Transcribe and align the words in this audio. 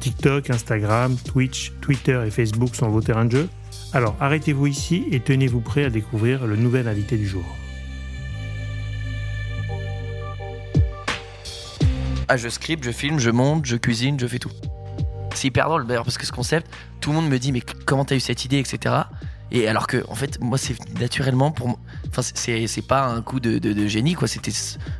TikTok, 0.00 0.50
Instagram, 0.50 1.16
Twitch, 1.16 1.72
Twitter 1.80 2.22
et 2.26 2.30
Facebook 2.30 2.74
sont 2.74 2.88
vos 2.88 3.00
terrains 3.00 3.26
de 3.26 3.32
jeu 3.32 3.48
Alors 3.92 4.16
arrêtez-vous 4.20 4.66
ici 4.66 5.04
et 5.10 5.20
tenez-vous 5.20 5.60
prêt 5.60 5.84
à 5.84 5.90
découvrir 5.90 6.46
le 6.46 6.56
nouvel 6.56 6.88
invité 6.88 7.16
du 7.16 7.26
jour. 7.26 7.44
Ah, 12.28 12.36
je 12.36 12.48
script, 12.48 12.84
je 12.84 12.92
filme, 12.92 13.18
je 13.18 13.30
monte, 13.30 13.66
je 13.66 13.76
cuisine, 13.76 14.18
je 14.20 14.26
fais 14.26 14.38
tout. 14.38 14.52
C'est 15.34 15.48
hyper 15.48 15.68
drôle 15.68 15.86
d'ailleurs 15.86 16.04
parce 16.04 16.16
que 16.16 16.26
ce 16.26 16.32
concept, 16.32 16.70
tout 17.00 17.10
le 17.10 17.16
monde 17.16 17.28
me 17.28 17.38
dit 17.38 17.50
mais 17.50 17.60
comment 17.86 18.04
t'as 18.04 18.14
eu 18.14 18.20
cette 18.20 18.44
idée, 18.44 18.58
etc. 18.58 18.94
Et 19.50 19.66
alors 19.66 19.86
que 19.86 20.04
en 20.08 20.14
fait 20.14 20.40
moi 20.40 20.56
c'est 20.56 20.76
naturellement 21.00 21.50
pour 21.50 21.78
enfin 22.08 22.22
c'est 22.22 22.86
pas 22.86 23.06
un 23.06 23.20
coup 23.20 23.40
de, 23.40 23.86
génie 23.88 24.14
quoi 24.14 24.28
c'était 24.28 24.52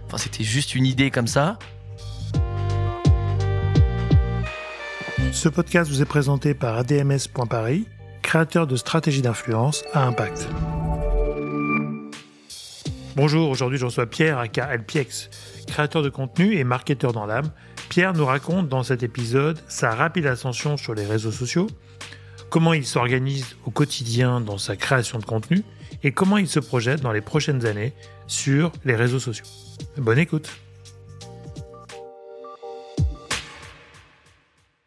enfin 0.06 0.16
juste 0.40 0.74
une 0.74 0.86
idée 0.86 1.10
comme 1.10 1.28
ça 1.28 1.58
Ce 5.32 5.48
podcast 5.48 5.90
vous 5.90 6.02
est 6.02 6.06
présenté 6.06 6.54
par 6.54 6.76
ADMS.paris, 6.76 7.86
créateur 8.20 8.66
de 8.66 8.76
stratégies 8.76 9.22
d'influence 9.22 9.84
à 9.92 10.04
impact. 10.04 10.48
Bonjour, 13.16 13.48
aujourd'hui 13.48 13.78
je 13.78 13.84
reçois 13.84 14.06
Pierre 14.06 14.38
aka 14.38 14.76
LPX, 14.76 15.30
créateur 15.66 16.02
de 16.02 16.08
contenu 16.08 16.56
et 16.56 16.64
marketeur 16.64 17.12
dans 17.12 17.26
l'âme. 17.26 17.50
Pierre 17.88 18.12
nous 18.12 18.26
raconte 18.26 18.68
dans 18.68 18.82
cet 18.82 19.02
épisode 19.02 19.58
sa 19.68 19.94
rapide 19.94 20.26
ascension 20.26 20.76
sur 20.76 20.94
les 20.94 21.06
réseaux 21.06 21.32
sociaux, 21.32 21.68
comment 22.50 22.74
il 22.74 22.84
s'organise 22.84 23.56
au 23.66 23.70
quotidien 23.70 24.40
dans 24.40 24.58
sa 24.58 24.76
création 24.76 25.18
de 25.18 25.24
contenu 25.24 25.62
et 26.02 26.12
comment 26.12 26.38
il 26.38 26.48
se 26.48 26.60
projette 26.60 27.00
dans 27.00 27.12
les 27.12 27.20
prochaines 27.20 27.66
années 27.66 27.92
sur 28.26 28.72
les 28.84 28.96
réseaux 28.96 29.20
sociaux. 29.20 29.46
Bonne 29.96 30.18
écoute 30.18 30.50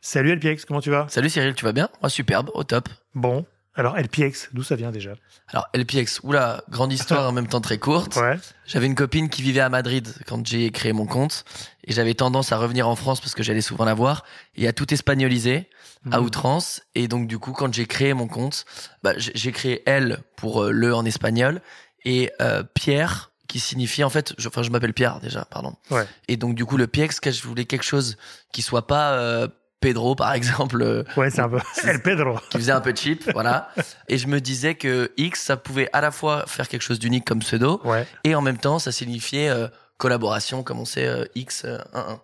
Salut 0.05 0.35
LPX, 0.35 0.65
comment 0.65 0.81
tu 0.81 0.89
vas 0.89 1.07
Salut 1.07 1.29
Cyril, 1.29 1.55
tu 1.55 1.63
vas 1.63 1.71
bien 1.71 1.87
oh, 2.01 2.09
Superbe, 2.09 2.51
au 2.55 2.65
top. 2.65 2.89
Bon, 3.15 3.45
alors 3.73 3.95
LPX, 3.97 4.49
d'où 4.51 4.61
ça 4.61 4.75
vient 4.75 4.91
déjà 4.91 5.13
Alors 5.47 5.69
LPX, 5.73 6.19
oula, 6.23 6.61
grande 6.67 6.91
histoire 6.91 7.25
en 7.29 7.31
même 7.31 7.47
temps 7.47 7.61
très 7.61 7.77
courte. 7.77 8.17
Ouais. 8.17 8.37
J'avais 8.65 8.85
une 8.87 8.95
copine 8.95 9.29
qui 9.29 9.41
vivait 9.41 9.61
à 9.61 9.69
Madrid 9.69 10.13
quand 10.27 10.45
j'ai 10.45 10.71
créé 10.71 10.91
mon 10.91 11.05
compte 11.05 11.45
et 11.85 11.93
j'avais 11.93 12.15
tendance 12.15 12.51
à 12.51 12.57
revenir 12.57 12.85
en 12.89 12.97
France 12.97 13.21
parce 13.21 13.33
que 13.33 13.43
j'allais 13.43 13.61
souvent 13.61 13.85
la 13.85 13.93
voir 13.93 14.25
et 14.57 14.67
à 14.67 14.73
tout 14.73 14.93
espagnoliser 14.93 15.69
à 16.11 16.19
Mhm. 16.19 16.25
outrance 16.25 16.81
et 16.95 17.07
donc 17.07 17.29
du 17.29 17.39
coup 17.39 17.53
quand 17.53 17.73
j'ai 17.73 17.85
créé 17.85 18.13
mon 18.13 18.27
compte, 18.27 18.65
bah, 19.03 19.13
j'ai 19.17 19.53
créé 19.53 19.83
elle 19.85 20.19
pour 20.35 20.63
euh, 20.63 20.71
le 20.71 20.93
en 20.93 21.05
espagnol 21.05 21.61
et 22.03 22.29
euh, 22.41 22.61
Pierre 22.73 23.31
qui 23.47 23.61
signifie 23.61 24.03
en 24.03 24.09
fait, 24.09 24.33
je, 24.37 24.49
enfin 24.49 24.63
je 24.63 24.69
m'appelle 24.69 24.93
Pierre 24.93 25.21
déjà, 25.21 25.45
pardon. 25.45 25.77
Ouais. 25.91 26.05
Et 26.27 26.35
donc 26.35 26.55
du 26.55 26.65
coup 26.65 26.75
le 26.75 26.87
PX, 26.87 27.21
je 27.31 27.47
voulais 27.47 27.63
quelque 27.63 27.85
chose 27.85 28.17
qui 28.51 28.61
soit 28.61 28.85
pas 28.85 29.13
euh, 29.13 29.47
Pedro 29.83 30.15
par 30.15 30.33
exemple. 30.33 30.81
euh, 30.81 31.03
Ouais, 31.17 31.29
c'est 31.29 31.41
un 31.41 31.49
peu 31.49 31.59
El 31.83 32.01
Pedro. 32.03 32.37
qui 32.49 32.57
faisait 32.57 32.71
un 32.71 32.81
peu 32.81 32.93
cheap, 32.95 33.29
voilà. 33.33 33.69
Et 34.07 34.17
je 34.17 34.27
me 34.27 34.39
disais 34.41 34.75
que 34.75 35.11
X, 35.17 35.41
ça 35.43 35.57
pouvait 35.57 35.89
à 35.93 36.01
la 36.01 36.11
fois 36.11 36.45
faire 36.47 36.67
quelque 36.67 36.81
chose 36.81 36.99
d'unique 36.99 37.25
comme 37.25 37.39
pseudo, 37.39 37.81
Ouais, 37.83 38.07
et 38.23 38.33
en 38.35 38.41
même 38.41 38.57
temps, 38.57 38.79
ça 38.79 38.91
signifiait 38.91 39.49
euh, 39.49 39.67
collaboration, 39.97 40.63
comme 40.63 40.79
on 40.79 40.85
sait, 40.85 41.07
euh, 41.07 41.25
X, 41.35 41.63
euh, 41.65 41.77
1-1. 41.93 42.19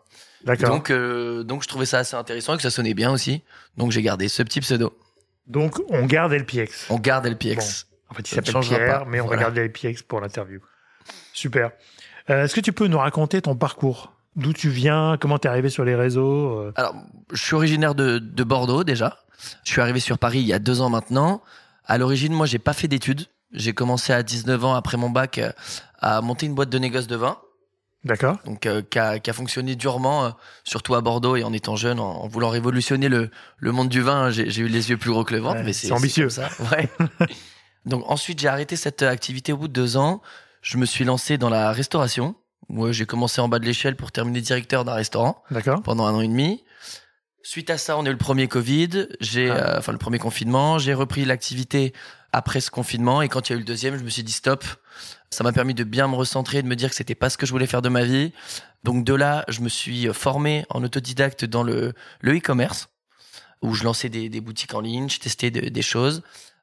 d'accord. 0.46 0.70
Donc, 0.70 0.90
euh, 0.90 1.44
donc, 1.44 1.64
je 1.64 1.68
trouvais 1.68 1.86
ça 1.86 2.00
assez 2.00 2.16
intéressant 2.16 2.54
et 2.54 2.58
que 2.58 2.64
ça 2.64 2.72
sonnait 2.72 2.94
bien 2.96 3.12
aussi. 3.12 3.44
Donc, 3.78 3.92
j'ai 3.92 4.02
gardé 4.02 4.28
ce 4.30 4.42
petit 4.44 4.62
pseudo. 4.62 4.98
Donc 5.48 5.82
on 5.90 6.06
garde 6.06 6.32
LPX. 6.34 6.86
On 6.90 6.98
garde 7.00 7.26
LPX. 7.26 7.88
En 8.10 8.14
fait, 8.14 8.32
il 8.32 8.36
s'appelle 8.36 8.60
Pierre, 8.62 9.00
pas. 9.00 9.06
mais 9.08 9.20
on 9.20 9.26
Voilà. 9.26 9.50
va 9.50 9.52
garder 9.52 9.68
LPX 9.68 10.04
pour 10.04 10.22
l'interview. 10.22 10.60
Super. 11.34 11.72
Est-ce 12.28 12.54
que 12.54 12.60
tu 12.62 12.72
peux 12.74 12.86
nous 12.88 13.00
raconter 13.00 13.42
ton 13.42 13.56
parcours? 13.56 14.14
D'où 14.40 14.54
tu 14.54 14.70
viens 14.70 15.18
Comment 15.20 15.38
t'es 15.38 15.50
arrivé 15.50 15.70
sur 15.70 15.86
les 15.86 15.96
réseaux 15.96 16.60
euh, 16.60 16.72
Alors, 16.76 16.96
je 17.32 17.42
suis 17.44 17.56
originaire 17.56 17.94
de, 17.96 18.18
de 18.20 18.44
Bordeaux 18.44 18.84
déjà. 18.84 19.18
Je 19.66 19.72
suis 19.72 19.82
arrivé 19.82 20.00
sur 20.00 20.18
Paris 20.18 20.40
il 20.40 20.48
y 20.48 20.54
a 20.54 20.60
deux 20.60 20.82
ans 20.82 20.90
maintenant. 20.90 21.42
À 21.86 21.98
l'origine, 21.98 22.34
moi, 22.34 22.46
j'ai 22.46 22.60
pas 22.60 22.74
fait 22.74 22.88
d'études. 22.88 23.26
J'ai 23.54 23.74
commencé 23.74 24.14
à 24.14 24.22
19 24.24 24.64
ans 24.66 24.74
après 24.76 24.98
mon 24.98 25.10
bac 25.10 25.38
euh, 25.40 25.52
à 26.00 26.22
monter 26.22 26.46
une 26.46 26.54
boîte 26.56 26.70
de 26.70 26.78
négoce 26.80 27.08
de 27.08 27.16
vin. 27.16 27.38
D'accord. 28.06 28.38
donc 28.46 28.66
euh, 28.66 28.82
qui, 28.82 28.98
a, 28.98 29.18
a 29.26 29.34
fonctionné 29.34 29.76
durement, 29.76 30.24
euh, 30.24 30.30
surtout 30.64 30.96
à 30.96 31.02
Bordeaux 31.02 31.36
et 31.36 31.44
en 31.44 31.52
étant 31.52 31.76
jeune, 31.76 32.00
en, 32.00 32.22
en 32.24 32.28
voulant 32.30 32.48
révolutionner 32.48 33.10
le, 33.10 33.30
le 33.58 33.72
monde 33.74 33.90
du 33.90 34.00
vin. 34.02 34.30
J'ai 34.30 34.62
eu 34.62 34.68
les 34.70 34.90
yeux 34.90 34.96
plus 34.98 35.10
gros 35.12 35.26
que 35.26 35.34
le 35.34 35.42
ventre, 35.42 35.58
Ouais, 35.60 35.64
mais 35.66 35.74
c'est 35.74 35.92
ambitieux. 35.92 36.30
ça. 36.30 36.48
Ouais. 36.72 36.88
donc 37.86 38.04
ensuite, 38.10 38.40
j'ai 38.40 38.48
arrêté 38.48 38.78
cette 38.78 39.02
activité 39.02 39.52
au 39.52 39.58
bout 39.58 39.68
de 39.68 39.74
deux 39.74 39.98
ans. 39.98 40.22
Je 40.62 40.78
me 40.78 40.86
suis 40.86 41.04
lancé 41.04 41.38
dans 41.38 41.50
la 41.50 41.72
restauration. 41.74 42.36
Euh, 42.78 42.92
j'ai 42.92 43.06
commencé 43.06 43.42
en 43.42 43.48
bas 43.50 43.60
de 43.60 43.66
l'échelle 43.66 43.96
pour 43.96 44.12
terminer 44.12 44.42
directeur 44.42 44.86
d'un 44.86 44.94
restaurant 44.94 45.44
D'accord. 45.52 45.82
pendant 45.82 46.06
un 46.06 46.14
an 46.14 46.22
et 46.22 46.28
demi. 46.28 46.64
Suite 47.42 47.70
à 47.70 47.78
ça, 47.78 47.98
on 47.98 48.06
a 48.06 48.10
eu 48.10 48.12
le 48.12 48.18
premier 48.18 48.48
Covid, 48.48 49.08
j'ai, 49.22 49.50
Ah. 49.50 49.76
euh, 49.76 49.80
enfin 49.80 49.92
le 49.92 49.98
premier 49.98 50.20
confinement. 50.20 50.78
J'ai 50.78 50.94
repris 50.94 51.26
l'activité 51.26 51.94
après 52.32 52.60
ce 52.62 52.70
confinement 52.70 53.22
et 53.22 53.30
quand 53.30 53.50
il 53.50 53.54
y 53.54 53.56
a 53.56 53.56
eu 53.56 53.60
le 53.60 53.66
deuxième, 53.66 53.98
je 53.98 54.04
me 54.04 54.10
suis 54.10 54.24
dit 54.24 54.32
stop. 54.34 54.64
Ça 55.32 55.44
m'a 55.44 55.52
permis 55.54 55.74
de 55.74 55.84
bien 55.84 56.08
me 56.08 56.16
recentrer, 56.16 56.62
de 56.62 56.68
me 56.68 56.76
dire 56.76 56.90
que 56.90 56.96
c'était 56.96 57.16
pas 57.16 57.30
ce 57.30 57.38
que 57.38 57.46
je 57.46 57.52
voulais 57.52 57.66
faire 57.68 57.82
de 57.82 57.90
ma 57.90 58.04
vie. 58.04 58.34
Donc 58.84 59.04
de 59.04 59.14
là, 59.14 59.46
je 59.48 59.62
me 59.62 59.70
suis 59.70 60.08
formé 60.14 60.66
en 60.70 60.84
autodidacte 60.84 61.46
dans 61.46 61.64
le 61.64 61.94
le 62.22 62.38
e-commerce 62.38 62.90
où 63.62 63.74
je 63.74 63.84
lançais 63.84 64.10
des, 64.10 64.30
des 64.30 64.42
boutiques 64.42 64.74
en 64.74 64.80
ligne, 64.82 65.10
je 65.10 65.20
testais 65.20 65.52
de- 65.52 65.70
des 65.70 65.82
choses. 65.82 66.22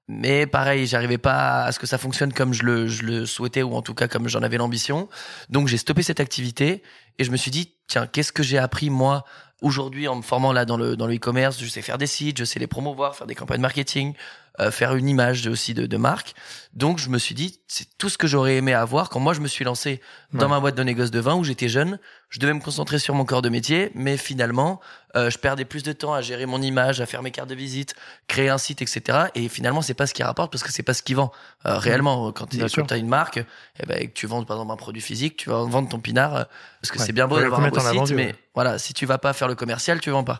Mais 0.09 0.47
pareil, 0.47 0.87
j'arrivais 0.87 1.19
pas 1.19 1.65
à 1.65 1.73
ce 1.73 1.79
que 1.81 1.87
ça 1.87 1.99
fonctionne 1.99 2.33
comme 2.33 2.53
je 2.53 2.63
le, 2.63 2.87
je 2.87 3.03
le 3.03 3.27
souhaitais 3.27 3.63
ou 3.63 3.75
en 3.75 3.83
tout 3.83 3.95
cas 3.95 4.07
comme 4.07 4.29
j'en 4.29 4.43
avais 4.43 4.57
l'ambition. 4.57 5.09
Donc 5.51 5.67
j'ai 5.67 5.79
stoppé 5.79 6.03
cette 6.05 6.21
activité 6.21 6.83
et 7.19 7.25
je 7.25 7.31
me 7.33 7.37
suis 7.37 7.51
dit 7.51 7.73
tiens 7.89 8.07
qu'est-ce 8.07 8.33
que 8.33 8.43
j'ai 8.45 8.59
appris 8.59 8.89
moi 8.89 9.25
aujourd'hui 9.63 10.07
en 10.07 10.15
me 10.17 10.23
formant 10.23 10.53
là 10.53 10.65
dans 10.65 10.77
le 10.77 10.97
dans 10.97 11.07
le 11.09 11.17
e-commerce? 11.17 11.59
Je 11.61 11.67
sais 11.67 11.83
faire 11.83 11.99
des 11.99 12.07
sites 12.07 12.39
je 12.39 12.45
sais 12.45 12.61
les 12.61 12.67
promouvoir 12.69 13.17
faire 13.17 13.27
des 13.27 13.35
campagnes 13.35 13.61
marketing 13.63 14.13
euh, 14.61 14.71
faire 14.71 14.95
une 14.95 15.09
image 15.09 15.47
aussi 15.47 15.75
de, 15.75 15.87
de 15.87 15.97
marque 15.97 16.35
donc 16.75 16.99
je 16.99 17.09
me 17.09 17.19
suis 17.19 17.35
dit 17.35 17.61
c'est 17.67 17.87
tout 17.99 18.09
ce 18.11 18.17
que 18.19 18.27
j'aurais 18.27 18.57
aimé 18.57 18.75
avoir 18.75 19.09
quand 19.09 19.19
moi 19.21 19.33
je 19.35 19.41
me 19.41 19.49
suis 19.49 19.65
lancé 19.65 20.01
dans 20.33 20.45
Ouais. 20.45 20.51
ma 20.51 20.61
boîte 20.61 20.77
de 20.77 20.83
négoce 20.83 21.11
de 21.11 21.21
vin 21.21 21.35
où 21.35 21.43
j'étais 21.45 21.69
jeune 21.69 21.99
je 22.29 22.41
devais 22.41 22.53
me 22.55 22.61
concentrer 22.61 22.99
sur 22.99 23.15
mon 23.15 23.25
corps 23.25 23.43
de 23.43 23.49
métier 23.49 23.91
mais 23.95 24.17
finalement 24.17 24.81
euh, 25.15 25.31
je 25.31 25.39
perdais 25.39 25.65
plus 25.65 25.83
de 25.85 25.93
temps 25.93 26.13
à 26.13 26.21
gérer 26.23 26.45
mon 26.45 26.61
image 26.61 27.01
à 27.01 27.07
faire 27.07 27.23
mes 27.23 27.31
cartes 27.31 27.49
de 27.49 27.55
visite 27.55 27.95
créer 28.27 28.49
un 28.49 28.59
site 28.59 28.83
etc 28.83 29.29
et 29.37 29.49
finalement 29.49 29.81
c'est 29.81 29.95
pas 29.95 30.07
ce 30.07 30.13
qui 30.15 30.23
rapporte 30.25 30.51
parce 30.51 30.65
que 30.65 30.73
c'est 30.73 30.83
pas 30.83 30.95
ce 30.95 31.03
qui 31.03 31.15
vend 31.15 31.31
Euh, 31.67 31.79
réellement 31.79 32.33
quand 32.33 32.47
tu 32.47 32.61
as 32.63 32.97
une 32.97 33.09
marque 33.09 33.39
eh 33.81 33.87
ben, 33.87 33.97
et 34.01 34.09
que 34.09 34.13
tu 34.13 34.27
vends 34.27 34.43
par 34.45 34.57
exemple 34.57 34.73
un 34.73 34.77
produit 34.77 35.01
physique 35.03 35.37
tu 35.37 35.51
vas 35.51 35.63
vendre 35.65 35.89
ton 35.89 36.01
pinard 36.01 36.35
euh, 36.37 36.45
parce 36.83 36.91
que 36.91 36.99
Ouais. 36.99 37.05
c'est 37.07 37.13
bien 37.13 37.29
beau 37.29 37.39
d'avoir 37.41 37.61
un 37.61 37.69
beau 37.71 37.79
site 38.07 38.17
mais 38.17 38.27
ouais. 38.27 38.35
voilà, 38.55 38.79
si 38.79 38.93
tu 38.93 39.07
vas 39.07 39.19
pas 39.19 39.33
faire 39.33 39.49
le 39.49 39.55
commercial, 39.55 40.01
tu 40.01 40.11
vends 40.11 40.25
pas. 40.25 40.39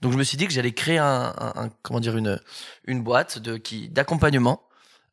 Donc 0.00 0.12
je 0.12 0.16
me 0.18 0.22
suis 0.24 0.36
dit 0.36 0.46
que 0.46 0.52
j'allais 0.52 0.72
créer 0.72 0.98
un, 0.98 1.34
un- 1.36 1.52
un- 1.64 1.68
comment 1.82 2.00
dire 2.00 2.16
une 2.16 2.40
une 2.86 3.02
boîte 3.02 3.38
de 3.38 3.56
qui 3.56 3.88
d'accompagnement 3.88 4.62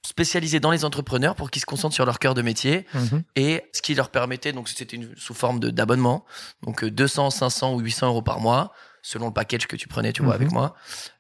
spécialisée 0.08 0.60
dans 0.60 0.72
les 0.72 0.86
entrepreneurs 0.86 1.36
pour 1.36 1.52
qu'ils 1.52 1.62
se 1.62 1.66
concentrent 1.66 1.94
sur 1.96 2.06
leur 2.06 2.20
cœur 2.20 2.34
de 2.34 2.42
métier 2.42 2.86
Mhm. 2.94 3.24
et 3.36 3.64
ce 3.74 3.82
qui 3.82 3.94
leur 3.96 4.10
permettait 4.10 4.54
donc 4.54 4.70
c'était 4.70 4.96
une, 4.96 5.14
sous 5.18 5.34
forme 5.34 5.60
de 5.60 5.70
d'abonnement 5.70 6.26
donc 6.64 6.84
euh, 6.84 6.92
200, 6.92 7.30
500 7.30 7.74
ou 7.74 7.80
800 7.80 8.08
euros 8.08 8.22
par 8.22 8.40
mois 8.40 8.72
selon 9.02 9.28
le 9.28 9.34
package 9.34 9.68
que 9.68 9.76
tu 9.76 9.88
prenais, 9.88 10.12
tu 10.14 10.22
vois, 10.24 10.36
Mhm. 10.36 10.42
avec 10.42 10.52
moi. 10.52 10.76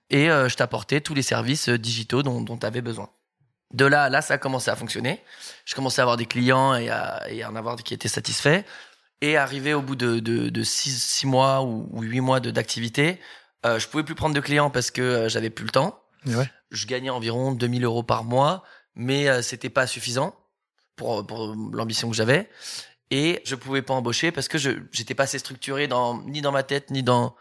Et 0.09 0.29
euh, 0.29 0.49
je 0.49 0.55
t'apportais 0.55 0.99
tous 1.01 1.13
les 1.13 1.21
services 1.21 1.69
euh, 1.69 1.77
digitaux 1.77 2.21
dont 2.23 2.41
dont 2.41 2.57
tu 2.57 2.65
avais 2.65 2.81
besoin. 2.81 3.09
De 3.73 3.85
là, 3.85 4.09
là, 4.09 4.21
ça 4.21 4.35
a 4.35 4.37
commencé 4.37 4.69
à 4.71 4.75
fonctionner. 4.75 5.21
Je 5.65 5.75
commençais 5.75 5.99
à 6.01 6.03
avoir 6.03 6.15
des 6.17 6.25
clients 6.25 6.73
et 6.75 6.89
à, 6.89 7.23
et 7.29 7.43
à 7.43 7.49
en 7.51 7.55
avoir 7.55 7.75
qui 7.77 7.93
étaient 7.93 8.07
satisfaits. 8.07 8.63
Et 9.21 9.35
arrivé 9.35 9.73
au 9.73 9.81
bout 9.81 9.95
de, 9.97 10.19
de, 10.19 10.47
de 10.49 10.63
six, 10.63 11.01
six 11.01 11.27
mois 11.27 11.63
ou, 11.63 11.87
ou 11.91 12.01
huit 12.03 12.21
mois 12.21 12.39
de- 12.39 12.51
d'activité, 12.51 13.19
euh, 13.65 13.79
je 13.79 13.87
pouvais 13.89 14.03
plus 14.03 14.15
prendre 14.15 14.33
de 14.35 14.39
clients 14.39 14.69
parce 14.69 14.91
que 14.91 15.01
euh, 15.01 15.29
j'avais 15.29 15.49
plus 15.49 15.65
le 15.65 15.71
temps. 15.71 15.99
Ouais. 16.25 16.49
Je 16.71 16.87
gagnais 16.87 17.09
environ 17.09 17.51
2000 17.53 17.83
euros 17.85 18.03
par 18.03 18.23
mois, 18.23 18.63
mais 18.97 19.29
euh, 19.29 19.41
c'était 19.41 19.69
pas 19.69 19.87
suffisant 19.87 20.35
pour, 20.97 21.25
pour 21.25 21.55
l'ambition 21.71 22.09
que 22.09 22.15
j'avais. 22.15 22.49
Et 23.11 23.41
je 23.45 23.55
pouvais 23.55 23.81
pas 23.81 23.93
embaucher 23.93 24.31
parce 24.33 24.49
que 24.49 24.57
je 24.57 24.71
j'étais 24.91 25.13
pas 25.15 25.23
assez 25.23 25.39
structuré 25.39 25.87
dans 25.87 26.21
ni 26.23 26.41
dans 26.41 26.51
ma 26.51 26.63
tête 26.63 26.91
ni 26.91 27.03
dans 27.03 27.35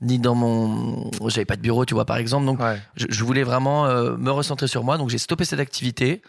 ni 0.00 0.18
dans 0.18 0.34
mon 0.34 1.10
j'avais 1.26 1.44
pas 1.44 1.56
de 1.56 1.60
bureau 1.60 1.84
tu 1.84 1.92
vois 1.92 2.06
par 2.06 2.16
exemple 2.16 2.46
donc 2.46 2.58
Ouais. 2.60 2.80
je, 2.96 3.06
je 3.10 3.22
voulais 3.24 3.42
vraiment 3.42 3.84
euh, 3.84 4.16
me 4.16 4.30
recentrer 4.30 4.66
sur 4.66 4.82
moi 4.82 4.96
donc 4.96 5.10
j'ai 5.10 5.18
stoppé 5.18 5.44
cette 5.44 5.60
activité 5.60 6.22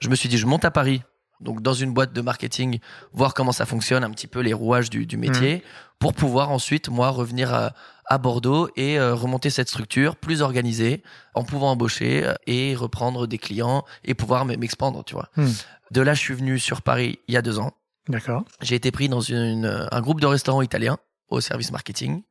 je 0.00 0.10
me 0.10 0.14
suis 0.14 0.28
dit 0.28 0.36
je 0.36 0.44
monte 0.44 0.66
à 0.66 0.70
Paris 0.70 1.00
donc 1.44 1.62
dans 1.62 1.74
une 1.74 1.92
boîte 1.92 2.12
de 2.12 2.20
marketing, 2.20 2.80
voir 3.12 3.34
comment 3.34 3.52
ça 3.52 3.66
fonctionne, 3.66 4.02
un 4.02 4.10
petit 4.10 4.26
peu 4.26 4.40
les 4.40 4.52
rouages 4.52 4.90
du, 4.90 5.06
du 5.06 5.16
métier, 5.16 5.62
pour 5.98 6.14
pouvoir 6.14 6.50
ensuite 6.50 6.88
moi 6.88 7.10
revenir 7.10 7.54
à, 7.54 7.74
à 8.06 8.18
Bordeaux 8.18 8.68
et 8.76 8.98
euh, 8.98 9.14
remonter 9.14 9.50
cette 9.50 9.68
structure 9.68 10.16
plus 10.16 10.42
organisée, 10.42 11.02
en 11.34 11.44
pouvant 11.44 11.70
embaucher 11.70 12.24
euh, 12.24 12.34
et 12.46 12.74
reprendre 12.74 13.26
des 13.26 13.38
clients 13.38 13.84
et 14.04 14.14
pouvoir 14.14 14.44
m'expandre, 14.44 15.04
tu 15.04 15.14
vois. 15.14 15.28
Hmm. 15.36 15.50
De 15.90 16.00
là, 16.00 16.14
je 16.14 16.20
suis 16.20 16.34
venu 16.34 16.58
sur 16.58 16.82
Paris 16.82 17.20
il 17.28 17.34
y 17.34 17.36
a 17.36 17.42
deux 17.42 17.58
ans. 17.58 17.72
D'accord. 18.08 18.44
J'ai 18.60 18.74
été 18.74 18.90
pris 18.90 19.08
dans 19.08 19.20
une, 19.20 19.88
un 19.90 20.00
groupe 20.00 20.20
de 20.20 20.26
restaurants 20.26 20.62
italiens 20.62 20.98
au 21.28 21.40
service 21.40 21.70
marketing. 21.70 22.22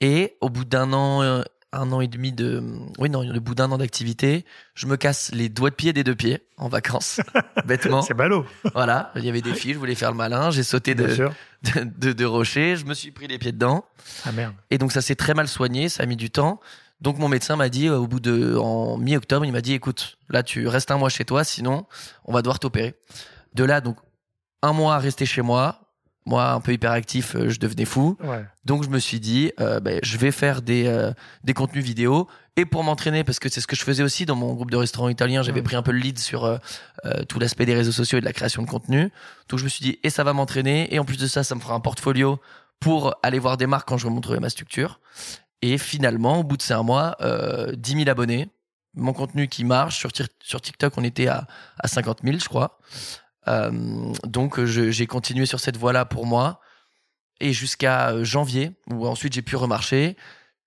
Et 0.00 0.36
au 0.40 0.48
bout 0.48 0.64
d'un 0.64 0.92
an, 0.92 1.22
euh, 1.22 1.42
un 1.72 1.92
an 1.92 2.00
et 2.00 2.08
demi 2.08 2.32
de, 2.32 2.62
oui, 2.98 3.10
non, 3.10 3.20
au 3.28 3.40
bout 3.40 3.54
d'un 3.54 3.70
an 3.70 3.78
d'activité, 3.78 4.44
je 4.74 4.86
me 4.86 4.96
casse 4.96 5.30
les 5.32 5.48
doigts 5.48 5.70
de 5.70 5.74
pied 5.74 5.92
des 5.92 6.02
deux 6.02 6.14
pieds 6.14 6.42
en 6.56 6.68
vacances, 6.68 7.20
bêtement. 7.66 8.02
C'est 8.02 8.14
ballot, 8.14 8.46
Voilà, 8.74 9.12
il 9.16 9.24
y 9.24 9.28
avait 9.28 9.42
des 9.42 9.54
fils, 9.54 9.74
je 9.74 9.78
voulais 9.78 9.94
faire 9.94 10.10
le 10.10 10.16
malin, 10.16 10.50
j'ai 10.50 10.62
sauté 10.62 10.94
de, 10.94 11.06
de, 11.06 11.84
de, 11.84 12.12
de 12.12 12.24
rochers, 12.24 12.76
je 12.76 12.86
me 12.86 12.94
suis 12.94 13.10
pris 13.10 13.26
les 13.26 13.38
pieds 13.38 13.52
dedans. 13.52 13.84
Ah 14.24 14.32
merde. 14.32 14.54
Et 14.70 14.78
donc 14.78 14.92
ça 14.92 15.02
s'est 15.02 15.14
très 15.16 15.34
mal 15.34 15.46
soigné, 15.46 15.88
ça 15.88 16.04
a 16.04 16.06
mis 16.06 16.16
du 16.16 16.30
temps. 16.30 16.60
Donc 17.00 17.18
mon 17.18 17.28
médecin 17.28 17.54
m'a 17.56 17.68
dit 17.68 17.88
euh, 17.88 17.96
au 17.98 18.06
bout 18.06 18.20
de 18.20 18.56
en 18.56 18.96
mi-octobre, 18.96 19.44
il 19.44 19.52
m'a 19.52 19.60
dit 19.60 19.74
écoute, 19.74 20.18
là 20.30 20.42
tu 20.42 20.66
restes 20.66 20.90
un 20.90 20.96
mois 20.96 21.10
chez 21.10 21.24
toi, 21.24 21.44
sinon 21.44 21.86
on 22.24 22.32
va 22.32 22.42
devoir 22.42 22.58
t'opérer. 22.58 22.94
De 23.54 23.64
là 23.64 23.80
donc 23.80 23.98
un 24.62 24.72
mois 24.72 24.94
à 24.94 24.98
rester 24.98 25.26
chez 25.26 25.42
moi. 25.42 25.87
Moi 26.28 26.50
un 26.50 26.60
peu 26.60 26.72
hyperactif, 26.72 27.34
euh, 27.34 27.48
je 27.48 27.58
devenais 27.58 27.86
fou. 27.86 28.16
Ouais. 28.22 28.44
Donc 28.66 28.84
je 28.84 28.90
me 28.90 28.98
suis 28.98 29.18
dit 29.18 29.50
euh, 29.60 29.80
ben, 29.80 29.98
je 30.02 30.18
vais 30.18 30.30
faire 30.30 30.60
des 30.60 30.86
euh, 30.86 31.10
des 31.42 31.54
contenus 31.54 31.82
vidéo 31.82 32.28
et 32.56 32.66
pour 32.66 32.84
m'entraîner 32.84 33.24
parce 33.24 33.38
que 33.38 33.48
c'est 33.48 33.62
ce 33.62 33.66
que 33.66 33.76
je 33.76 33.82
faisais 33.82 34.02
aussi 34.02 34.26
dans 34.26 34.36
mon 34.36 34.52
groupe 34.52 34.70
de 34.70 34.76
restaurants 34.76 35.08
italiens, 35.08 35.42
j'avais 35.42 35.62
pris 35.62 35.76
un 35.76 35.82
peu 35.82 35.92
le 35.92 35.98
lead 35.98 36.18
sur 36.18 36.44
euh, 36.44 36.58
tout 37.28 37.38
l'aspect 37.38 37.64
des 37.64 37.74
réseaux 37.74 37.92
sociaux 37.92 38.18
et 38.18 38.20
de 38.20 38.26
la 38.26 38.34
création 38.34 38.62
de 38.62 38.68
contenu. 38.68 39.10
Donc 39.48 39.58
je 39.58 39.64
me 39.64 39.68
suis 39.68 39.82
dit 39.82 39.98
et 40.02 40.10
ça 40.10 40.22
va 40.22 40.34
m'entraîner 40.34 40.92
et 40.94 40.98
en 40.98 41.04
plus 41.04 41.16
de 41.16 41.26
ça 41.26 41.42
ça 41.42 41.54
me 41.54 41.60
fera 41.60 41.74
un 41.74 41.80
portfolio 41.80 42.38
pour 42.78 43.14
aller 43.22 43.38
voir 43.38 43.56
des 43.56 43.66
marques 43.66 43.88
quand 43.88 43.98
je 43.98 44.06
remonterai 44.06 44.38
ma 44.38 44.50
structure. 44.50 45.00
Et 45.62 45.78
finalement, 45.78 46.40
au 46.40 46.44
bout 46.44 46.56
de 46.56 46.62
cinq 46.62 46.82
mois, 46.82 47.16
euh, 47.20 47.72
10 47.76 47.92
000 48.04 48.08
abonnés. 48.08 48.48
Mon 48.94 49.12
contenu 49.12 49.48
qui 49.48 49.64
marche. 49.64 49.98
Sur, 49.98 50.10
sur 50.40 50.60
TikTok, 50.60 50.96
on 50.96 51.04
était 51.04 51.28
à, 51.28 51.46
à 51.78 51.88
50 51.88 52.20
000, 52.24 52.38
je 52.38 52.48
crois. 52.48 52.78
Euh, 53.48 53.70
donc, 54.24 54.62
j'ai 54.64 55.06
continué 55.06 55.46
sur 55.46 55.60
cette 55.60 55.76
voie-là 55.76 56.04
pour 56.04 56.26
moi. 56.26 56.60
Et 57.40 57.52
jusqu'à 57.52 58.10
euh, 58.10 58.24
janvier, 58.24 58.72
où 58.90 59.06
ensuite 59.06 59.32
j'ai 59.32 59.42
pu 59.42 59.56
remarcher. 59.56 60.16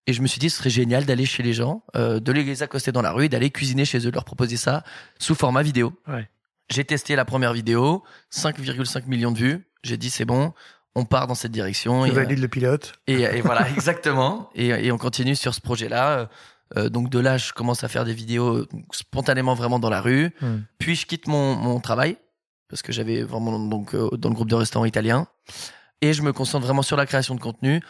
Et 0.08 0.14
je 0.14 0.22
me 0.22 0.28
suis 0.28 0.40
dit, 0.40 0.50
ce 0.50 0.58
serait 0.58 0.70
génial 0.70 1.06
d'aller 1.06 1.26
chez 1.26 1.44
les 1.44 1.54
gens, 1.54 1.84
euh, 1.96 2.20
de 2.20 2.32
les 2.32 2.64
accoster 2.64 2.92
dans 2.92 3.02
la 3.02 3.12
rue 3.12 3.26
et 3.26 3.30
d'aller 3.30 3.52
cuisiner 3.52 3.86
chez 3.86 4.00
eux, 4.00 4.10
de 4.10 4.16
leur 4.16 4.26
proposer 4.26 4.58
ça 4.58 4.84
sous 5.20 5.36
format 5.36 5.62
vidéo. 5.62 5.94
Ouais. 6.08 6.30
J'ai 6.72 6.86
testé 6.86 7.16
la 7.16 7.26
première 7.26 7.54
vidéo, 7.54 8.04
5,5 8.34 9.08
millions 9.08 9.32
de 9.32 9.38
vues. 9.38 9.68
J'ai 9.84 9.98
dit, 9.98 10.10
c'est 10.10 10.26
bon, 10.26 10.54
on 10.96 11.06
part 11.06 11.28
dans 11.28 11.36
cette 11.36 11.52
direction. 11.52 12.04
Tu 12.06 12.10
et, 12.10 12.12
euh, 12.14 12.16
valides 12.16 12.40
le 12.40 12.48
pilote. 12.48 12.94
et, 13.08 13.22
et 13.22 13.42
voilà, 13.42 13.70
exactement. 13.70 14.50
Et, 14.56 14.68
et 14.70 14.92
on 14.92 14.98
continue 14.98 15.36
sur 15.36 15.54
ce 15.54 15.62
projet-là. 15.62 16.30
Euh, 16.78 16.90
donc 16.90 17.10
de 17.10 17.20
là, 17.20 17.38
je 17.38 17.54
commence 17.54 17.84
à 17.84 17.88
faire 17.88 18.06
des 18.06 18.14
vidéos 18.14 18.58
euh, 18.58 18.68
spontanément 18.92 19.54
vraiment 19.54 19.80
dans 19.80 19.90
la 19.90 20.02
rue. 20.02 20.32
Hmm. 20.42 20.60
Puis 20.78 20.96
je 20.96 21.06
quitte 21.06 21.28
mon, 21.28 21.56
mon 21.56 21.80
travail 21.80 22.18
parce 22.72 22.82
que 22.82 22.92
j'avais 22.92 23.22
vraiment 23.22 23.60
donc 23.60 23.94
euh, 23.94 24.10
dans 24.18 24.30
le 24.30 24.36
groupe 24.36 24.50
de 24.50 24.56
restaurants 24.56 24.86
italiens 24.86 25.28
et 26.02 26.14
je 26.14 26.22
me 26.24 26.34
concentre 26.34 26.66
vraiment 26.66 26.82
sur 26.82 26.98
la 26.98 27.06
création 27.06 27.36
de 27.36 27.40
contenu. 27.40 27.82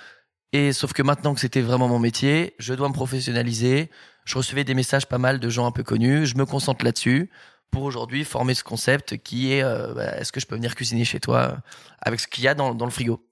Et 0.51 0.73
sauf 0.73 0.91
que 0.91 1.01
maintenant 1.01 1.33
que 1.33 1.39
c'était 1.39 1.61
vraiment 1.61 1.87
mon 1.87 1.99
métier, 1.99 2.55
je 2.59 2.73
dois 2.73 2.89
me 2.89 2.93
professionnaliser. 2.93 3.89
Je 4.25 4.35
recevais 4.37 4.63
des 4.65 4.73
messages 4.73 5.05
pas 5.05 5.17
mal 5.17 5.39
de 5.39 5.49
gens 5.49 5.65
un 5.65 5.71
peu 5.71 5.83
connus. 5.83 6.25
Je 6.25 6.35
me 6.35 6.45
concentre 6.45 6.83
là-dessus 6.83 7.29
pour 7.71 7.83
aujourd'hui 7.83 8.25
former 8.25 8.53
ce 8.53 8.63
concept 8.65 9.17
qui 9.17 9.53
est 9.53 9.63
euh, 9.63 9.93
bah, 9.93 10.17
est-ce 10.17 10.31
que 10.33 10.41
je 10.41 10.47
peux 10.47 10.55
venir 10.55 10.75
cuisiner 10.75 11.05
chez 11.05 11.21
toi 11.21 11.37
euh, 11.39 11.55
avec 12.01 12.19
ce 12.19 12.27
qu'il 12.27 12.43
y 12.43 12.47
a 12.49 12.53
dans, 12.53 12.75
dans 12.75 12.85
le 12.85 12.91
frigo? 12.91 13.25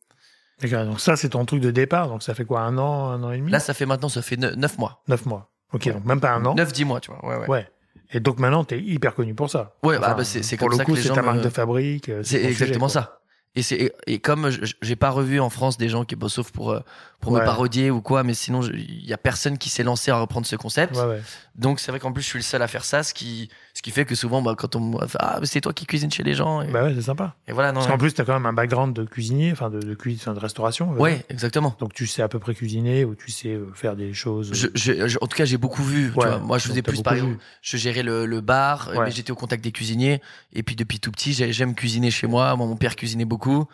D'accord. 0.61 0.85
Donc 0.85 0.99
ça, 1.01 1.17
c'est 1.17 1.29
ton 1.29 1.43
truc 1.45 1.61
de 1.61 1.71
départ. 1.71 2.07
Donc 2.07 2.23
ça 2.23 2.33
fait 2.33 2.45
quoi, 2.45 2.61
un 2.61 2.77
an, 2.77 3.09
un 3.09 3.23
an 3.23 3.31
et 3.31 3.37
demi? 3.39 3.51
Là, 3.51 3.59
ça 3.59 3.73
fait 3.73 3.85
maintenant, 3.85 4.07
ça 4.09 4.21
fait 4.21 4.37
ne- 4.37 4.51
neuf 4.51 4.77
mois. 4.77 5.03
Neuf 5.09 5.25
mois. 5.25 5.51
Ok, 5.73 5.91
donc 5.91 6.05
même 6.05 6.21
pas 6.21 6.31
un 6.31 6.45
an. 6.45 6.55
9-10 6.55 6.85
mois, 6.85 6.99
tu 7.01 7.11
vois. 7.11 7.25
Ouais, 7.25 7.35
ouais. 7.37 7.47
Ouais. 7.49 7.69
Et 8.11 8.19
donc 8.19 8.39
maintenant, 8.39 8.63
t'es 8.63 8.79
hyper 8.79 9.13
connu 9.13 9.35
pour 9.35 9.50
ça. 9.50 9.75
Ouais, 9.83 10.00
bah, 10.00 10.13
bah, 10.15 10.23
c'est- 10.23 10.41
comme 10.57 10.71
le 10.71 10.77
ça 10.77 10.85
coup, 10.85 10.94
que 10.94 11.01
c'est 11.01 11.09
ta 11.09 11.21
me- 11.21 11.27
marque 11.27 11.41
de 11.41 11.50
fabrique. 11.50 12.09
euh, 12.09 12.21
C'est 12.23 12.44
exactement 12.44 12.88
sujet, 12.88 13.01
ça. 13.01 13.19
Et 13.56 13.61
c'est 13.63 13.91
et, 14.07 14.19
comme 14.19 14.50
j'ai 14.81 14.95
pas 14.95 15.09
revu 15.09 15.39
en 15.39 15.50
France 15.50 15.77
des 15.77 15.89
gens 15.89 16.06
qui 16.06 16.15
bossent 16.15 16.33
sauf 16.35 16.51
pour 16.51 16.71
euh, 16.71 16.79
pour 17.19 17.33
Ouais. 17.33 17.42
me 17.42 17.45
parodier 17.45 17.92
ou 17.92 18.01
quoi, 18.01 18.24
mais 18.24 18.33
sinon 18.33 18.62
il 18.74 19.06
y 19.06 19.12
a 19.12 19.18
personne 19.18 19.57
qui 19.57 19.69
s'est 19.69 19.83
lancé 19.83 20.10
à 20.10 20.18
reprendre 20.19 20.45
ce 20.48 20.56
concept. 20.56 20.95
Ouais, 20.95 21.04
ouais. 21.04 21.21
Donc 21.56 21.81
c'est 21.81 21.92
vrai 21.92 22.00
qu'en 22.00 22.13
plus 22.13 22.21
je 22.24 22.27
suis 22.27 22.39
le 22.39 22.44
seul 22.44 22.62
à 22.62 22.68
faire 22.68 22.86
ça, 22.86 23.04
ce 23.04 23.13
qui 23.13 23.50
ce 23.74 23.81
qui 23.81 23.92
fait 23.92 24.06
que 24.06 24.16
souvent 24.16 24.42
bah, 24.42 24.56
quand 24.57 24.77
on 24.77 24.98
ah 25.19 25.39
c'est 25.44 25.60
toi 25.60 25.74
qui 25.74 25.86
cuisines 25.86 26.10
chez 26.12 26.24
les 26.24 26.33
gens 26.33 26.62
et, 26.62 26.68
Bah 26.71 26.83
ouais, 26.86 26.94
c'est 26.95 27.01
sympa. 27.01 27.36
et 27.48 27.51
voilà 27.51 27.74
non. 27.74 27.81
Parce 27.81 27.88
qu'en 27.92 27.98
plus, 27.98 28.13
t'as 28.13 28.24
quand 28.24 28.33
même 28.33 28.45
un 28.45 28.54
background 28.54 28.95
de 28.95 29.04
cuisinier, 29.04 29.51
enfin 29.51 29.69
de, 29.69 29.80
de, 29.80 29.98
enfin, 30.16 30.33
de 30.33 30.39
restauration. 30.39 30.89
on 30.89 30.94
va 30.94 31.00
ouais 31.01 31.16
dire. 31.16 31.24
exactement. 31.30 31.75
Donc 31.80 31.94
tu 31.94 32.07
sais 32.07 32.21
à 32.21 32.30
peu 32.30 32.39
près 32.39 32.56
cuisiner 32.56 33.04
ou 33.04 33.16
tu 33.16 33.31
sais 33.31 33.50
euh, 33.50 33.69
faire 33.74 33.98
des 33.98 34.13
choses. 34.13 34.51
Je, 34.54 34.68
je- 34.74 35.07
je- 35.10 35.18
en 35.19 35.27
tout 35.27 35.36
cas 35.38 35.44
j'ai 35.45 35.57
beaucoup 35.57 35.83
vu. 35.83 36.07
tu 36.07 36.13
vois. 36.13 36.38
Moi 36.39 36.57
je 36.57 36.68
faisais 36.69 36.81
plus 36.81 37.01
par 37.01 37.13
exemple, 37.16 37.36
je 37.62 37.75
gérais 37.75 38.04
le, 38.04 38.25
le 38.25 38.39
bar, 38.42 38.92
mais 38.98 39.12
j'étais 39.12 39.31
au 39.31 39.36
contact 39.36 39.62
des 39.62 39.74
cuisiniers. 39.74 40.21
Et 40.54 40.63
puis 40.63 40.77
depuis 40.77 41.00
tout 41.01 41.12
petit 41.12 41.33
j'ai- 41.33 41.51
j'aime 41.51 41.75
cuisiner 41.75 42.12
chez 42.12 42.27
moi. 42.27 42.56
Moi 42.56 42.66
mon 42.66 42.77
père 42.77 42.95
cuisinait 42.95 43.25
beaucoup. 43.25 43.66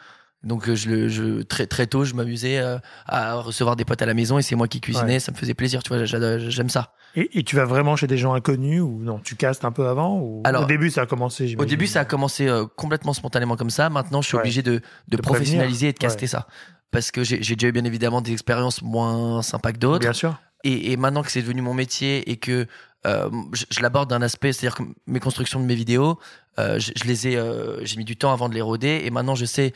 Donc 0.45 0.69
euh, 0.69 0.75
je, 0.75 1.41
très 1.41 1.65
très 1.65 1.87
tôt 1.87 2.05
je 2.05 2.13
m'amusais 2.13 2.59
euh, 2.59 2.77
à 3.07 3.33
recevoir 3.35 3.75
des 3.75 3.83
potes 3.83 4.01
à 4.01 4.05
la 4.05 4.13
maison 4.13 4.37
et 4.37 4.43
c'est 4.43 4.55
moi 4.55 4.67
qui 4.67 4.79
cuisinais, 4.79 5.19
ça 5.19 5.31
me 5.31 5.37
faisait 5.37 5.55
plaisir, 5.55 5.81
tu 5.83 5.89
vois, 5.89 6.05
j'aime 6.05 6.69
ça. 6.69 6.93
Et, 7.15 7.39
et 7.39 7.43
tu 7.43 7.55
vas 7.55 7.65
vraiment 7.65 7.95
chez 7.95 8.07
des 8.07 8.17
gens 8.17 8.33
inconnus 8.33 8.81
ou 8.81 8.99
non? 9.01 9.19
Tu 9.23 9.35
castes 9.35 9.65
un 9.65 9.71
peu 9.71 9.87
avant 9.87 10.19
ou... 10.19 10.41
Alors, 10.43 10.63
Au 10.63 10.65
début, 10.67 10.89
ça 10.91 11.01
a 11.01 11.05
commencé. 11.05 11.55
Au 11.57 11.65
début 11.65 11.87
ça 11.87 12.01
a 12.01 12.05
commencé 12.05 12.47
euh, 12.47 12.65
complètement 12.75 13.13
spontanément 13.13 13.55
comme 13.55 13.69
ça, 13.71 13.89
maintenant 13.89 14.21
je 14.21 14.27
suis 14.27 14.35
Ouais. 14.37 14.41
obligé 14.43 14.61
de, 14.61 14.81
de, 15.07 15.17
De 15.17 15.21
professionnaliser 15.21 15.87
et 15.89 15.93
de 15.93 15.97
caster 15.97 16.27
ça. 16.27 16.47
Parce 16.91 17.09
que 17.11 17.23
j'ai 17.23 17.39
déjà 17.39 17.67
eu 17.67 17.71
bien 17.71 17.83
évidemment 17.83 18.21
des 18.21 18.31
expériences 18.31 18.81
moins 18.81 19.41
sympas 19.41 19.71
que 19.73 19.79
d'autres. 19.79 19.99
Bien 20.01 20.13
sûr. 20.13 20.39
Et, 20.63 20.91
et 20.91 20.97
maintenant 20.97 21.23
que 21.23 21.31
c'est 21.31 21.41
devenu 21.41 21.61
mon 21.61 21.73
métier 21.73 22.29
et 22.29 22.37
que 22.37 22.67
euh, 23.05 23.29
je, 23.53 23.65
je 23.69 23.81
l'aborde 23.81 24.09
d'un 24.09 24.21
aspect, 24.21 24.53
c'est-à-dire 24.53 24.75
que 24.77 24.83
mes 25.07 25.19
constructions 25.19 25.59
de 25.59 25.65
mes 25.65 25.75
vidéos, 25.75 26.19
euh, 26.59 26.79
je, 26.79 26.91
je 26.95 27.03
les 27.05 27.27
ai, 27.27 27.39
j'ai 27.83 27.97
mis 27.97 28.05
du 28.05 28.15
temps 28.15 28.31
avant 28.33 28.47
de 28.49 28.53
les 28.53 28.61
roder 28.61 29.01
et 29.03 29.09
maintenant 29.09 29.35
je 29.35 29.45
sais 29.45 29.73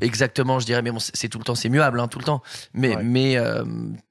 exactement, 0.00 0.58
je 0.58 0.66
dirais, 0.66 0.82
mais 0.82 0.90
bon, 0.90 0.98
c'est 0.98 1.28
tout 1.28 1.38
le 1.38 1.44
temps, 1.44 1.54
c'est 1.54 1.68
muable, 1.68 2.00
hein, 2.00 2.08
tout 2.08 2.18
le 2.18 2.24
temps. 2.24 2.42
Mais, 2.72 2.96
Ouais. 2.96 3.02
mais 3.02 3.36
euh, 3.36 3.64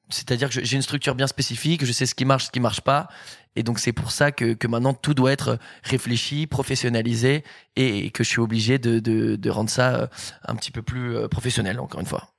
c'est-à-dire 0.10 0.50
que 0.50 0.64
j'ai 0.64 0.76
une 0.76 0.82
structure 0.82 1.16
bien 1.16 1.28
spécifique, 1.28 1.86
je 1.86 1.92
sais 1.92 2.06
ce 2.06 2.16
qui 2.16 2.26
marche, 2.26 2.46
ce 2.46 2.52
qui 2.52 2.60
marche 2.60 2.82
pas. 2.82 3.08
Et 3.56 3.62
donc 3.64 3.78
c'est 3.80 3.94
pour 3.94 4.12
ça 4.12 4.32
que, 4.32 4.54
que 4.54 4.68
maintenant 4.68 4.94
tout 4.96 5.14
doit 5.14 5.32
être 5.32 5.60
réfléchi, 5.84 6.48
professionnalisé 6.48 7.44
et, 7.76 8.10
que 8.12 8.24
je 8.24 8.30
suis 8.30 8.40
obligé 8.40 8.80
de, 8.80 9.00
de, 9.00 9.36
de 9.36 9.50
rendre 9.50 9.70
ça 9.70 9.96
euh, 9.96 10.08
un 10.48 10.56
petit 10.56 10.72
peu 10.72 10.82
plus 10.82 11.16
euh, 11.16 11.28
professionnel, 11.28 11.80
encore 11.80 12.00
une 12.00 12.08
fois. 12.08 12.30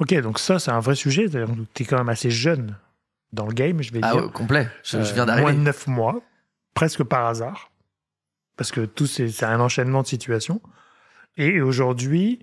Ok, 0.00 0.12
donc 0.20 0.38
ça, 0.40 0.58
c'est 0.58 0.70
un 0.72 0.80
vrai 0.80 0.94
sujet. 0.96 1.26
Tu 1.74 1.82
es 1.82 1.86
quand 1.86 1.98
même 1.98 2.08
assez 2.08 2.30
jeune 2.30 2.76
dans 3.32 3.46
le 3.46 3.52
game, 3.54 3.82
je 3.82 3.92
vais 3.92 4.00
Ah 4.02 4.12
dire. 4.14 4.24
ouais, 4.24 4.30
complet, 4.32 4.68
je, 4.82 4.90
je 5.02 5.10
Euh, 5.10 5.14
viens 5.14 5.26
Moins 5.26 5.36
d'arriver. 5.36 5.52
de 5.52 5.58
neuf 5.58 5.86
mois, 5.86 6.20
presque 6.74 7.04
par 7.04 7.26
hasard. 7.26 7.70
Parce 8.56 8.72
que 8.72 8.80
tout, 8.84 9.06
c'est 9.06 9.28
c'est 9.28 9.46
un 9.46 9.60
enchaînement 9.60 10.02
de 10.02 10.06
situations. 10.08 10.60
Et 11.36 11.60
aujourd'hui, 11.60 12.40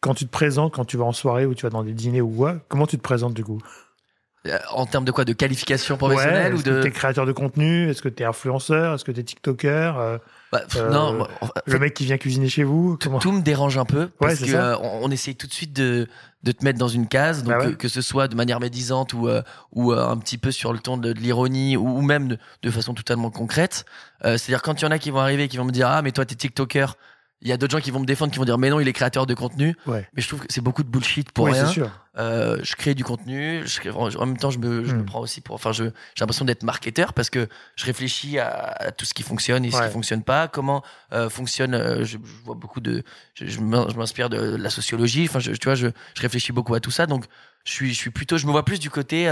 quand 0.00 0.14
tu 0.14 0.26
te 0.26 0.30
présentes, 0.30 0.74
quand 0.74 0.84
tu 0.84 0.96
vas 0.96 1.04
en 1.04 1.12
soirée 1.12 1.46
ou 1.46 1.54
tu 1.54 1.62
vas 1.62 1.70
dans 1.70 1.82
des 1.82 1.92
dîners 1.92 2.20
ou 2.20 2.28
quoi, 2.30 2.56
comment 2.68 2.86
tu 2.86 2.96
te 2.96 3.02
présentes 3.02 3.34
du 3.34 3.44
coup? 3.44 3.60
Euh, 4.46 4.58
En 4.70 4.86
termes 4.86 5.04
de 5.04 5.10
quoi? 5.10 5.24
De 5.24 5.32
qualification 5.32 5.96
professionnelle 5.96 6.52
Ouais, 6.52 6.58
ou 6.58 6.60
Est-ce 6.60 6.64
de 6.64 6.78
que 6.78 6.82
t'es 6.82 6.90
créateur 6.92 7.26
de 7.26 7.32
contenu? 7.32 7.90
Est-ce 7.90 8.00
que 8.02 8.08
t'es 8.08 8.22
influenceur? 8.24 8.94
Est-ce 8.94 9.04
que 9.04 9.10
t'es 9.10 9.24
TikToker? 9.24 9.98
Euh, 9.98 10.18
Bah, 10.52 10.62
Euh, 10.76 10.90
non, 10.92 11.26
en 11.40 11.46
fait, 11.46 11.52
Le 11.66 11.78
mec 11.80 11.94
qui 11.94 12.04
vient 12.04 12.16
cuisiner 12.18 12.48
chez 12.48 12.62
vous 12.62 12.96
tout, 12.96 13.08
comment- 13.08 13.18
tout 13.18 13.32
me 13.32 13.42
dérange 13.42 13.76
un 13.78 13.84
peu 13.84 14.06
parce 14.20 14.36
c'est 14.36 14.46
que 14.46 14.52
euh, 14.52 14.76
on, 14.78 15.10
essaye 15.10 15.34
tout 15.34 15.48
de 15.48 15.52
suite 15.52 15.72
de, 15.72 16.06
de 16.44 16.52
te 16.52 16.64
mettre 16.64 16.78
dans 16.78 16.86
une 16.86 17.08
case, 17.08 17.42
donc 17.42 17.54
Bah 17.54 17.64
ouais. 17.64 17.72
que, 17.72 17.76
que 17.76 17.88
ce 17.88 18.00
soit 18.00 18.28
de 18.28 18.36
manière 18.36 18.60
médisante 18.60 19.12
ou 19.12 19.26
euh, 19.28 19.42
ou 19.72 19.92
euh, 19.92 20.06
un 20.06 20.16
petit 20.18 20.38
peu 20.38 20.52
sur 20.52 20.72
le 20.72 20.78
ton 20.78 20.96
de, 20.98 21.12
de 21.12 21.18
l'ironie 21.18 21.76
ou, 21.76 21.98
ou 21.98 22.00
même 22.00 22.28
de, 22.28 22.38
de 22.62 22.70
façon 22.70 22.94
totalement 22.94 23.30
concrète. 23.30 23.84
Euh, 24.24 24.38
C'est-à-dire 24.38 24.62
quand 24.62 24.80
il 24.80 24.84
y 24.84 24.86
en 24.86 24.92
a 24.92 25.00
qui 25.00 25.10
vont 25.10 25.18
arriver 25.18 25.42
et 25.44 25.48
qui 25.48 25.56
vont 25.56 25.64
me 25.64 25.72
dire 25.72 25.88
ah 25.88 26.00
mais 26.02 26.12
toi 26.12 26.24
t'es 26.24 26.36
TikToker, 26.36 26.94
il 27.42 27.48
y 27.48 27.52
a 27.52 27.56
d'autres 27.58 27.72
gens 27.76 27.82
qui 27.82 27.90
vont 27.90 28.00
me 28.00 28.06
défendre 28.06 28.32
qui 28.32 28.38
vont 28.38 28.44
dire 28.46 28.56
mais 28.58 28.70
non 28.70 28.80
il 28.80 28.88
est 28.88 28.92
créateur 28.94 29.26
de 29.26 29.34
contenu. 29.34 29.76
Ouais. 29.86 30.08
Mais 30.14 30.22
je 30.22 30.28
trouve 30.28 30.40
que 30.40 30.46
c'est 30.48 30.62
beaucoup 30.62 30.82
de 30.82 30.88
bullshit 30.88 31.30
pour 31.32 31.44
Oui, 31.44 31.52
rien. 31.52 31.66
sûr. 31.66 31.90
Euh, 32.18 32.58
je 32.62 32.74
crée 32.76 32.94
du 32.94 33.04
contenu. 33.04 33.60
Je 33.66 33.78
crée- 33.80 33.90
en 33.90 34.24
même 34.26 34.38
temps, 34.38 34.50
je 34.50 34.58
me, 34.58 34.84
je 34.84 34.94
me 34.94 35.02
Hmm. 35.02 35.04
prends 35.04 35.20
aussi 35.20 35.42
pour. 35.42 35.54
Enfin, 35.54 35.70
j'ai 35.72 35.90
l'impression 36.18 36.46
d'être 36.46 36.62
marketeur 36.62 37.12
parce 37.12 37.28
que 37.28 37.46
je 37.76 37.84
réfléchis 37.84 38.38
à, 38.38 38.48
à 38.78 38.90
tout 38.90 39.04
ce 39.04 39.12
qui 39.12 39.22
fonctionne 39.22 39.66
et 39.66 39.70
ce 39.70 39.76
Ouais. 39.76 39.86
qui 39.86 39.92
fonctionne 39.92 40.22
pas. 40.22 40.48
Comment 40.48 40.82
euh, 41.12 41.28
fonctionne. 41.28 41.74
euh, 41.74 41.98
je, 42.04 42.16
je 42.16 42.44
vois 42.44 42.54
beaucoup 42.54 42.80
de. 42.80 43.02
Je, 43.34 43.44
je 43.46 43.60
m'in- 43.60 43.86
je 43.90 43.96
m'inspire 43.96 44.30
de 44.30 44.56
la 44.56 44.70
sociologie. 44.70 45.26
Enfin, 45.28 45.38
je, 45.40 45.52
tu 45.52 45.64
vois, 45.66 45.74
je, 45.74 45.88
je 46.14 46.22
réfléchis 46.22 46.52
beaucoup 46.52 46.74
à 46.74 46.80
tout 46.80 46.90
ça. 46.90 47.04
Donc, 47.06 47.26
je 47.64 47.72
suis, 47.72 47.90
je 47.92 47.98
suis 47.98 48.10
plutôt. 48.10 48.38
Je 48.38 48.46
me 48.46 48.50
vois 48.52 48.64
plus 48.64 48.78
du 48.80 48.88
côté 48.88 49.28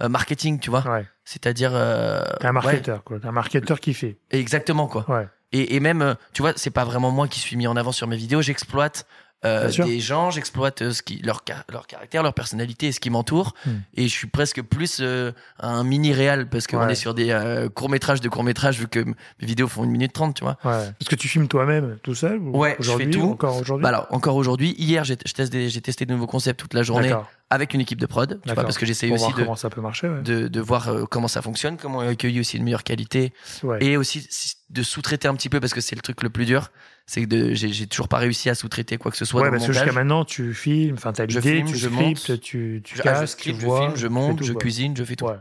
marketing, 0.00 0.58
tu 0.60 0.70
vois. 0.70 0.88
Ouais. 0.88 1.06
C'est-à-dire. 1.24 1.70
T'es 1.72 1.76
un 1.76 2.48
ouais, 2.48 2.52
marketeur, 2.52 3.02
quoi. 3.04 3.18
T'es 3.20 3.26
un 3.26 3.32
marketeur 3.32 3.80
qui 3.80 3.94
fait. 3.94 4.16
exactement 4.30 4.86
quoi. 4.86 5.04
Ouais. 5.10 5.28
Et, 5.52 5.76
et 5.76 5.80
même, 5.80 6.02
euh, 6.02 6.14
tu 6.32 6.42
vois, 6.42 6.52
c'est 6.56 6.70
pas 6.70 6.84
vraiment 6.84 7.10
moi 7.10 7.28
qui 7.28 7.40
suis 7.40 7.56
mis 7.56 7.66
en 7.66 7.76
avant 7.76 7.92
sur 7.92 8.06
mes 8.06 8.16
vidéos. 8.16 8.42
J'exploite 8.42 9.06
euh, 9.44 9.68
des 9.84 10.00
gens, 10.00 10.30
j'exploite 10.30 10.82
euh, 10.82 10.92
ce 10.92 11.02
qui 11.02 11.18
leur 11.22 11.44
car- 11.44 11.64
leur 11.70 11.86
caractère, 11.86 12.22
leur 12.22 12.34
personnalité 12.34 12.86
et 12.88 12.92
ce 12.92 13.00
qui 13.00 13.10
m'entoure. 13.10 13.54
Hmm. 13.66 13.70
Et 13.94 14.04
je 14.08 14.12
suis 14.12 14.28
presque 14.28 14.62
plus 14.62 14.98
euh, 15.00 15.32
un 15.58 15.82
mini 15.84 16.12
réal 16.12 16.48
parce 16.48 16.66
qu'on 16.66 16.78
Ouais. 16.86 16.92
est 16.92 16.96
sur 16.96 17.14
des 17.14 17.30
euh, 17.30 17.68
courts 17.68 17.88
métrages 17.88 18.20
de 18.20 18.28
courts 18.28 18.44
métrages 18.44 18.78
vu 18.78 18.88
que 18.88 19.00
mes 19.00 19.14
vidéos 19.40 19.68
font 19.68 19.84
une 19.84 19.90
minute 19.90 20.12
trente, 20.12 20.36
tu 20.36 20.44
vois. 20.44 20.58
Ouais. 20.64 20.88
Est-ce 21.00 21.08
que 21.10 21.16
tu 21.16 21.28
filmes 21.28 21.48
toi-même 21.48 21.98
tout 22.02 22.14
seul 22.14 22.38
ou 22.38 22.56
Ouais, 22.56 22.76
je 22.78 22.84
fais 22.84 22.90
aujourd'hui, 22.94 23.10
tout. 23.10 23.22
Encore 23.22 23.56
aujourd'hui? 23.56 23.82
Bah 23.82 23.88
alors 23.88 24.06
encore 24.10 24.36
aujourd'hui, 24.36 24.74
hier 24.78 25.04
j'ai 25.04 25.16
testé 25.16 26.06
de 26.06 26.12
nouveaux 26.12 26.26
concepts 26.26 26.60
toute 26.60 26.74
la 26.74 26.82
journée 26.82 27.12
avec 27.50 27.74
une 27.74 27.82
équipe 27.82 28.00
de 28.00 28.06
prod, 28.06 28.40
tu 28.46 28.52
vois, 28.54 28.62
parce 28.62 28.78
que 28.78 28.86
j'essaye 28.86 29.12
aussi 29.12 29.30
de, 29.34 29.46
ça 29.56 29.68
peut 29.68 29.82
marcher. 29.82 30.08
Ouais. 30.08 30.22
de 30.22 30.48
de 30.48 30.60
voir 30.60 30.88
euh, 30.88 31.04
comment 31.04 31.28
ça 31.28 31.42
fonctionne, 31.42 31.76
comment 31.76 32.00
accueillir 32.00 32.40
aussi 32.40 32.56
une 32.56 32.64
meilleure 32.64 32.82
qualité 32.84 33.32
Ouais. 33.62 33.78
et 33.84 33.96
aussi 33.98 34.26
si- 34.30 34.54
de 34.70 34.82
sous-traiter 34.82 35.28
un 35.28 35.34
petit 35.34 35.50
peu 35.50 35.60
parce 35.60 35.74
que 35.74 35.82
c'est 35.82 35.94
le 35.94 36.00
truc 36.00 36.22
le 36.22 36.30
plus 36.30 36.46
dur, 36.46 36.70
c'est 37.12 37.26
que 37.26 37.54
j'ai 37.54 37.86
toujours 37.86 38.08
pas 38.08 38.16
réussi 38.16 38.48
à 38.48 38.54
sous-traiter 38.54 38.96
quoi 38.96 39.10
que 39.10 39.18
ce 39.18 39.26
soit 39.26 39.42
ouais, 39.42 39.48
dans 39.48 39.56
parce 39.56 39.66
que 39.66 39.72
jusqu'à 39.74 39.92
maintenant, 39.92 40.24
tu 40.24 40.54
filmes, 40.54 40.94
enfin, 40.94 41.12
t'as 41.12 41.24
Je 41.28 41.38
l'idée, 41.40 41.56
filme, 41.56 41.66
tu 41.68 41.76
je 41.76 41.88
scriptes, 41.88 42.30
monte. 42.30 42.40
tu, 42.40 42.80
tu 42.82 42.96
Je, 42.96 43.02
ah, 43.04 43.20
je 43.20 43.26
script, 43.26 43.56
tu 43.56 43.60
je 43.60 43.66
vois, 43.66 43.80
filme, 43.82 43.96
je 43.96 43.96
tu 43.96 44.02
fais 44.04 44.08
monte, 44.08 44.38
tout, 44.38 44.44
je 44.44 44.52
quoi. 44.54 44.60
cuisine, 44.62 44.96
je 44.96 45.04
fais 45.04 45.14
tout. 45.16 45.26
Ouais. 45.26 45.36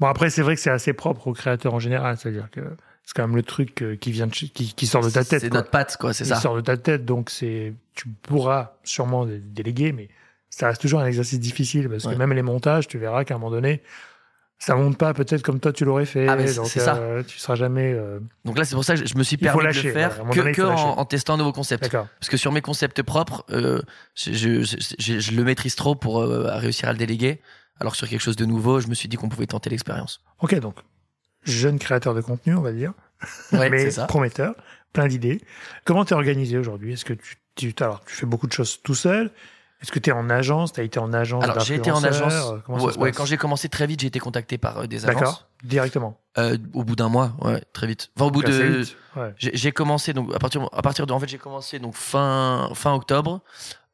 Bon, 0.00 0.06
après, 0.06 0.30
c'est 0.30 0.40
vrai 0.40 0.54
que 0.54 0.62
c'est 0.62 0.70
assez 0.70 0.94
propre 0.94 1.26
au 1.28 1.34
créateur 1.34 1.74
en 1.74 1.78
général, 1.78 2.16
c'est-à-dire 2.16 2.50
que 2.50 2.60
c'est 3.04 3.12
quand 3.14 3.26
même 3.26 3.36
le 3.36 3.42
truc 3.42 3.82
euh, 3.82 3.96
qui 3.96 4.12
vient 4.12 4.26
de 4.26 4.32
qui, 4.32 4.48
qui 4.48 4.86
sort 4.86 5.04
de 5.04 5.10
ta 5.10 5.24
tête. 5.24 5.42
C'est 5.42 5.52
notre 5.52 5.68
patte, 5.70 5.98
quoi, 5.98 6.14
c'est 6.14 6.24
ça. 6.24 6.36
sort 6.40 6.56
de 6.56 6.62
ta 6.62 6.78
tête, 6.78 7.04
donc 7.04 7.28
c'est, 7.28 7.74
tu 7.94 8.08
pourras 8.22 8.76
sûrement 8.82 9.26
dé- 9.26 9.40
déléguer, 9.40 9.92
mais 9.92 10.08
ça 10.48 10.68
reste 10.68 10.80
toujours 10.80 11.00
un 11.00 11.06
exercice 11.06 11.38
difficile 11.38 11.90
parce 11.90 12.04
que 12.04 12.08
Ouais. 12.08 12.16
même 12.16 12.32
les 12.32 12.40
montages, 12.42 12.88
tu 12.88 12.96
verras 12.96 13.24
qu'à 13.24 13.34
un 13.34 13.38
moment 13.38 13.50
donné, 13.50 13.82
ça 14.58 14.74
monte 14.76 14.96
pas 14.96 15.12
peut-être 15.12 15.42
comme 15.42 15.60
toi 15.60 15.72
tu 15.72 15.84
l'aurais 15.84 16.06
fait. 16.06 16.26
Ah, 16.28 16.36
donc, 16.36 16.66
c'est 16.68 16.80
ça. 16.80 16.96
euh, 16.96 17.22
tu 17.22 17.38
seras 17.38 17.54
jamais. 17.54 17.92
euh, 17.92 18.20
Donc 18.44 18.56
là, 18.58 18.64
c'est 18.64 18.74
pour 18.74 18.84
ça 18.84 18.94
que 18.96 19.04
je 19.06 19.14
me 19.16 19.22
suis 19.22 19.36
permis 19.36 19.62
de 19.62 19.66
le 19.68 19.72
faire 19.72 20.18
que, 20.30 20.36
donné, 20.36 20.54
en, 20.62 21.04
testant 21.04 21.34
un 21.34 21.36
nouveau 21.38 21.52
concept. 21.52 21.82
D'accord. 21.82 22.08
Parce 22.20 22.30
que 22.30 22.36
sur 22.36 22.52
mes 22.52 22.60
concepts 22.62 23.02
propres, 23.02 23.44
euh, 23.50 23.82
je, 24.14 24.32
je, 24.32 24.62
je- 24.62 24.76
je- 24.98 25.18
je 25.20 25.32
le 25.32 25.44
maîtrise 25.44 25.74
trop 25.74 25.94
pour 25.94 26.22
réussir 26.22 26.88
à 26.88 26.92
le 26.92 26.98
déléguer. 26.98 27.40
Alors 27.80 27.92
que 27.92 27.98
sur 27.98 28.08
quelque 28.08 28.20
chose 28.22 28.36
de 28.36 28.44
nouveau, 28.46 28.80
je 28.80 28.86
me 28.86 28.94
suis 28.94 29.08
dit 29.08 29.16
qu'on 29.16 29.28
pouvait 29.28 29.46
tenter 29.48 29.68
l'expérience. 29.68 30.20
Ok, 30.40 30.54
donc 30.60 30.76
jeune 31.42 31.78
créateur 31.78 32.14
de 32.14 32.20
contenu, 32.20 32.54
on 32.54 32.62
va 32.62 32.72
dire, 32.72 32.92
Ouais, 33.52 33.68
mais 33.70 33.90
ça. 33.90 34.06
prometteur, 34.06 34.54
plein 34.92 35.08
d'idées. 35.08 35.40
Comment 35.84 36.04
t'es 36.04 36.14
organisé 36.14 36.56
aujourd'hui? 36.56 36.92
Est-ce 36.94 37.04
que 37.04 37.12
tu, 37.14 37.36
tu, 37.56 37.74
alors, 37.80 38.02
tu 38.04 38.14
fais 38.14 38.26
beaucoup 38.26 38.46
de 38.46 38.52
choses 38.52 38.80
tout 38.82 38.94
seul? 38.94 39.30
Est-ce 39.84 39.92
que 39.92 39.98
tu 39.98 40.08
es 40.08 40.14
en 40.14 40.30
agence? 40.30 40.72
Tu 40.72 40.80
as 40.80 40.82
été 40.82 40.98
en 40.98 41.12
agence 41.12 41.44
Alors 41.44 41.60
j'ai 41.60 41.74
été 41.74 41.90
en 41.90 42.02
agence. 42.02 42.54
Ouais, 42.68 42.96
ouais, 42.96 43.12
quand 43.12 43.26
j'ai 43.26 43.36
commencé 43.36 43.68
très 43.68 43.86
vite, 43.86 44.00
j'ai 44.00 44.06
été 44.06 44.18
contacté 44.18 44.56
par 44.56 44.78
euh, 44.78 44.86
des 44.86 45.04
agences. 45.04 45.20
D'accord, 45.20 45.48
directement. 45.62 46.18
Euh, 46.38 46.56
au 46.72 46.84
bout 46.84 46.96
d'un 46.96 47.10
mois, 47.10 47.36
ouais, 47.42 47.62
très 47.74 47.86
vite. 47.86 48.10
Enfin, 48.16 48.24
au 48.24 48.30
bout 48.30 48.42
de, 48.42 48.82
ouais. 49.16 49.34
J'ai 49.36 49.72
commencé 49.72 50.14
donc 50.14 50.34
à 50.34 50.38
partir 50.38 50.66
à 50.72 50.80
partir 50.80 51.06
de 51.06 51.12
en 51.12 51.20
fait 51.20 51.28
j'ai 51.28 51.36
commencé 51.36 51.78
donc 51.78 51.94
fin 51.96 52.70
fin 52.72 52.94
octobre 52.94 53.42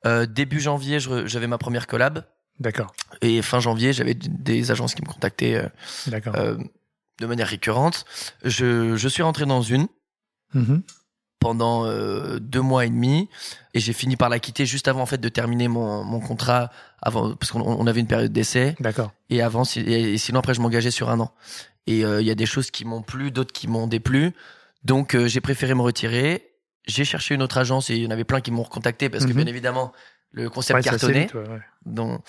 Euh, 0.06 0.26
début 0.26 0.60
janvier 0.60 0.98
j'avais 1.00 1.48
ma 1.48 1.58
première 1.58 1.88
collab 1.88 2.24
D'accord, 2.60 2.92
et 3.20 3.42
fin 3.42 3.58
janvier 3.58 3.92
j'avais 3.92 4.14
des 4.14 4.70
agences 4.70 4.94
qui 4.94 5.02
me 5.02 5.08
contactaient 5.08 5.60
d'accord. 6.06 6.32
de 7.20 7.26
manière 7.26 7.48
récurrente 7.48 8.04
je 8.44 8.94
je 8.96 9.08
suis 9.08 9.24
rentré 9.24 9.44
dans 9.44 9.60
une 9.60 9.88
Mhm. 10.54 10.82
Pendant 11.40 11.86
euh, 11.86 12.38
deux 12.38 12.60
mois 12.60 12.86
et 12.86 12.90
demi 12.90 13.28
et 13.74 13.80
j'ai 13.80 13.92
fini 13.92 14.16
par 14.16 14.28
la 14.28 14.38
quitter 14.38 14.66
juste 14.66 14.86
avant 14.86 15.00
en 15.00 15.06
fait 15.06 15.18
de 15.20 15.28
terminer 15.28 15.66
mon 15.68 16.04
mon 16.04 16.20
contrat 16.20 16.70
avant 17.02 17.34
parce 17.34 17.50
qu'on 17.50 17.62
on 17.62 17.86
avait 17.86 18.00
une 18.00 18.06
période 18.06 18.30
d'essai 18.32 18.76
D'accord. 18.78 19.10
et 19.30 19.42
avant 19.42 19.62
et, 19.76 19.80
et 20.14 20.18
sinon 20.18 20.38
après 20.40 20.54
je 20.54 20.60
m'engageais 20.60 20.90
sur 20.92 21.08
un 21.10 21.18
an 21.18 21.32
et 21.86 22.04
euh, 22.04 22.20
il 22.20 22.26
y 22.26 22.30
a 22.30 22.34
des 22.34 22.46
choses 22.46 22.70
qui 22.70 22.84
m'ont 22.84 23.02
plu 23.02 23.30
d'autres 23.30 23.52
qui 23.52 23.66
m'ont 23.68 23.86
déplu 23.86 24.32
donc 24.84 25.14
euh, 25.16 25.26
j'ai 25.26 25.40
préféré 25.40 25.74
me 25.74 25.82
retirer 25.82 26.46
j'ai 26.86 27.04
cherché 27.04 27.34
une 27.34 27.42
autre 27.42 27.58
agence 27.58 27.88
et 27.90 27.96
il 27.96 28.02
y 28.04 28.06
en 28.06 28.10
avait 28.10 28.24
plein 28.24 28.40
qui 28.40 28.50
m'ont 28.50 28.62
recontacté 28.62 29.08
parce 29.08 29.24
que 29.24 29.30
Mhm. 29.30 29.36
bien 29.36 29.46
évidemment 29.46 29.92
le 30.32 30.48
concept 30.50 30.76
Ouais, 30.76 30.82
c'est 30.82 30.88
assez 30.90 30.98
cartonnait 31.06 31.22
vite, 31.24 31.34
ouais, 31.34 31.48
ouais. 31.48 31.60
donc 31.86 32.20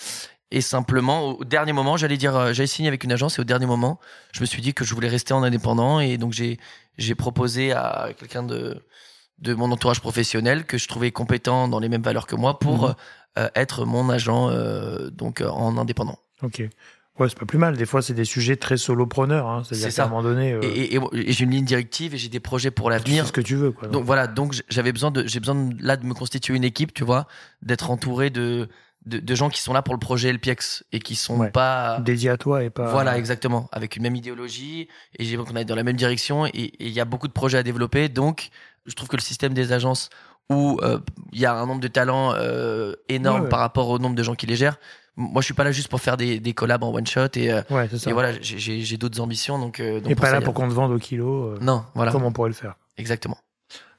et 0.50 0.60
simplement 0.60 1.22
au 1.30 1.44
dernier 1.44 1.72
moment 1.72 1.96
j'allais 1.96 2.16
dire 2.18 2.36
euh, 2.36 2.52
j'avais 2.52 2.66
signé 2.66 2.88
avec 2.88 3.04
une 3.04 3.12
agence 3.12 3.38
et 3.38 3.40
au 3.40 3.44
dernier 3.44 3.66
moment 3.66 3.98
je 4.32 4.40
me 4.40 4.46
suis 4.46 4.60
dit 4.62 4.74
que 4.74 4.84
je 4.84 4.94
voulais 4.94 5.08
rester 5.08 5.32
en 5.34 5.42
indépendant 5.42 6.00
et 6.00 6.18
donc 6.18 6.32
j'ai 6.32 6.58
j'ai 6.98 7.14
proposé 7.14 7.72
à 7.72 8.10
quelqu'un 8.18 8.42
de 8.42 8.82
de 9.38 9.54
mon 9.54 9.72
entourage 9.72 10.00
professionnel 10.00 10.64
que 10.66 10.78
je 10.78 10.86
trouvais 10.86 11.10
compétent 11.10 11.66
dans 11.66 11.80
les 11.80 11.88
mêmes 11.88 12.02
valeurs 12.02 12.26
que 12.28 12.36
moi 12.36 12.58
pour 12.60 12.88
Mhm. 12.88 12.94
euh, 13.38 13.48
être 13.56 13.84
mon 13.84 14.08
agent 14.10 14.50
euh, 14.50 15.10
donc 15.10 15.40
euh, 15.40 15.48
en 15.48 15.76
indépendant 15.78 16.18
Ok. 16.42 16.62
Ouais, 17.18 17.28
c'est 17.28 17.38
pas 17.38 17.44
plus 17.44 17.58
mal. 17.58 17.76
Des 17.76 17.84
fois, 17.84 18.00
c'est 18.00 18.14
des 18.14 18.24
sujets 18.24 18.56
très 18.56 18.78
solopreneurs. 18.78 19.46
Hein. 19.46 19.62
C'est-à-dire 19.64 19.84
C'est 19.90 19.96
qu'à 19.96 20.02
ça. 20.02 20.04
un 20.06 20.08
moment 20.08 20.22
donné, 20.22 20.52
euh, 20.54 20.60
et, 20.62 20.66
et- 20.66 20.94
et- 20.96 21.28
et 21.28 21.32
j'ai 21.32 21.44
une 21.44 21.50
ligne 21.50 21.64
directive 21.64 22.14
et 22.14 22.18
j'ai 22.18 22.30
des 22.30 22.40
projets 22.40 22.70
pour 22.70 22.86
tu 22.86 22.92
l'avenir 22.92 23.24
fais 23.24 23.28
ce 23.28 23.32
que 23.32 23.40
tu 23.42 23.54
veux. 23.54 23.70
Quoi, 23.70 23.88
donc 23.88 24.04
voilà 24.04 24.26
donc 24.26 24.54
j'avais 24.70 24.92
besoin 24.92 25.10
de 25.10 25.26
j'ai 25.26 25.38
besoin 25.38 25.54
de, 25.56 25.74
là 25.84 25.96
de 25.98 26.06
me 26.06 26.14
constituer 26.14 26.56
une 26.56 26.64
équipe 26.64 26.94
tu 26.94 27.04
vois 27.04 27.26
d'être 27.60 27.90
entouré 27.90 28.30
de, 28.30 28.68
de 29.06 29.18
de 29.18 29.34
gens 29.34 29.48
qui 29.50 29.60
sont 29.60 29.72
là 29.72 29.82
pour 29.82 29.94
le 29.94 30.00
projet 30.00 30.32
LPX 30.32 30.84
et 30.92 30.98
qui 31.00 31.14
sont 31.16 31.38
Ouais. 31.38 31.50
pas 31.50 31.98
dédié 32.00 32.30
à 32.30 32.36
toi 32.36 32.62
et 32.62 32.70
pas. 32.70 32.90
Voilà, 32.90 33.18
exactement. 33.18 33.68
Avec 33.72 33.96
une 33.96 34.02
même 34.04 34.14
idéologie. 34.16 34.88
Et 35.18 35.24
j'ai 35.24 35.36
qu'on 35.36 35.56
aille 35.56 35.64
dans 35.64 35.74
la 35.74 35.82
même 35.84 35.96
direction. 35.96 36.46
Et 36.46 36.72
il 36.78 36.90
y 36.90 37.00
a 37.00 37.04
beaucoup 37.04 37.26
de 37.28 37.32
projets 37.32 37.58
à 37.58 37.62
développer. 37.62 38.08
Donc, 38.08 38.50
je 38.86 38.94
trouve 38.94 39.08
que 39.08 39.16
le 39.16 39.22
système 39.22 39.54
des 39.54 39.72
agences 39.72 40.08
où 40.50 40.78
euh, 40.82 40.98
il 41.32 41.40
y 41.40 41.46
a 41.46 41.54
un 41.54 41.66
nombre 41.66 41.80
de 41.80 41.88
talents 41.88 42.34
euh, 42.36 42.94
énorme 43.08 43.36
Ouais, 43.38 43.42
ouais. 43.44 43.48
par 43.48 43.60
rapport 43.60 43.88
au 43.88 43.98
nombre 43.98 44.14
de 44.16 44.22
gens 44.22 44.34
qui 44.34 44.46
les 44.46 44.56
gèrent. 44.56 44.78
Moi, 45.16 45.42
je 45.42 45.44
suis 45.46 45.54
pas 45.54 45.64
là 45.64 45.72
juste 45.72 45.88
pour 45.88 46.00
faire 46.00 46.16
des, 46.16 46.40
des 46.40 46.54
collabs 46.54 46.82
en 46.82 46.92
one 46.92 47.06
shot. 47.06 47.26
Et, 47.36 47.52
euh, 47.52 47.62
Ouais, 47.70 47.86
c'est 47.90 47.98
ça. 47.98 48.10
et 48.10 48.12
voilà, 48.12 48.32
j'ai- 48.40 48.96
d'autres 48.96 49.20
ambitions. 49.20 49.58
Donc, 49.58 49.78
euh, 49.80 50.00
donc 50.00 50.10
et 50.10 50.14
pas 50.14 50.26
ça, 50.26 50.32
là 50.32 50.38
a- 50.38 50.40
pour 50.40 50.54
qu'on 50.54 50.68
te 50.68 50.72
vende 50.72 50.90
au 50.92 50.98
kilo. 50.98 51.50
euh, 51.50 51.58
Non, 51.60 51.84
voilà. 51.94 52.12
Comme 52.12 52.24
on 52.24 52.32
pourrait 52.32 52.48
le 52.50 52.54
faire. 52.54 52.76
Exactement. 52.96 53.38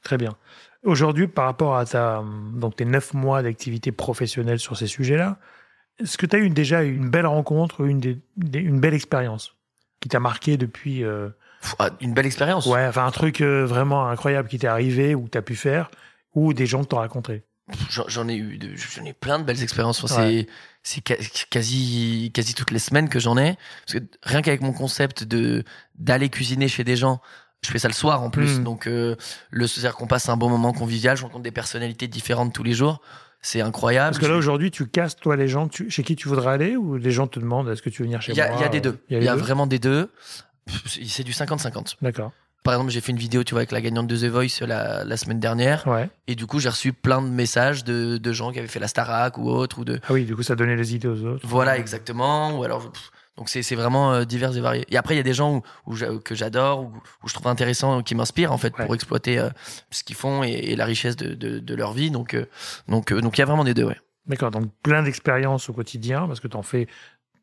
Très 0.03 0.17
bien. 0.17 0.35
Aujourd'hui, 0.83 1.27
par 1.27 1.45
rapport 1.45 1.77
à 1.77 1.85
ta, 1.85 2.23
donc 2.53 2.75
tes 2.75 2.85
neuf 2.85 3.13
mois 3.13 3.41
d'activité 3.41 3.91
professionnelle 3.91 4.59
sur 4.59 4.77
ces 4.77 4.87
sujets-là, 4.87 5.39
est-ce 5.99 6.17
que 6.17 6.25
tu 6.25 6.35
as 6.35 6.39
eu 6.39 6.49
déjà 6.49 6.83
une 6.83 7.09
belle 7.09 7.25
rencontre, 7.27 7.81
une, 7.85 7.99
des, 7.99 8.19
des- 8.37 8.59
une 8.59 8.79
belle 8.79 8.93
expérience 8.93 9.55
qui 10.01 10.09
t'a 10.09 10.19
marqué 10.19 10.57
depuis. 10.57 11.03
euh, 11.03 11.29
ah, 11.79 11.89
une 12.01 12.13
belle 12.13 12.25
expérience. 12.25 12.65
ouais, 12.65 12.85
enfin 12.87 13.05
un 13.05 13.11
truc 13.11 13.39
euh, 13.39 13.65
vraiment 13.65 14.07
incroyable 14.09 14.49
qui 14.49 14.59
t'est 14.59 14.67
arrivé 14.67 15.15
ou 15.15 15.23
que 15.25 15.29
tu 15.29 15.37
as 15.37 15.41
pu 15.41 15.55
faire 15.55 15.89
ou 16.35 16.53
des 16.53 16.65
gens 16.65 16.83
t'ont 16.83 16.97
raconté? 16.97 17.43
J'en 17.89 18.27
ai 18.27 18.35
eu, 18.35 18.59
j'en 18.75 19.05
ai 19.05 19.13
plein 19.13 19.39
de 19.39 19.45
belles 19.45 19.63
expériences. 19.63 20.03
Enfin, 20.03 20.25
Ouais. 20.27 20.47
C'est, 20.81 20.99
quasi, 21.49 22.29
quasi 22.33 22.53
toutes 22.55 22.71
les 22.71 22.79
semaines 22.79 23.07
que 23.07 23.19
j'en 23.21 23.37
ai. 23.37 23.55
Parce 23.85 23.99
que 23.99 24.03
rien 24.23 24.41
qu'avec 24.41 24.59
mon 24.59 24.73
concept 24.73 25.23
de 25.23 25.63
d'aller 25.97 26.27
cuisiner 26.27 26.67
chez 26.67 26.83
des 26.83 26.97
gens, 26.97 27.21
je 27.63 27.71
fais 27.71 27.79
ça 27.79 27.87
le 27.87 27.93
soir 27.93 28.21
en 28.21 28.29
plus. 28.29 28.59
Mm. 28.59 28.63
Donc, 28.63 28.87
euh, 28.87 29.15
le 29.51 29.67
c'est-à-dire 29.67 29.95
qu'on 29.95 30.07
passe 30.07 30.29
un 30.29 30.37
bon 30.37 30.49
moment 30.49 30.73
convivial. 30.73 31.17
Je 31.17 31.23
rencontre 31.23 31.43
des 31.43 31.51
personnalités 31.51 32.07
différentes 32.07 32.53
tous 32.53 32.63
les 32.63 32.73
jours. 32.73 33.01
C'est 33.41 33.61
incroyable. 33.61 34.11
Parce 34.15 34.25
que 34.25 34.31
là 34.31 34.37
aujourd'hui, 34.37 34.71
tu 34.71 34.87
casses 34.87 35.17
toi 35.17 35.35
les 35.35 35.47
gens 35.49 35.67
tu- 35.67 35.89
chez 35.89 36.03
qui 36.03 36.15
tu 36.15 36.29
voudrais 36.29 36.51
aller 36.53 36.77
ou 36.77 36.95
les 36.95 37.11
gens 37.11 37.27
te 37.27 37.39
demandent 37.39 37.67
est-ce 37.69 37.81
que 37.81 37.89
tu 37.89 38.01
veux 38.01 38.05
venir 38.05 38.21
chez 38.21 38.33
y 38.33 38.39
a, 38.41 38.47
moi 38.47 38.55
il 38.57 38.61
y 38.61 38.65
a 38.65 38.69
des 38.69 38.77
euh, 38.77 38.81
deux. 38.81 38.99
Il 39.09 39.21
y 39.23 39.27
a, 39.27 39.35
y 39.35 39.37
vraiment 39.37 39.67
des 39.67 39.79
deux. 39.79 40.09
C'est 40.87 41.23
du 41.23 41.33
50-50. 41.33 41.95
D'accord. 42.01 42.31
Par 42.63 42.73
exemple, 42.75 42.91
j'ai 42.91 43.01
fait 43.01 43.11
une 43.11 43.17
vidéo, 43.17 43.43
tu 43.43 43.51
vois, 43.53 43.59
avec 43.59 43.71
la 43.73 43.81
gagnante 43.81 44.07
de 44.07 44.15
The 44.15 44.31
Voice 44.31 44.65
la, 44.65 45.03
la 45.03 45.17
semaine 45.17 45.41
dernière. 45.41 45.85
Ouais. 45.85 46.09
Et 46.27 46.35
du 46.35 46.45
coup, 46.45 46.59
j'ai 46.59 46.69
reçu 46.69 46.93
plein 46.93 47.21
de 47.21 47.27
messages 47.27 47.83
de, 47.83 48.15
de 48.15 48.31
gens 48.31 48.53
qui 48.53 48.59
avaient 48.59 48.69
fait 48.69 48.79
la 48.79 48.87
Starac 48.87 49.37
ou 49.37 49.49
autre, 49.49 49.79
ou 49.79 49.83
de, 49.83 49.99
Ah 50.07 50.13
oui, 50.13 50.23
du 50.23 50.33
coup, 50.33 50.43
ça 50.43 50.55
donnait 50.55 50.77
les 50.77 50.95
idées 50.95 51.09
aux 51.09 51.25
autres. 51.25 51.45
Voilà, 51.45 51.77
exactement. 51.77 52.57
Ou 52.57 52.63
alors, 52.63 52.89
pff, 52.89 53.11
donc 53.37 53.49
c'est 53.49 53.75
vraiment 53.75 54.13
euh, 54.13 54.25
divers 54.25 54.55
et 54.55 54.61
varié. 54.61 54.85
Et 54.89 54.97
après, 54.97 55.15
il 55.15 55.17
y 55.17 55.19
a 55.19 55.23
des 55.23 55.33
gens 55.33 55.61
où, 55.87 55.93
où 55.93 56.19
que 56.19 56.35
j'adore, 56.35 56.81
où, 56.83 56.91
où 57.23 57.27
je 57.27 57.33
trouve 57.33 57.47
intéressant, 57.47 58.01
qui 58.03 58.13
m'inspirent 58.15 58.51
en 58.51 58.57
fait 58.57 58.77
Ouais. 58.77 58.85
pour 58.85 58.93
exploiter 58.95 59.39
euh, 59.39 59.49
ce 59.91 60.03
qu'ils 60.03 60.15
font 60.15 60.43
et, 60.43 60.49
et 60.51 60.75
la 60.75 60.85
richesse 60.85 61.15
de, 61.15 61.33
de, 61.33 61.59
de 61.59 61.75
leur 61.75 61.93
vie. 61.93 62.11
Donc, 62.11 62.33
euh, 62.35 62.45
donc, 62.87 63.11
donc 63.13 63.37
il 63.37 63.41
y 63.41 63.43
a 63.43 63.45
vraiment 63.45 63.63
des 63.63 63.73
deux. 63.73 63.85
Ouais. 63.85 63.97
D'accord, 64.27 64.51
donc 64.51 64.69
plein 64.83 65.03
d'expériences 65.03 65.67
au 65.69 65.73
quotidien, 65.73 66.27
parce 66.27 66.39
que 66.39 66.47
t'en 66.47 66.61
fais, 66.61 66.87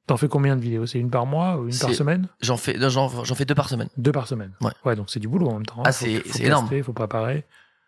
t'en 0.06 0.16
fais 0.16 0.28
combien 0.28 0.56
de 0.56 0.62
vidéos? 0.62 0.86
C'est 0.86 0.98
une 0.98 1.10
par 1.10 1.26
mois 1.26 1.56
ou 1.58 1.68
une 1.68 1.76
par 1.78 1.92
semaine? 1.92 2.28
J'en 2.40 2.56
fais, 2.56 2.76
j'en 2.88 3.08
fais 3.34 3.44
deux 3.44 3.54
par 3.54 3.68
semaine. 3.68 3.88
Deux 3.98 4.12
par 4.12 4.26
semaine. 4.28 4.52
Ouais. 4.84 4.96
donc 4.96 5.10
c'est 5.10 5.20
du 5.20 5.28
boulot 5.28 5.48
en 5.48 5.54
même 5.54 5.66
temps. 5.66 5.82
Ah, 5.84 5.92
c'est- 5.92 6.22
énorme. 6.40 6.64
caster, 6.66 6.82
faut 6.82 6.92
préparer. 6.92 7.44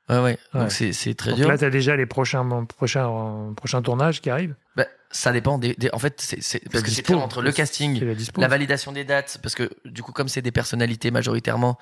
Ouais, 0.08 0.16
ouais. 0.18 0.38
Ouais. 0.52 0.60
Donc 0.60 0.72
c'est 0.72 0.92
c'est 0.92 1.14
très 1.14 1.30
Donc 1.30 1.38
dur. 1.38 1.48
là, 1.48 1.56
t'as 1.56 1.70
déjà 1.70 1.94
les 1.96 2.06
prochains, 2.06 2.44
prochains, 2.66 3.52
prochains 3.56 3.80
tournages 3.82 4.20
qui 4.20 4.28
arrivent? 4.30 4.56
Bah, 4.76 4.84
ça 5.12 5.30
dépend 5.32 5.58
des, 5.58 5.74
des- 5.74 5.90
en 5.92 5.98
fait, 5.98 6.20
c'est 6.20 6.42
c'est- 6.42 6.60
parce 6.70 6.82
que 6.82 6.90
c'est 6.90 7.02
entre 7.22 7.42
le 7.42 7.52
casting, 7.52 7.98
la 8.40 8.48
validation 8.48 8.92
des 8.92 9.04
dates, 9.04 9.38
parce 9.42 9.54
que 9.54 9.70
du 9.84 10.02
coup, 10.02 10.10
comme 10.12 10.28
c'est 10.28 10.42
des 10.42 10.52
personnalités 10.52 11.10
majoritairement, 11.10 11.78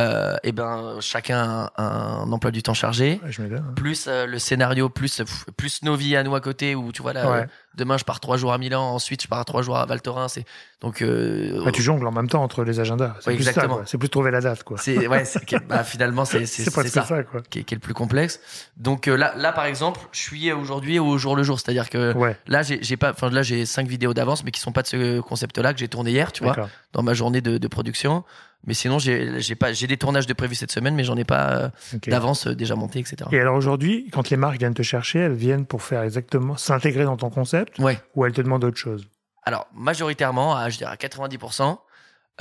euh, 0.00 0.36
et 0.42 0.52
ben 0.52 0.96
chacun 1.00 1.70
a 1.76 1.82
un 2.22 2.32
emploi 2.32 2.50
du 2.50 2.62
temps 2.62 2.74
chargé. 2.74 3.20
Ouais, 3.24 3.30
je 3.32 3.42
m'étonne. 3.42 3.64
hein. 3.68 3.72
plus 3.76 4.06
euh, 4.08 4.26
le 4.26 4.38
scénario, 4.38 4.88
plus 4.88 5.22
plus 5.56 5.82
nos 5.82 5.94
vies 5.96 6.16
à 6.16 6.22
nous 6.22 6.34
à 6.34 6.40
côté 6.40 6.74
où 6.74 6.90
tu 6.92 7.02
vois 7.02 7.12
là, 7.12 7.30
Ouais. 7.30 7.38
euh, 7.42 7.46
demain 7.76 7.96
je 7.98 8.04
pars 8.04 8.18
trois 8.20 8.36
jours 8.36 8.52
à 8.52 8.58
Milan, 8.58 8.82
ensuite 8.82 9.22
je 9.22 9.28
pars 9.28 9.44
trois 9.44 9.62
jours 9.62 9.76
à 9.76 9.84
Val 9.86 10.00
Thorens, 10.00 10.28
c'est 10.32 10.44
donc 10.80 11.02
euh, 11.02 11.62
Ah, 11.66 11.70
tu 11.72 11.82
jongles 11.82 12.06
en 12.06 12.12
même 12.12 12.28
temps 12.28 12.42
entre 12.42 12.64
les 12.64 12.80
agendas. 12.80 13.14
C'est 13.20 13.28
Ouais, 13.30 13.36
plus 13.36 13.46
exactement. 13.48 13.80
C'est 13.86 13.98
plus 13.98 14.08
trouver 14.08 14.30
la 14.30 14.40
date, 14.40 14.62
quoi. 14.64 14.78
c'est 14.78 15.06
ouais, 15.06 15.24
bah, 15.68 15.84
finalement 15.84 16.24
c'est 16.24 16.46
c'est 16.46 16.68
ça, 16.70 17.04
ça. 17.04 17.22
quoi. 17.24 17.42
Qui, 17.50 17.60
est, 17.60 17.64
qui 17.64 17.74
est 17.74 17.76
le 17.76 17.80
plus 17.80 17.94
complexe. 17.94 18.40
Donc 18.76 19.06
là 19.06 19.34
là 19.36 19.52
par 19.52 19.66
exemple, 19.66 20.00
je 20.12 20.20
suis 20.20 20.50
aujourd'hui 20.52 20.98
au 20.98 21.18
jour 21.18 21.36
le 21.36 21.42
jour, 21.42 21.60
c'est-à-dire 21.60 21.90
que 21.90 22.14
là 22.46 22.62
j'ai 22.62 22.96
pas, 22.96 23.10
enfin 23.10 23.30
là 23.30 23.42
j'ai 23.42 23.66
cinq 23.66 23.86
vidéos 23.86 24.14
d'avance 24.14 24.44
mais 24.44 24.50
qui 24.50 24.60
sont 24.60 24.72
pas 24.72 24.82
de 24.82 24.86
ce 24.88 25.20
concept-là 25.20 25.72
que 25.74 25.78
j'ai 25.80 25.88
tourné 25.88 26.10
hier, 26.12 26.32
tu 26.32 26.42
vois, 26.44 26.56
dans 26.92 27.02
ma 27.02 27.14
journée 27.14 27.40
de, 27.40 27.58
de 27.58 27.68
production. 27.68 28.24
Mais 28.66 28.74
sinon, 28.74 28.98
j'ai 28.98 29.54
pas 29.54 29.72
j'ai 29.72 29.86
des 29.86 29.96
tournages 29.96 30.26
de 30.26 30.34
prévus 30.34 30.54
cette 30.54 30.70
semaine, 30.70 30.94
mais 30.94 31.02
j'en 31.04 31.16
ai 31.16 31.24
pas 31.24 31.50
euh, 31.50 31.68
d'avance 32.08 32.46
euh, 32.46 32.54
déjà 32.54 32.74
monté, 32.76 32.98
etc. 32.98 33.16
Et 33.32 33.40
alors 33.40 33.56
aujourd'hui, 33.56 34.08
quand 34.12 34.28
les 34.28 34.36
marques 34.36 34.58
viennent 34.58 34.74
te 34.74 34.82
chercher, 34.82 35.18
elles 35.20 35.32
viennent 35.34 35.64
pour 35.64 35.82
faire 35.82 36.02
exactement 36.02 36.56
s'intégrer 36.58 37.04
dans 37.04 37.16
ton 37.16 37.30
concept 37.30 37.78
Ouais. 37.78 37.98
ou 38.14 38.26
elles 38.26 38.32
te 38.32 38.42
demandent 38.42 38.64
autre 38.64 38.76
chose? 38.76 39.06
Alors 39.44 39.66
majoritairement, 39.74 40.54
à, 40.54 40.68
je 40.68 40.76
dirais 40.76 40.92
à 40.92 40.96
90%, 40.96 41.78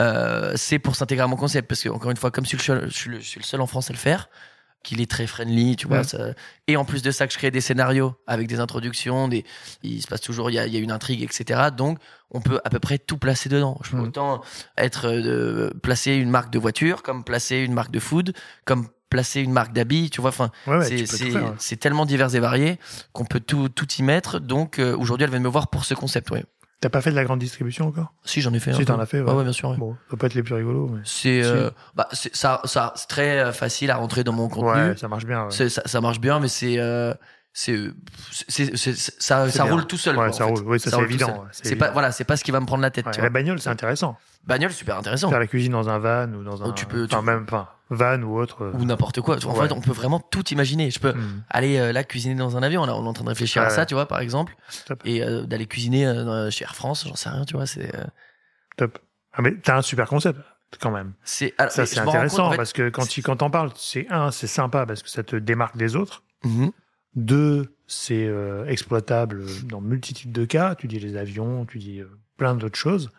euh, 0.01 0.53
c'est 0.57 0.79
pour 0.79 0.95
s'intégrer 0.95 1.23
à 1.23 1.27
mon 1.27 1.37
concept 1.37 1.67
parce 1.69 1.81
que 1.81 1.89
encore 1.89 2.11
une 2.11 2.17
fois, 2.17 2.31
comme 2.31 2.43
je 2.45 2.49
suis 2.49 2.57
le 2.57 2.63
seul, 2.63 2.89
je 2.89 2.95
suis 2.95 3.09
le, 3.09 3.19
je 3.19 3.25
suis 3.27 3.39
le 3.39 3.45
seul 3.45 3.61
en 3.61 3.67
France 3.67 3.89
à 3.89 3.93
le 3.93 3.99
faire, 3.99 4.29
qu'il 4.83 5.01
est 5.01 5.09
très 5.11 5.27
friendly, 5.27 5.75
tu 5.75 5.87
vois. 5.87 6.03
Ça- 6.03 6.33
et 6.67 6.77
en 6.77 6.85
plus 6.85 7.01
de 7.01 7.11
ça, 7.11 7.27
que 7.27 7.33
je 7.33 7.37
crée 7.37 7.51
des 7.51 7.61
scénarios 7.61 8.15
avec 8.27 8.47
des 8.47 8.59
introductions, 8.59 9.27
des, 9.27 9.43
il 9.83 10.01
se 10.01 10.07
passe 10.07 10.21
toujours, 10.21 10.49
il 10.49 10.53
y 10.53 10.59
a, 10.59 10.65
il 10.67 10.73
y 10.73 10.77
a 10.77 10.79
une 10.79 10.91
intrigue, 10.91 11.21
etc. 11.21 11.69
Donc, 11.75 11.99
on 12.31 12.39
peut 12.41 12.59
à 12.63 12.69
peu 12.69 12.79
près 12.79 12.97
tout 12.97 13.17
placer 13.17 13.49
dedans. 13.49 13.77
Je 13.83 13.91
peux 13.91 13.97
Mm. 13.97 14.03
autant 14.03 14.41
être 14.77 15.07
euh, 15.09 15.69
placer 15.83 16.13
une 16.13 16.29
marque 16.29 16.51
de 16.51 16.59
voiture, 16.59 17.03
comme 17.03 17.23
placer 17.23 17.57
une 17.57 17.73
marque 17.73 17.91
de 17.91 17.99
food, 17.99 18.33
comme 18.65 18.87
placer 19.09 19.41
une 19.41 19.51
marque 19.51 19.73
d'habits, 19.73 20.09
tu 20.11 20.21
vois. 20.21 20.29
Enfin, 20.29 20.51
Ouais, 20.67 20.77
ouais. 20.77 21.03
c'est 21.57 21.77
tellement 21.77 22.05
divers 22.05 22.33
et 22.35 22.39
varié 22.39 22.77
qu'on 23.11 23.25
peut 23.25 23.39
tout, 23.39 23.67
tout 23.67 23.87
y 23.97 24.03
mettre. 24.03 24.39
Donc, 24.39 24.77
euh, 24.79 24.95
aujourd'hui, 24.95 25.25
elle 25.25 25.31
vient 25.31 25.39
me 25.39 25.49
voir 25.49 25.69
pour 25.69 25.83
ce 25.83 25.93
concept. 25.95 26.29
Ouais. 26.29 26.45
T'as 26.81 26.89
pas 26.89 27.01
fait 27.01 27.11
de 27.11 27.15
la 27.15 27.25
grande 27.25 27.39
distribution 27.39 27.87
encore? 27.87 28.13
Si, 28.23 28.39
j'en 28.39 28.53
ai 28.53 28.59
fait. 28.59 28.71
un 28.71 28.75
Si, 28.75 28.85
t'en 28.85 28.99
as 28.99 29.05
fait, 29.05 29.19
ouais. 29.19 29.29
Ouais, 29.29 29.35
ouais, 29.37 29.43
bien 29.43 29.51
sûr. 29.51 29.69
ouais. 29.71 29.77
Bon, 29.77 29.97
ça 30.09 30.15
peut 30.15 30.27
être 30.27 30.33
les 30.33 30.43
plus 30.43 30.53
rigolos, 30.55 30.87
mais. 30.87 31.01
C'est 31.03 31.43
Si. 31.43 31.49
euh, 31.49 31.69
bah, 31.95 32.07
c'est- 32.13 32.33
ça, 32.35 32.61
ça, 32.63 32.93
c'est 32.95 33.07
très 33.09 33.39
euh, 33.39 33.51
facile 33.51 33.91
à 33.91 33.97
rentrer 33.97 34.23
dans 34.23 34.31
mon 34.31 34.47
contenu. 34.47 34.69
Ouais, 34.89 34.95
ça 34.97 35.09
marche 35.09 35.25
bien. 35.25 35.45
ouais. 35.45 35.51
Ça, 35.51 35.69
ça 35.69 35.99
marche 36.01 36.21
bien, 36.21 36.39
mais 36.39 36.47
c'est 36.47 36.75
euh, 36.79 37.13
c'est 37.61 38.77
ça, 38.77 39.63
roule 39.65 39.85
tout 39.85 39.97
seul. 39.97 40.15
Ouais, 40.17 40.25
quoi, 40.27 40.33
ça 40.33 40.45
roule. 40.45 40.63
Oui, 40.65 40.79
ça, 40.79 40.91
c'est 40.91 41.01
évident. 41.01 41.45
c'est 41.51 41.75
pas 41.75 41.91
voilà, 41.91 42.11
c'est 42.11 42.23
pas 42.23 42.37
ce 42.37 42.43
qui 42.43 42.51
va 42.51 42.59
me 42.59 42.65
prendre 42.65 42.81
la 42.81 42.91
tête. 42.91 43.05
Ouais, 43.05 43.11
tu 43.11 43.19
la 43.19 43.23
vois. 43.27 43.29
bagnole, 43.33 43.59
c'est 43.59 43.69
intéressant. 43.69 44.17
Bagnole, 44.45 44.71
super 44.71 44.97
intéressant. 44.97 45.29
Faire 45.29 45.39
la 45.39 45.47
cuisine 45.47 45.73
dans 45.73 45.89
un 45.89 45.99
van 45.99 46.31
ou 46.33 46.43
dans 46.43 46.63
un. 46.63 46.67
Oh, 46.69 46.71
tu 46.71 46.85
peux- 46.85 47.05
Enfin, 47.05 47.19
tu- 47.19 47.25
même 47.25 47.45
pas. 47.45 47.75
Van 47.91 48.21
ou 48.21 48.39
autre. 48.39 48.65
euh, 48.65 48.71
Ou 48.75 48.85
n'importe 48.85 49.19
quoi. 49.21 49.37
En 49.45 49.53
Ouais. 49.57 49.67
fait, 49.67 49.73
on 49.73 49.81
peut 49.81 49.91
vraiment 49.91 50.19
tout 50.19 50.47
imaginer. 50.49 50.91
Je 50.91 50.99
peux 50.99 51.11
hmm, 51.13 51.43
aller 51.49 51.77
euh, 51.77 51.91
là 51.91 52.03
cuisiner 52.03 52.35
dans 52.35 52.55
un 52.55 52.61
avion. 52.63 52.85
Là, 52.85 52.95
on 52.95 53.03
est 53.03 53.07
en 53.07 53.13
train 53.13 53.23
de 53.23 53.29
réfléchir 53.29 53.63
à 53.63 53.69
ça, 53.71 53.85
tu 53.87 53.95
vois, 53.95 54.07
par 54.07 54.19
exemple, 54.19 54.55
Top. 54.85 55.01
et 55.05 55.23
euh, 55.23 55.43
d'aller 55.43 55.65
cuisiner 55.65 56.05
euh, 56.07 56.49
chez 56.51 56.63
Air 56.63 56.75
France. 56.75 57.05
J'en 57.07 57.15
sais 57.15 57.29
rien, 57.29 57.43
tu 57.45 57.55
vois. 57.55 57.65
C'est 57.65 57.91
Top. 58.77 58.99
Ah, 59.33 59.41
mais 59.41 59.55
t'as 59.57 59.77
un 59.77 59.81
super 59.81 60.07
concept, 60.07 60.39
quand 60.79 60.91
même. 60.91 61.13
c'est 61.23 61.53
Ça, 61.57 61.85
c'est 61.85 61.95
compte, 61.99 62.09
intéressant 62.09 62.47
en 62.47 62.51
fait- 62.51 62.57
parce 62.57 62.73
que 62.73 62.89
quand 62.89 63.07
tu 63.07 63.21
quand 63.23 63.37
t'en 63.37 63.49
parles, 63.49 63.71
c'est 63.75 64.05
un, 64.09 64.31
c'est 64.31 64.47
sympa 64.47 64.85
parce 64.85 65.01
que 65.03 65.09
ça 65.09 65.23
te 65.23 65.35
démarque 65.35 65.75
des 65.75 65.95
autres. 65.95 66.23
Mhm. 66.43 66.71
Deux, 67.15 67.75
c'est 67.87 68.25
euh, 68.27 68.65
exploitable 68.67 69.45
dans 69.67 69.81
multitude 69.81 70.31
de 70.31 70.45
cas. 70.45 70.75
Tu 70.75 70.87
dis 70.87 70.99
les 70.99 71.17
avions, 71.17 71.65
tu 71.65 71.79
dis 71.79 71.99
euh, 71.99 72.09
plein 72.37 72.55
d'autres 72.55 72.77
choses. 72.77 73.09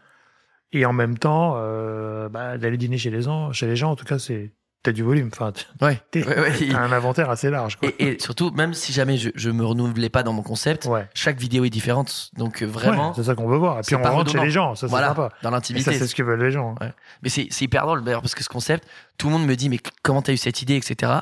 Et 0.73 0.87
en 0.87 0.93
même 0.93 1.19
temps, 1.19 1.55
euh, 1.57 2.29
bah, 2.29 2.57
d'aller 2.57 2.77
dîner 2.77 2.97
chez 2.99 3.11
les 3.11 3.23
gens, 3.23 3.53
chez 3.53 3.67
les 3.67 3.75
gens, 3.77 3.91
en 3.91 3.97
tout 3.97 4.05
cas, 4.05 4.19
c'est 4.21 4.53
t'as 4.83 4.93
du 4.93 5.03
volume. 5.03 5.29
Enfin, 5.33 5.53
Ouais. 5.83 6.01
t'es- 6.11 6.25
Ouais, 6.27 6.41
ouais. 6.41 6.53
t'as 6.71 6.79
un 6.79 6.93
inventaire 6.93 7.29
assez 7.29 7.51
large. 7.51 7.77
Quoi. 7.77 7.91
Et, 7.99 8.13
et 8.13 8.19
surtout, 8.21 8.51
même 8.53 8.73
si 8.73 8.93
jamais 8.95 9.19
je, 9.19 9.29
je 9.35 9.51
me 9.51 9.63
renouvelais 9.65 10.09
pas 10.09 10.23
dans 10.23 10.33
mon 10.33 10.43
concept, 10.43 10.87
ouais. 10.87 11.07
chaque 11.13 11.39
vidéo 11.39 11.65
est 11.65 11.71
différente. 11.71 12.31
Donc 12.39 12.63
vraiment, 12.63 13.13
c'est 13.13 13.25
ça 13.25 13.35
qu'on 13.35 13.47
veut 13.49 13.59
voir. 13.59 13.81
Et 13.81 13.83
puis 13.83 13.95
on 13.97 14.03
rentre 14.03 14.31
chez 14.33 14.41
les 14.41 14.51
gens, 14.51 14.75
ça 14.77 14.87
c'est 14.87 14.91
voilà, 14.91 15.09
sympa. 15.09 15.29
dans 15.43 15.51
Et 15.51 15.51
ça, 15.51 15.51
l'intimité. 15.51 15.93
c'est 15.99 16.07
ce 16.07 16.15
que 16.15 16.23
veulent 16.23 16.43
les 16.43 16.51
gens. 16.53 16.77
Mais 17.23 17.29
c'est 17.29 17.49
c'est 17.51 17.65
hyper 17.67 17.85
drôle 17.85 18.05
d'ailleurs 18.05 18.23
parce 18.23 18.35
que 18.35 18.43
ce 18.45 18.49
concept, 18.49 18.89
tout 19.19 19.27
le 19.27 19.33
monde 19.35 19.45
me 19.47 19.55
dit 19.55 19.69
mais 19.69 19.81
comment 20.03 20.23
t'as 20.23 20.33
eu 20.33 20.39
cette 20.39 20.63
idée, 20.63 20.77
etc. 20.77 21.13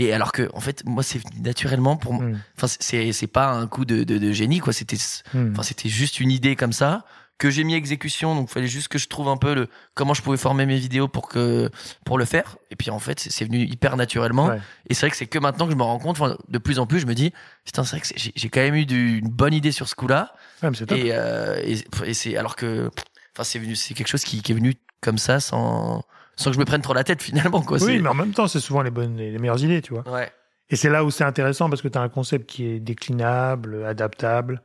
Et 0.00 0.12
alors 0.12 0.32
que 0.32 0.48
en 0.54 0.60
fait, 0.60 0.82
moi 0.86 1.02
c'est 1.02 1.20
naturellement 1.42 1.96
pour 1.96 2.14
moi. 2.14 2.24
Hmm, 2.24 2.38
Enfin 2.56 2.66
c'est 2.80 3.12
c'est 3.12 3.26
pas 3.26 3.50
un 3.50 3.66
coup 3.66 3.84
de, 3.84 4.04
de, 4.04 4.16
de 4.18 4.32
génie 4.32 4.60
quoi. 4.60 4.72
C'était 4.72 4.96
hmm. 5.34 5.50
enfin 5.52 5.62
c'était 5.62 5.88
juste 5.90 6.20
une 6.20 6.30
idée 6.30 6.54
comme 6.56 6.72
ça 6.72 7.04
que 7.36 7.50
j'ai 7.50 7.62
mis 7.64 7.74
à 7.74 7.76
exécution. 7.76 8.34
Donc 8.34 8.48
il 8.48 8.52
fallait 8.52 8.66
juste 8.68 8.88
que 8.88 8.98
je 8.98 9.08
trouve 9.08 9.28
un 9.28 9.36
peu 9.36 9.54
le 9.54 9.68
comment 9.94 10.14
je 10.14 10.22
pouvais 10.22 10.36
former 10.36 10.66
mes 10.66 10.76
vidéos 10.76 11.08
pour 11.08 11.28
que 11.28 11.68
pour 12.04 12.16
le 12.16 12.24
faire. 12.24 12.56
Et 12.70 12.76
puis 12.76 12.90
en 12.90 13.00
fait 13.00 13.18
c'est 13.18 13.44
venu 13.44 13.58
hyper 13.64 13.96
naturellement. 13.96 14.46
Ouais. 14.46 14.60
Et 14.88 14.94
c'est 14.94 15.00
vrai 15.06 15.10
que 15.10 15.16
c'est 15.16 15.26
que 15.26 15.38
maintenant 15.40 15.66
que 15.66 15.72
je 15.72 15.76
me 15.76 15.82
rends 15.82 15.98
compte, 15.98 16.20
enfin, 16.20 16.36
de 16.48 16.58
plus 16.58 16.78
en 16.78 16.86
plus, 16.86 17.00
je 17.00 17.06
me 17.06 17.14
dis 17.14 17.32
putain 17.64 17.82
c'est 17.84 17.96
vrai 17.96 18.00
que 18.00 18.08
j'ai 18.36 18.48
quand 18.50 18.60
même 18.60 18.76
eu 18.76 18.86
du- 18.86 19.18
une 19.18 19.28
bonne 19.30 19.52
idée 19.54 19.72
sur 19.72 19.88
ce 19.88 19.94
coup-là. 19.96 20.32
Ouais. 20.62 20.70
Et, 20.96 21.08
euh, 21.12 21.60
et, 21.64 21.84
et 22.06 22.14
c'est 22.14 22.36
alors 22.36 22.54
que, 22.56 22.90
enfin, 23.34 23.44
c'est 23.44 23.58
venu, 23.58 23.74
c'est 23.76 23.94
quelque 23.94 24.08
chose 24.08 24.24
qui, 24.24 24.42
qui 24.42 24.52
est 24.52 24.54
venu 24.54 24.74
comme 25.00 25.18
ça, 25.18 25.38
sans, 25.38 26.02
sans 26.38 26.50
que 26.50 26.54
je 26.54 26.60
me 26.60 26.64
prenne 26.64 26.82
trop 26.82 26.94
la 26.94 27.04
tête 27.04 27.20
finalement, 27.20 27.62
quoi. 27.62 27.82
Oui, 27.82 27.98
mais 27.98 28.08
en 28.08 28.14
même 28.14 28.32
temps, 28.32 28.46
c'est 28.46 28.60
souvent 28.60 28.82
les 28.82 28.90
bonnes, 28.90 29.16
les 29.16 29.38
meilleures 29.38 29.62
idées, 29.62 29.82
tu 29.82 29.92
vois. 29.92 30.08
Ouais. 30.08 30.30
Et 30.70 30.76
c'est 30.76 30.88
là 30.88 31.04
où 31.04 31.10
c'est 31.10 31.24
intéressant 31.24 31.68
parce 31.68 31.82
que 31.82 31.88
tu 31.88 31.98
as 31.98 32.00
un 32.00 32.08
concept 32.08 32.48
qui 32.48 32.66
est 32.66 32.78
déclinable, 32.80 33.84
adaptable, 33.84 34.62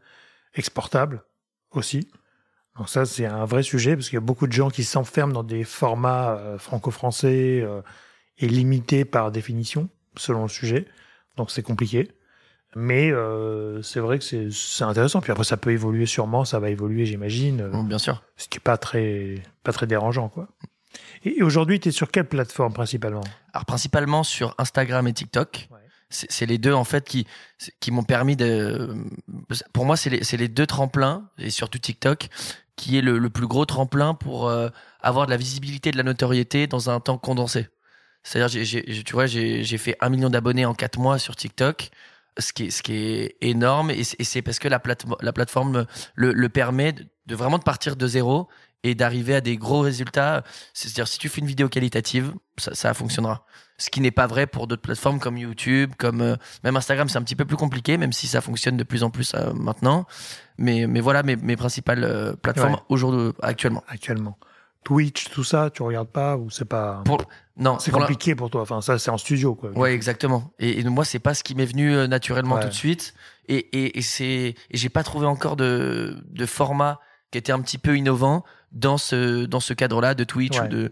exportable 0.54 1.24
aussi. 1.72 2.08
Donc 2.78 2.90
ça, 2.90 3.06
c'est 3.06 3.26
un 3.26 3.46
vrai 3.46 3.64
sujet 3.64 3.96
parce 3.96 4.10
qu'il 4.10 4.18
y 4.18 4.18
a 4.18 4.26
beaucoup 4.26 4.48
de 4.48 4.52
gens 4.52 4.70
qui 4.70 4.84
s'enferment 4.84 5.34
dans 5.34 5.44
des 5.44 5.64
formats 5.64 6.36
euh, 6.38 6.58
franco-français 6.58 7.62
euh, 7.64 7.82
et 8.38 8.48
limités 8.48 9.06
par 9.06 9.32
définition, 9.32 9.90
selon 10.16 10.44
le 10.44 10.50
sujet. 10.50 10.86
Donc 11.38 11.50
c'est 11.50 11.64
compliqué. 11.64 12.12
Mais 12.76 13.12
euh, 13.12 13.82
c'est 13.84 14.00
vrai 14.00 14.20
que 14.20 14.26
c'est 14.26 14.84
intéressant. 14.84 15.22
Puis 15.22 15.32
après, 15.32 15.44
ça 15.44 15.58
peut 15.58 15.72
évoluer 15.72 16.08
sûrement, 16.08 16.44
ça 16.44 16.60
va 16.60 16.70
évoluer, 16.70 17.06
j'imagine. 17.06 17.70
Bon, 17.70 17.84
bien 17.84 18.00
sûr. 18.00 18.24
ce 18.36 18.48
qui 18.48 18.58
est 18.58 18.62
pas 18.62 18.78
très, 18.78 19.36
pas 19.64 19.72
très 19.72 19.88
dérangeant, 19.88 20.30
quoi. 20.30 20.48
Et, 21.24 21.42
aujourd'hui, 21.44 21.80
tu 21.80 21.90
es 21.90 21.92
sur 21.92 22.12
quelle 22.12 22.28
plateforme 22.28 22.74
principalement? 22.74 23.24
Alors 23.54 23.66
principalement 23.66 24.24
sur 24.24 24.56
Instagram 24.58 25.08
et 25.08 25.14
TikTok. 25.14 25.68
Ouais. 25.72 25.80
C'est 26.10 26.46
les 26.46 26.60
deux 26.60 26.74
en 26.74 26.84
fait 26.84 27.08
qui 27.08 27.26
qui 27.80 27.90
m'ont 27.90 28.04
permis 28.04 28.36
de. 28.36 28.96
Pour 29.74 29.86
moi, 29.86 29.98
c'est 29.98 30.12
les 30.12 30.38
les 30.38 30.48
deux 30.48 30.68
tremplins 30.68 31.28
et 31.40 31.50
surtout 31.50 31.80
TikTok 31.80 32.30
qui 32.76 33.00
est 33.00 33.02
le, 33.02 33.18
le 33.18 33.30
plus 33.32 33.48
gros 33.48 33.66
tremplin 33.66 34.14
pour 34.14 34.48
euh, 34.48 34.70
avoir 35.02 35.26
de 35.26 35.32
la 35.32 35.38
visibilité, 35.38 35.92
de 35.92 35.98
la 35.98 36.04
notoriété 36.04 36.68
dans 36.68 36.92
un 36.92 37.00
temps 37.00 37.18
condensé. 37.18 37.68
C'est-à-dire, 38.24 38.64
j'ai- 38.64 39.04
tu 39.04 39.14
vois, 39.14 39.26
j'ai 39.26 39.78
fait 39.78 39.98
un 40.02 40.10
million 40.10 40.30
d'abonnés 40.30 40.66
en 40.66 40.74
quatre 40.74 40.98
mois 41.00 41.18
sur 41.20 41.36
TikTok, 41.36 41.90
ce 42.38 42.54
qui 42.54 42.66
est, 42.66 42.70
ce 42.70 42.82
qui 42.82 42.94
est 42.94 43.36
énorme, 43.42 43.92
et 43.92 44.04
c'est 44.04 44.20
et 44.20 44.24
c'est 44.24 44.42
parce 44.42 44.60
que 44.60 44.68
la, 44.68 44.80
plate, 44.80 45.06
la 45.22 45.34
plateforme 45.34 45.86
le, 46.16 46.32
le 46.32 46.50
permet 46.50 46.94
de, 46.94 47.06
de 47.26 47.36
vraiment 47.36 47.58
de 47.58 47.64
partir 47.64 47.96
de 47.96 48.08
zéro 48.08 48.48
et 48.84 48.96
d'arriver 48.96 49.36
à 49.36 49.42
des 49.42 49.58
gros 49.58 49.80
résultats. 49.82 50.44
C'est-à-dire, 50.74 51.08
si 51.08 51.18
tu 51.20 51.30
fais 51.30 51.42
une 51.42 51.48
vidéo 51.48 51.70
qualitative, 51.70 52.34
ça, 52.58 52.74
ça 52.76 52.94
fonctionnera. 52.94 53.46
Ce 53.78 53.90
qui 53.90 54.02
n'est 54.02 54.12
pas 54.12 54.28
vrai 54.28 54.46
pour 54.46 54.68
d'autres 54.68 54.82
plateformes 54.84 55.20
comme 55.20 55.38
YouTube, 55.38 55.94
comme 55.98 56.22
euh, 56.22 56.36
même 56.64 56.76
Instagram, 56.78 57.10
c'est 57.10 57.18
un 57.18 57.24
petit 57.24 57.36
peu 57.36 57.46
plus 57.46 57.58
compliqué, 57.58 57.98
même 57.98 58.14
si 58.14 58.28
ça 58.28 58.40
fonctionne 58.42 58.78
de 58.78 58.84
plus 58.84 59.04
en 59.04 59.10
plus 59.10 59.34
euh, 59.34 59.52
maintenant. 59.54 60.06
Mais, 60.58 60.86
mais 60.88 61.00
voilà 61.02 61.24
mes, 61.24 61.36
mes 61.36 61.56
principales 61.56 62.04
euh, 62.04 62.34
plateformes 62.36 62.74
Ouais. 62.74 62.80
aujourd'hui, 62.90 63.32
actuellement. 63.42 63.84
actuellement 63.88 64.38
Twitch, 64.84 65.30
tout 65.30 65.46
ça, 65.46 65.70
tu 65.74 65.82
regardes 65.82 66.10
pas 66.10 66.36
ou 66.36 66.50
c'est 66.50 66.66
pas 66.66 67.02
Pour, 67.06 67.24
non, 67.56 67.80
C'est 67.80 67.92
la- 67.92 68.00
compliqué 68.00 68.36
pour 68.36 68.50
toi. 68.50 68.62
Enfin, 68.62 68.82
ça, 68.82 69.00
c'est 69.00 69.10
en 69.12 69.18
studio, 69.18 69.56
quoi. 69.56 69.72
Ouais, 69.72 69.94
exactement. 69.94 70.52
Et, 70.60 70.80
et 70.82 70.84
moi, 70.84 71.06
c'est 71.06 71.20
pas 71.20 71.34
ce 71.34 71.42
qui 71.44 71.56
m'est 71.56 71.66
venu 71.66 71.96
euh, 71.96 72.06
naturellement 72.06 72.56
Ouais. 72.56 72.62
tout 72.64 72.68
de 72.68 72.74
suite. 72.74 73.14
Et, 73.48 73.56
et, 73.56 73.98
et 73.98 74.02
c'est, 74.02 74.56
et 74.70 74.78
j'ai 74.78 74.90
pas 74.90 75.04
trouvé 75.04 75.26
encore 75.26 75.56
de, 75.56 76.22
de 76.30 76.46
format 76.46 77.00
qui 77.32 77.38
était 77.38 77.54
un 77.54 77.62
petit 77.62 77.78
peu 77.78 77.98
innovant 77.98 78.44
dans 78.74 78.98
ce, 78.98 79.46
dans 79.46 79.60
ce 79.62 79.74
cadre-là 79.74 80.14
de 80.16 80.24
Twitch 80.26 80.60
Ouais. 80.60 80.66
ou 80.66 80.68
de. 80.68 80.92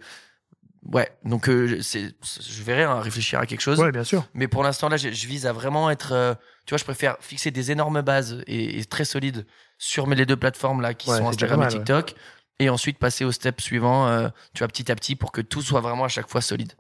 Ouais. 0.84 1.12
Donc, 1.26 1.48
euh, 1.48 1.80
c'est, 1.82 2.14
je 2.48 2.64
verrai 2.64 2.84
hein, 2.84 3.00
réfléchir 3.02 3.40
à 3.40 3.46
quelque 3.46 3.62
chose. 3.62 3.78
Ouais, 3.80 3.92
bien 3.92 4.04
sûr. 4.04 4.26
Mais 4.34 4.48
pour 4.48 4.64
l'instant, 4.64 4.90
là, 4.90 4.98
je, 4.98 5.10
je 5.12 5.28
vise 5.28 5.46
à 5.46 5.54
vraiment 5.54 5.90
être. 5.92 6.12
euh, 6.14 6.34
tu 6.66 6.72
vois, 6.72 6.78
je 6.80 6.84
préfère 6.84 7.18
fixer 7.20 7.52
des 7.52 7.72
énormes 7.72 8.02
bases 8.02 8.42
et, 8.48 8.80
et 8.80 8.86
très 8.86 9.06
solides 9.06 9.46
sur 9.78 10.08
mes 10.08 10.16
les 10.16 10.26
deux 10.26 10.38
plateformes 10.38 10.82
là 10.82 10.94
qui 10.96 11.10
Ouais, 11.10 11.18
sont 11.18 11.28
Instagram 11.28 11.62
et 11.64 11.68
TikTok. 11.68 12.16
Et 12.60 12.70
ensuite 12.70 12.98
passer 13.00 13.26
au 13.26 13.32
step 13.32 13.60
suivant, 13.62 14.08
euh, 14.08 14.30
tu 14.54 14.60
vois, 14.60 14.68
petit 14.68 14.92
à 14.92 14.96
petit 14.96 15.16
pour 15.16 15.32
que 15.32 15.42
tout 15.42 15.62
soit 15.62 15.82
vraiment 15.82 16.04
à 16.06 16.08
chaque 16.10 16.30
fois 16.30 16.42
solide. 16.42 16.74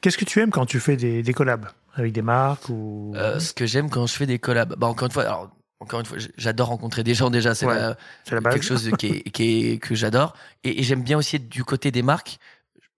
Qu'est-ce 0.00 0.16
que 0.18 0.24
tu 0.26 0.40
aimes 0.40 0.50
quand 0.50 0.66
tu 0.66 0.80
fais 0.80 0.96
des, 0.96 1.22
des 1.22 1.32
collabs 1.34 1.66
avec 1.94 2.12
des 2.12 2.22
marques 2.22 2.68
ou? 2.68 3.14
Ce 3.38 3.52
que 3.52 3.66
j'aime 3.66 3.90
quand 3.90 4.06
je 4.06 4.14
fais 4.14 4.26
des 4.26 4.38
collabs, 4.38 4.74
bah 4.78 4.86
encore 4.86 5.06
une 5.06 5.12
fois, 5.12 5.24
alors 5.24 5.50
encore 5.80 6.00
une 6.00 6.06
fois, 6.06 6.18
j'adore 6.36 6.68
rencontrer 6.68 7.04
des 7.04 7.14
gens 7.14 7.30
déjà, 7.30 7.54
c'est 7.54 7.66
Ouais, 7.66 7.74
la- 7.74 7.96
la 8.30 8.40
base 8.40 8.54
quelque 8.54 8.64
chose 8.64 8.90
qui 8.98 9.06
est, 9.06 9.30
qui 9.30 9.44
est- 9.72 9.78
que 9.78 9.94
j'adore, 9.94 10.34
et, 10.64 10.80
et 10.80 10.82
j'aime 10.82 11.02
bien 11.02 11.16
aussi 11.18 11.36
être 11.36 11.48
du 11.48 11.64
côté 11.64 11.90
des 11.90 12.02
marques. 12.02 12.38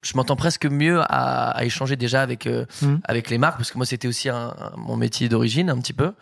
Je 0.02 0.16
m'entends 0.16 0.36
presque 0.36 0.64
mieux 0.64 1.00
à, 1.02 1.50
à 1.50 1.64
échanger 1.64 1.96
déjà 1.96 2.22
avec 2.22 2.46
euh, 2.46 2.64
Mhm. 2.80 3.00
avec 3.04 3.28
les 3.28 3.36
marques 3.36 3.58
parce 3.58 3.70
que 3.70 3.76
moi 3.76 3.84
c'était 3.84 4.08
aussi 4.08 4.30
un, 4.30 4.54
un- 4.58 4.72
mon 4.76 4.96
métier 4.96 5.28
d'origine 5.28 5.68
un 5.68 5.78
petit 5.78 5.92
peu, 5.92 6.14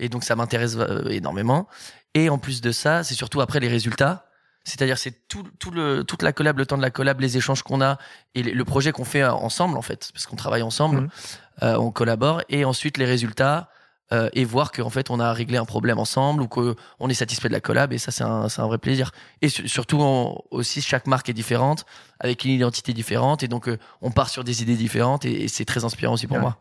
et 0.00 0.08
donc 0.08 0.24
ça 0.24 0.34
m'intéresse 0.34 0.74
euh, 0.76 1.08
énormément. 1.10 1.68
Et 2.14 2.28
en 2.28 2.38
plus 2.38 2.60
de 2.60 2.72
ça, 2.72 3.04
c'est 3.04 3.14
surtout 3.14 3.40
après 3.40 3.60
les 3.60 3.68
résultats. 3.68 4.26
C'est-à-dire, 4.64 4.98
c'est 4.98 5.26
tout, 5.28 5.44
tout 5.58 5.70
le, 5.70 6.02
toute 6.04 6.22
la 6.22 6.32
collab, 6.34 6.58
le 6.58 6.66
temps 6.66 6.76
de 6.76 6.82
la 6.82 6.90
collab, 6.90 7.18
les 7.20 7.36
échanges 7.38 7.62
qu'on 7.62 7.80
a 7.80 7.96
et 8.34 8.42
le 8.42 8.64
projet 8.64 8.92
qu'on 8.92 9.06
fait 9.06 9.22
euh, 9.22 9.32
ensemble, 9.32 9.78
en 9.78 9.82
fait, 9.82 10.10
parce 10.12 10.26
qu'on 10.26 10.36
travaille 10.36 10.60
ensemble, 10.62 11.02
Mhm. 11.02 11.08
euh, 11.62 11.76
on 11.76 11.90
collabore, 11.92 12.42
et 12.50 12.64
ensuite 12.66 12.98
les 12.98 13.06
résultats, 13.06 13.70
euh, 14.12 14.28
et 14.32 14.44
voir 14.44 14.72
qu'en 14.72 14.90
fait, 14.90 15.10
on 15.10 15.20
a 15.20 15.32
réglé 15.32 15.56
un 15.56 15.64
problème 15.64 15.98
ensemble 15.98 16.42
ou 16.42 16.48
qu'on 16.48 17.08
est 17.08 17.14
satisfait 17.14 17.48
de 17.48 17.52
la 17.52 17.60
collab, 17.60 17.92
et 17.92 17.98
ça, 17.98 18.10
c'est 18.10 18.24
un, 18.24 18.46
un 18.56 18.66
vrai 18.66 18.78
plaisir. 18.78 19.12
Et 19.42 19.48
su- 19.48 19.68
surtout, 19.68 19.98
on- 20.00 20.42
aussi, 20.50 20.80
chaque 20.82 21.06
marque 21.06 21.28
est 21.28 21.32
différente, 21.34 21.84
avec 22.18 22.44
une 22.44 22.50
identité 22.50 22.92
différente, 22.92 23.42
et 23.42 23.48
donc, 23.48 23.68
euh, 23.68 23.78
on 24.02 24.10
part 24.10 24.28
sur 24.28 24.42
des 24.44 24.62
idées 24.62 24.76
différentes, 24.76 25.24
et, 25.24 25.44
et 25.44 25.48
c'est 25.48 25.64
très 25.64 25.84
inspirant 25.84 26.14
aussi 26.14 26.26
pour 26.26 26.36
Ouais. 26.36 26.42
moi. 26.42 26.58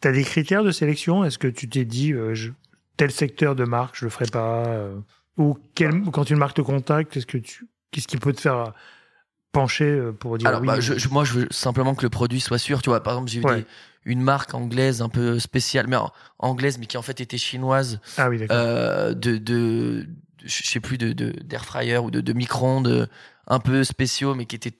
T'as 0.00 0.12
des 0.12 0.24
critères 0.24 0.62
de 0.64 0.70
sélection? 0.70 1.24
Est-ce 1.24 1.38
que 1.38 1.48
tu 1.48 1.68
t'es 1.68 1.84
dit 1.84 2.12
euh, 2.12 2.34
je- 2.34 2.50
tel 2.96 3.10
secteur 3.10 3.54
de 3.56 3.64
marque, 3.64 3.96
je 3.98 4.04
le 4.04 4.10
ferai 4.10 4.26
pas 4.26 4.64
Ou 5.36 5.58
quel- 5.74 6.02
quand 6.12 6.30
une 6.30 6.38
marque 6.38 6.56
te 6.56 6.62
contacte, 6.62 7.16
est-ce 7.16 7.26
que 7.26 7.38
tu 7.38 7.66
qu'est-ce 7.90 8.06
qui 8.08 8.16
peut 8.18 8.32
te 8.32 8.40
faire 8.40 8.72
penché 9.52 9.84
euh, 9.84 10.12
pour 10.12 10.36
dire 10.38 10.48
Alors, 10.48 10.60
oui 10.60 10.66
bah, 10.66 10.80
je, 10.80 10.98
je- 10.98 11.08
moi, 11.08 11.24
je 11.24 11.32
veux 11.32 11.48
simplement 11.50 11.94
que 11.94 12.02
le 12.02 12.10
produit 12.10 12.40
soit 12.40 12.58
sûr. 12.58 12.82
Tu 12.82 12.90
vois, 12.90 13.02
par 13.02 13.14
exemple, 13.14 13.30
j'ai 13.30 13.40
Ouais. 13.40 13.56
des- 13.62 13.66
une 14.04 14.20
marque 14.22 14.54
anglaise 14.54 15.00
un 15.02 15.08
peu 15.08 15.38
spéciale, 15.38 15.86
mais 15.88 15.96
en- 15.96 16.12
anglaise, 16.38 16.78
mais 16.78 16.86
qui 16.86 16.96
en 16.98 17.02
fait 17.02 17.20
était 17.20 17.38
chinoise, 17.38 18.00
Ah 18.18 18.28
oui, 18.28 18.44
euh, 18.50 19.14
de, 19.14 19.38
de, 19.38 20.06
je 20.44 20.62
sais 20.66 20.80
plus, 20.80 20.98
de, 20.98 21.12
d'air 21.12 21.64
fryer 21.64 21.98
ou 21.98 22.10
de, 22.10 22.20
de 22.20 22.32
micro-ondes 22.32 22.86
euh, 22.88 23.06
un 23.46 23.60
peu 23.60 23.82
spéciaux, 23.84 24.34
mais 24.34 24.46
qui 24.46 24.56
étaient. 24.56 24.72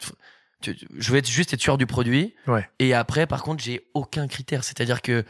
Je 0.63 1.13
veux 1.13 1.19
être 1.19 1.29
juste 1.29 1.53
être 1.53 1.61
sûr 1.61 1.77
du 1.77 1.87
produit. 1.87 2.35
Ouais. 2.47 2.67
Et 2.79 2.95
après, 2.95 3.27
par 3.27 3.43
contre, 3.43 3.63
j'ai 3.63 3.87
aucun 3.93 4.27
critère. 4.27 4.65
C'est-à-dire 4.65 5.03
que 5.03 5.25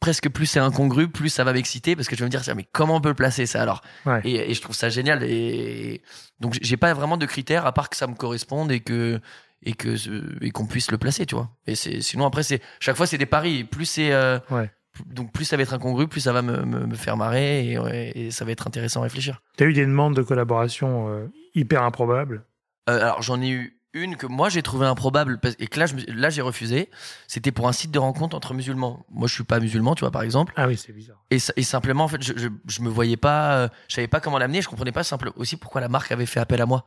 presque 0.00 0.28
plus 0.30 0.46
c'est 0.46 0.60
incongru, 0.60 1.08
plus 1.08 1.28
ça 1.28 1.44
va 1.44 1.52
m'exciter 1.52 1.96
parce 1.96 2.08
que 2.08 2.14
je 2.16 2.20
vais 2.20 2.26
me 2.26 2.30
dire, 2.30 2.42
mais 2.56 2.66
comment 2.72 2.96
on 2.96 3.00
peut 3.00 3.08
le 3.08 3.14
placer 3.14 3.46
ça 3.46 3.62
alors? 3.62 3.82
Ouais. 4.06 4.20
et, 4.24 4.50
et 4.50 4.54
je 4.54 4.60
trouve 4.60 4.74
ça 4.76 4.88
génial. 4.88 5.22
Et 5.24 6.02
donc, 6.40 6.56
j'ai 6.60 6.76
pas 6.76 6.92
vraiment 6.94 7.16
de 7.16 7.26
critères 7.26 7.66
à 7.66 7.72
part 7.72 7.88
que 7.88 7.96
ça 7.96 8.06
me 8.06 8.14
corresponde 8.14 8.70
et 8.72 8.80
que 8.80 9.20
et 9.62 9.72
que 9.74 9.96
et 10.44 10.50
qu'on 10.50 10.66
puisse 10.66 10.90
le 10.90 10.98
placer, 10.98 11.26
tu 11.26 11.34
vois. 11.34 11.50
Et 11.66 11.74
c'est 11.74 12.00
sinon 12.00 12.26
après 12.26 12.42
c'est 12.42 12.60
chaque 12.80 12.96
fois 12.96 13.06
c'est 13.06 13.18
des 13.18 13.26
paris. 13.26 13.64
Plus 13.64 13.84
c'est 13.86 14.12
euh, 14.12 14.38
Ouais. 14.50 14.70
donc 15.06 15.32
plus 15.32 15.44
ça 15.44 15.56
va 15.56 15.62
être 15.62 15.74
incongru, 15.74 16.06
plus 16.08 16.20
ça 16.20 16.32
va 16.32 16.42
me, 16.42 16.64
me, 16.64 16.86
me 16.86 16.94
faire 16.94 17.16
marrer 17.16 17.70
et, 17.72 17.78
ouais, 17.78 18.12
et 18.14 18.30
ça 18.30 18.44
va 18.44 18.52
être 18.52 18.66
intéressant 18.66 19.00
à 19.00 19.04
réfléchir. 19.04 19.42
T'as 19.56 19.64
eu 19.66 19.72
des 19.72 19.84
demandes 19.86 20.14
de 20.16 20.22
collaboration 20.22 21.08
euh, 21.08 21.26
hyper 21.54 21.82
improbables? 21.82 22.44
Euh, 22.88 23.00
alors 23.00 23.22
j'en 23.22 23.40
ai 23.42 23.50
eu 23.50 23.74
une 23.94 24.16
que 24.16 24.26
moi 24.26 24.48
j'ai 24.50 24.62
trouvé 24.62 24.86
improbable 24.86 25.40
et 25.58 25.66
que 25.66 25.80
là 25.80 25.86
je 25.86 25.94
là 26.08 26.30
j'ai 26.30 26.42
refusé. 26.42 26.90
C'était 27.26 27.50
pour 27.52 27.66
un 27.68 27.72
site 27.72 27.90
de 27.90 27.98
rencontre 27.98 28.36
entre 28.36 28.54
musulmans. 28.54 29.04
Moi 29.10 29.26
je 29.28 29.34
suis 29.34 29.44
pas 29.44 29.60
musulman, 29.60 29.94
tu 29.94 30.00
vois 30.00 30.10
par 30.10 30.22
exemple. 30.22 30.52
Ah 30.56 30.68
oui, 30.68 30.76
c'est 30.76 30.92
bizarre. 30.92 31.16
Et, 31.30 31.38
simplement 31.38 32.04
en 32.04 32.08
fait 32.08 32.22
je, 32.22 32.34
je, 32.36 32.48
je 32.66 32.82
me 32.82 32.88
voyais 32.90 33.16
pas, 33.16 33.70
je 33.88 33.94
savais 33.94 34.06
pas 34.06 34.20
comment 34.20 34.38
l'amener. 34.38 34.60
Je 34.62 34.68
comprenais 34.68 34.92
pas 34.92 35.04
simple 35.04 35.32
aussi 35.36 35.56
pourquoi 35.56 35.80
la 35.80 35.88
marque 35.88 36.12
avait 36.12 36.26
fait 36.26 36.38
appel 36.38 36.60
à 36.60 36.66
moi. 36.66 36.84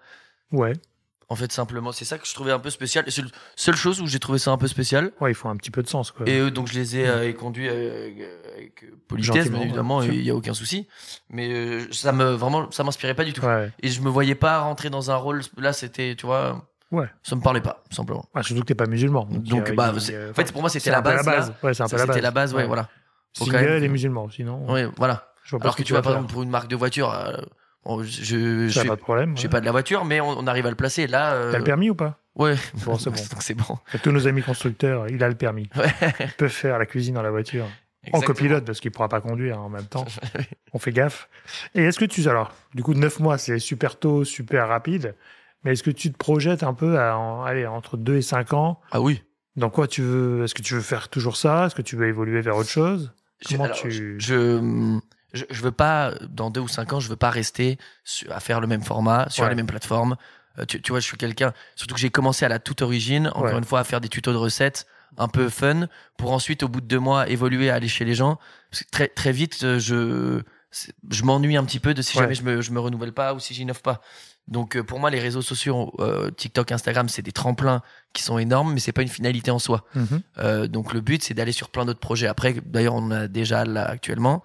Ouais. 0.51 0.73
En 1.32 1.36
fait, 1.38 1.50
simplement, 1.54 1.94
c'est 1.94 2.04
ça 2.04 2.17
que 2.17 2.28
je 2.28 2.34
trouvais 2.34 2.52
un 2.52 2.60
peu 2.60 2.70
spécial. 2.70 3.06
C'est 3.08 3.22
la 3.22 3.30
seule 3.56 3.78
chose 3.78 4.02
où 4.02 4.06
j'ai 4.06 4.20
trouvé 4.20 4.38
ça 4.38 4.52
un 4.52 4.58
peu 4.58 4.67
spécial. 4.67 5.12
Ouais, 5.22 5.32
il 5.32 5.34
faut 5.34 5.48
un 5.48 5.56
petit 5.56 5.72
peu 5.72 5.82
de 5.82 5.88
sens, 5.88 6.12
quoi. 6.12 6.28
Et 6.28 6.38
euh, 6.41 6.52
donc, 6.52 6.67
je 6.67 6.74
les 6.74 6.98
ai 6.98 7.08
euh, 7.08 7.32
conduits 7.32 7.70
avec 7.70 8.20
euh, 8.20 8.88
politesse, 9.08 9.36
Gentiment, 9.36 9.60
bien 9.60 9.67
évidemment, 9.67 9.98
ouais, 10.00 10.08
il 10.08 10.24
y 10.24 10.30
a 10.30 10.36
aucun 10.36 10.54
souci. 10.54 10.89
Mais 11.30 11.50
euh, 11.54 11.88
ça 11.94 12.12
me 12.12 12.32
vraiment, 12.32 12.70
ça 12.72 12.84
m'inspirait 12.84 13.13
pas 13.15 13.24
du 13.24 13.32
tout. 13.32 13.46
Ouais. 13.46 13.72
Et 13.82 13.88
je 13.88 14.02
me 14.02 14.10
voyais 14.10 14.36
pas 14.36 14.60
rentrer 14.60 14.89
dans 14.89 15.10
un 15.10 15.15
rôle. 15.15 15.41
Là, 15.56 15.72
c'était, 15.72 16.15
tu 16.17 16.26
vois, 16.26 16.67
Ouais. 16.91 17.08
ça 17.24 17.38
me 17.38 17.41
parlait 17.41 17.62
pas, 17.62 17.82
simplement. 17.91 18.26
Ah, 18.36 18.44
surtout 18.44 18.63
que 18.63 18.67
t'es 18.67 18.76
pas 18.76 18.88
musulman. 18.88 19.24
Donc, 19.24 19.44
Donc, 19.46 19.74
bah, 19.74 19.94
en 19.96 20.34
fait, 20.34 20.52
pour 20.52 20.60
moi, 20.60 20.70
c'était 20.70 20.91
la 20.91 21.00
base. 21.00 21.26
la 21.26 21.32
là. 21.32 21.38
base. 21.38 21.54
Ouais, 21.63 21.74
c'est 21.74 21.84
un 21.84 21.88
Ça, 21.88 21.96
peu 21.96 22.02
la 22.02 22.06
base. 22.08 22.15
C'était 22.17 22.24
la 22.24 22.32
base, 22.32 22.54
ouais, 22.54 22.65
voilà. 22.67 22.89
Single 23.32 23.82
et 23.86 23.88
musulman, 23.88 24.30
sinon. 24.30 24.70
Ouais, 24.70 24.86
voilà. 24.98 25.32
Alors 25.62 25.78
que 25.78 25.84
tu 25.84 25.94
vas 25.94 26.02
par 26.02 26.12
exemple, 26.12 26.34
pour 26.34 26.44
une 26.44 26.50
marque 26.50 26.67
de 26.67 26.76
voiture, 26.76 27.10
bon, 27.86 28.04
je, 28.04 28.67
je, 28.70 28.80
fais- 28.80 28.88
pas 28.88 28.96
de 28.96 29.02
problème. 29.02 29.38
je 29.38 29.44
ouais. 29.44 29.50
pas 29.50 29.60
de 29.60 29.65
la 29.65 29.72
voiture, 29.72 30.06
mais 30.06 30.22
on, 30.22 30.30
on 30.30 30.48
arrive 30.48 30.65
à 30.65 30.70
le 30.70 30.76
placer. 30.76 31.08
Là, 31.08 31.34
euh, 31.34 31.52
T'as 31.52 31.58
le 31.58 31.63
permis 31.63 31.89
ou 31.89 31.96
pas? 31.96 32.20
Ouais. 32.36 32.56
Bon, 32.86 32.98
c'est 32.98 33.10
bon. 33.12 33.17
C'est 33.39 33.54
bon. 33.56 33.78
Tous 34.04 34.12
nos 34.12 34.28
amis 34.28 34.41
constructeurs, 34.44 35.08
il 35.10 35.24
a 35.24 35.30
le 35.30 35.36
permis. 35.36 35.70
Ouais. 35.76 35.88
Il 36.22 36.32
peut 36.38 36.48
faire 36.48 36.80
la 36.80 36.86
cuisine 36.86 37.15
dans 37.15 37.22
la 37.22 37.32
voiture. 37.32 37.65
En 37.65 37.67
Exactement. 38.17 38.22
copilote, 38.34 38.65
parce 38.65 38.80
qu'il 38.80 38.89
pourra 38.91 39.10
pas 39.10 39.22
conduire 39.22 39.60
hein, 39.60 39.63
en 39.63 39.70
même 39.70 39.86
temps. 39.86 40.06
On 40.74 40.80
fait 40.80 40.91
gaffe. 40.91 41.30
Et 41.76 41.84
est-ce 41.84 42.00
que 42.00 42.06
tu... 42.06 42.28
Alors, 42.28 42.52
du 42.74 42.82
coup, 42.82 42.94
9 42.96 43.20
mois, 43.20 43.38
c'est 43.38 43.60
super 43.60 44.00
tôt, 44.00 44.24
super 44.24 44.67
rapide. 44.70 45.13
Mais 45.63 45.74
est-ce 45.74 45.84
que 45.84 45.91
tu 45.91 46.12
te 46.12 46.17
projettes 46.17 46.63
un 46.63 46.74
peu 46.74 46.98
à, 47.00 47.15
en- 47.17 47.44
allez, 47.44 47.67
entre 47.67 47.98
2 47.98 48.15
et 48.17 48.22
5 48.24 48.54
ans? 48.54 48.80
Ah 48.91 49.02
oui. 49.02 49.22
Dans 49.56 49.70
quoi 49.70 49.88
tu 49.88 50.02
veux 50.02 50.44
Est-ce 50.46 50.56
que 50.56 50.63
tu 50.63 50.74
veux 50.74 50.82
faire 50.82 51.10
toujours 51.10 51.36
ça? 51.38 51.67
Est-ce 51.67 51.76
que 51.76 51.84
tu 51.84 51.96
veux 51.96 52.08
évoluer 52.08 52.41
vers 52.41 52.56
autre 52.58 52.70
chose? 52.70 53.13
Je- 53.41 53.50
Comment 53.50 53.65
alors, 53.65 53.76
tu- 53.78 53.91
je, 53.91 54.17
je 54.17 55.00
je 55.34 55.62
veux 55.62 55.72
pas 55.72 56.13
dans 56.30 56.50
deux 56.50 56.62
ou 56.62 56.67
cinq 56.67 56.94
ans 56.94 57.00
je 57.00 57.10
veux 57.10 57.15
pas 57.15 57.30
rester 57.30 57.78
à 58.30 58.39
faire 58.39 58.60
le 58.60 58.67
même 58.67 58.84
format 58.84 59.30
sur 59.30 59.44
Ouais. 59.44 59.50
les 59.50 59.56
mêmes 59.56 59.67
plateformes 59.67 60.15
Euh, 60.60 60.65
tu, 60.65 60.82
tu 60.82 60.91
vois 60.91 61.00
je 61.00 61.06
suis 61.06 61.15
quelqu'un 61.17 61.54
surtout 61.78 61.96
que 61.96 62.02
j'ai 62.02 62.10
commencé 62.10 62.44
à 62.44 62.50
la 62.50 62.60
toute 62.60 62.82
origine 62.82 63.28
encore 63.30 63.44
Ouais. 63.44 63.58
une 63.58 63.63
fois 63.63 63.80
à 63.80 63.84
faire 63.86 64.02
des 64.02 64.10
tutos 64.10 64.34
de 64.34 64.38
recettes 64.38 64.86
un 65.17 65.30
peu 65.30 65.48
fun 65.48 65.88
pour 66.17 66.34
ensuite 66.34 66.63
au 66.63 66.67
bout 66.67 66.82
de 66.82 66.88
deux 66.88 67.00
mois 67.00 67.30
évoluer 67.30 67.70
à 67.70 67.76
aller 67.76 67.88
chez 67.88 68.04
les 68.04 68.15
gens 68.15 68.38
Parce 68.70 68.84
que 68.84 68.89
très 68.91 69.08
très 69.08 69.32
vite 69.32 69.63
euh, 69.63 69.80
je 69.80 70.41
je 71.10 71.24
m'ennuie 71.24 71.56
un 71.58 71.63
petit 71.65 71.80
peu 71.80 71.94
de 71.94 72.02
si 72.02 72.17
Ouais. 72.17 72.24
jamais 72.24 72.36
je 72.36 72.44
me 72.44 72.62
je 72.62 72.72
me 72.72 72.80
renouvelle 72.82 73.13
pas 73.13 73.34
ou 73.34 73.39
si 73.39 73.54
j'innove 73.54 73.82
pas 73.82 74.02
donc 74.47 74.75
euh, 74.75 74.84
pour 74.84 74.99
moi 74.99 75.10
les 75.10 75.19
réseaux 75.19 75.41
sociaux 75.41 75.93
euh, 75.99 76.32
TikTok 76.32 76.71
Instagram 76.71 77.08
c'est 77.10 77.21
des 77.21 77.32
tremplins 77.32 77.82
qui 78.13 78.23
sont 78.23 78.38
énormes 78.38 78.73
mais 78.73 78.80
c'est 78.80 78.91
pas 78.91 79.01
une 79.04 79.08
finalité 79.08 79.51
en 79.51 79.60
soi 79.60 79.86
Mhm. 79.95 80.21
euh, 80.39 80.67
donc 80.67 80.93
le 80.93 81.01
but 81.01 81.23
c'est 81.23 81.34
d'aller 81.34 81.51
sur 81.51 81.69
plein 81.69 81.86
d'autres 81.86 81.99
projets. 81.99 82.27
Après, 82.27 82.54
d'ailleurs, 82.65 82.95
on 82.95 83.12
a 83.12 83.27
déjà 83.27 83.63
là 83.65 83.86
actuellement, 83.88 84.43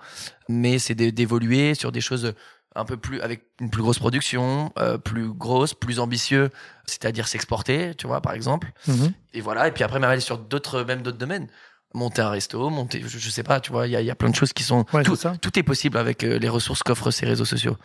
mais 0.49 0.79
c'est 0.79 0.95
d'é- 0.95 1.13
d'évoluer 1.13 1.75
sur 1.75 1.91
des 1.93 2.01
choses 2.01 2.35
un 2.75 2.85
peu 2.85 2.99
plus 2.99 3.21
avec 3.23 3.43
une 3.61 3.71
plus 3.71 3.81
grosse 3.83 3.99
production, 3.99 4.71
euh, 4.79 4.99
plus 4.99 5.31
grosse, 5.33 5.73
plus 5.73 5.99
ambitieux, 5.99 6.51
c'est-à-dire 6.85 7.27
s'exporter, 7.27 7.95
tu 7.95 8.07
vois, 8.07 8.21
par 8.21 8.35
exemple. 8.35 8.71
Mhm. 8.87 9.13
Et 9.33 9.41
voilà. 9.41 9.67
Et 9.69 9.73
puis 9.73 9.83
après, 9.83 9.99
même 9.99 10.11
aller 10.11 10.21
sur 10.21 10.37
d'autres, 10.37 10.83
même 10.83 11.01
d'autres 11.01 11.17
domaines. 11.17 11.47
Monter 11.95 12.21
un 12.21 12.29
resto, 12.29 12.69
monter, 12.69 13.01
je, 13.07 13.17
je 13.19 13.31
sais 13.31 13.43
pas, 13.43 13.61
tu 13.61 13.73
vois, 13.73 13.87
il 13.87 13.93
y 13.93 13.97
a, 13.97 14.03
il 14.03 14.07
y 14.07 14.11
a 14.11 14.15
plein 14.15 14.29
de 14.29 14.35
choses 14.35 14.53
qui 14.53 14.63
sont. 14.63 14.85
Ouais, 14.93 15.03
tout, 15.05 15.17
ça. 15.17 15.35
tout 15.41 15.59
est 15.59 15.63
possible 15.63 15.97
avec 15.97 16.23
euh, 16.23 16.39
les 16.39 16.49
ressources 16.51 16.83
qu'offrent 16.83 17.11
ces 17.11 17.25
réseaux 17.25 17.47
sociaux. 17.47 17.79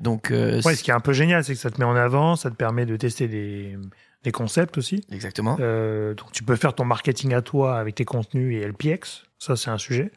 Donc, 0.00 0.30
euh, 0.30 0.60
Ouais, 0.64 0.74
ce 0.74 0.82
qui 0.82 0.90
est 0.90 0.94
un 0.94 1.00
peu 1.00 1.12
génial, 1.12 1.42
c'est 1.44 1.54
que 1.54 1.58
ça 1.60 1.70
te 1.70 1.78
met 1.80 1.84
en 1.84 1.96
avant, 1.96 2.36
ça 2.36 2.50
te 2.50 2.54
permet 2.54 2.86
de 2.86 2.96
tester 2.96 3.26
des, 3.28 3.76
des 4.22 4.32
concepts 4.32 4.78
aussi. 4.78 5.04
exactement. 5.10 5.56
Euh, 5.60 6.14
donc 6.14 6.32
tu 6.32 6.44
peux 6.44 6.56
faire 6.56 6.74
ton 6.74 6.84
marketing 6.84 7.34
à 7.34 7.42
toi 7.42 7.78
avec 7.78 7.96
tes 7.96 8.04
contenus 8.04 8.54
et 8.62 8.66
LPX, 8.66 9.24
ça 9.38 9.56
c'est 9.56 9.70
un 9.70 9.78
sujet. 9.78 10.10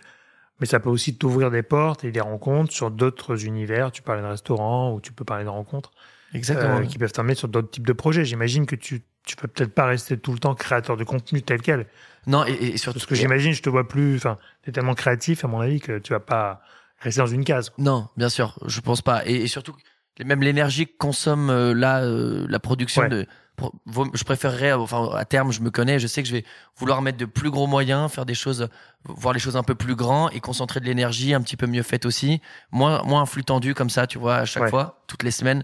Mais 0.59 0.67
ça 0.67 0.79
peut 0.79 0.89
aussi 0.89 1.17
t'ouvrir 1.17 1.49
des 1.49 1.63
portes 1.63 2.03
et 2.03 2.11
des 2.11 2.19
rencontres 2.21 2.71
sur 2.71 2.91
d'autres 2.91 3.45
univers. 3.45 3.91
Tu 3.91 4.03
parlais 4.03 4.21
de 4.21 4.27
restaurants 4.27 4.93
ou 4.93 5.01
tu 5.01 5.11
peux 5.11 5.25
parler 5.25 5.43
de 5.43 5.49
rencontres 5.49 5.91
Exactement. 6.35 6.77
euh, 6.77 6.85
qui 6.85 6.99
peuvent 6.99 7.11
t'amener 7.11 7.33
sur 7.33 7.47
d'autres 7.47 7.71
types 7.71 7.87
de 7.87 7.93
projets. 7.93 8.23
J'imagine 8.25 8.67
que 8.67 8.75
tu 8.75 9.01
tu 9.25 9.35
peux 9.35 9.47
peut-être 9.47 9.73
pas 9.73 9.85
rester 9.85 10.17
tout 10.17 10.33
le 10.33 10.39
temps 10.39 10.55
créateur 10.55 10.97
de 10.97 11.03
contenu 11.03 11.41
tel 11.43 11.61
quel. 11.61 11.85
non, 12.25 12.43
et, 12.47 12.51
et 12.53 12.77
surtout 12.77 12.97
Parce 12.99 13.05
que 13.07 13.13
j'imagine, 13.15 13.53
je 13.53 13.61
te 13.61 13.69
vois 13.69 13.87
plus. 13.87 14.15
Enfin, 14.17 14.37
t'es 14.63 14.71
tellement 14.71 14.95
créatif 14.95 15.45
à 15.45 15.47
mon 15.47 15.59
avis 15.61 15.79
que 15.79 15.97
tu 15.99 16.11
vas 16.13 16.19
pas 16.19 16.61
rester 17.01 17.19
dans 17.21 17.27
une 17.27 17.43
case. 17.43 17.69
quoi. 17.69 17.83
Non, 17.83 18.07
bien 18.17 18.29
sûr, 18.29 18.57
je 18.65 18.79
pense 18.79 19.01
pas. 19.01 19.25
Et, 19.27 19.35
et 19.35 19.47
surtout, 19.47 19.75
même 20.23 20.41
l'énergie 20.41 20.87
que 20.87 20.95
consomme 20.97 21.49
euh, 21.49 21.73
là 21.73 22.01
euh, 22.03 22.45
la 22.49 22.59
production 22.59 23.01
Ouais. 23.03 23.09
de. 23.09 23.25
pour- 23.57 23.73
je 24.13 24.23
préférerais, 24.23 24.71
enfin 24.73 25.09
à 25.15 25.25
terme, 25.25 25.51
je 25.51 25.61
me 25.61 25.69
connais, 25.69 25.99
je 25.99 26.07
sais 26.07 26.21
que 26.23 26.27
je 26.29 26.33
vais 26.33 26.45
vouloir 26.77 27.01
mettre 27.01 27.17
de 27.17 27.25
plus 27.25 27.49
gros 27.51 27.67
moyens, 27.67 28.09
faire 28.11 28.25
des 28.25 28.33
choses, 28.33 28.67
voir 29.05 29.33
les 29.33 29.39
choses 29.39 29.57
un 29.57 29.63
peu 29.63 29.75
plus 29.75 29.95
grands 29.95 30.29
et 30.29 30.39
concentrer 30.39 30.79
de 30.79 30.85
l'énergie 30.85 31.33
un 31.33 31.41
petit 31.41 31.57
peu 31.57 31.67
mieux 31.67 31.83
faite 31.83 32.05
aussi, 32.05 32.41
moins 32.71 33.03
moins 33.03 33.21
un 33.21 33.25
flux 33.25 33.43
tendu 33.43 33.73
comme 33.73 33.89
ça, 33.89 34.07
tu 34.07 34.17
vois, 34.19 34.37
à 34.37 34.45
chaque 34.45 34.63
Ouais. 34.63 34.69
fois, 34.69 35.03
toutes 35.07 35.23
les 35.23 35.31
semaines, 35.31 35.63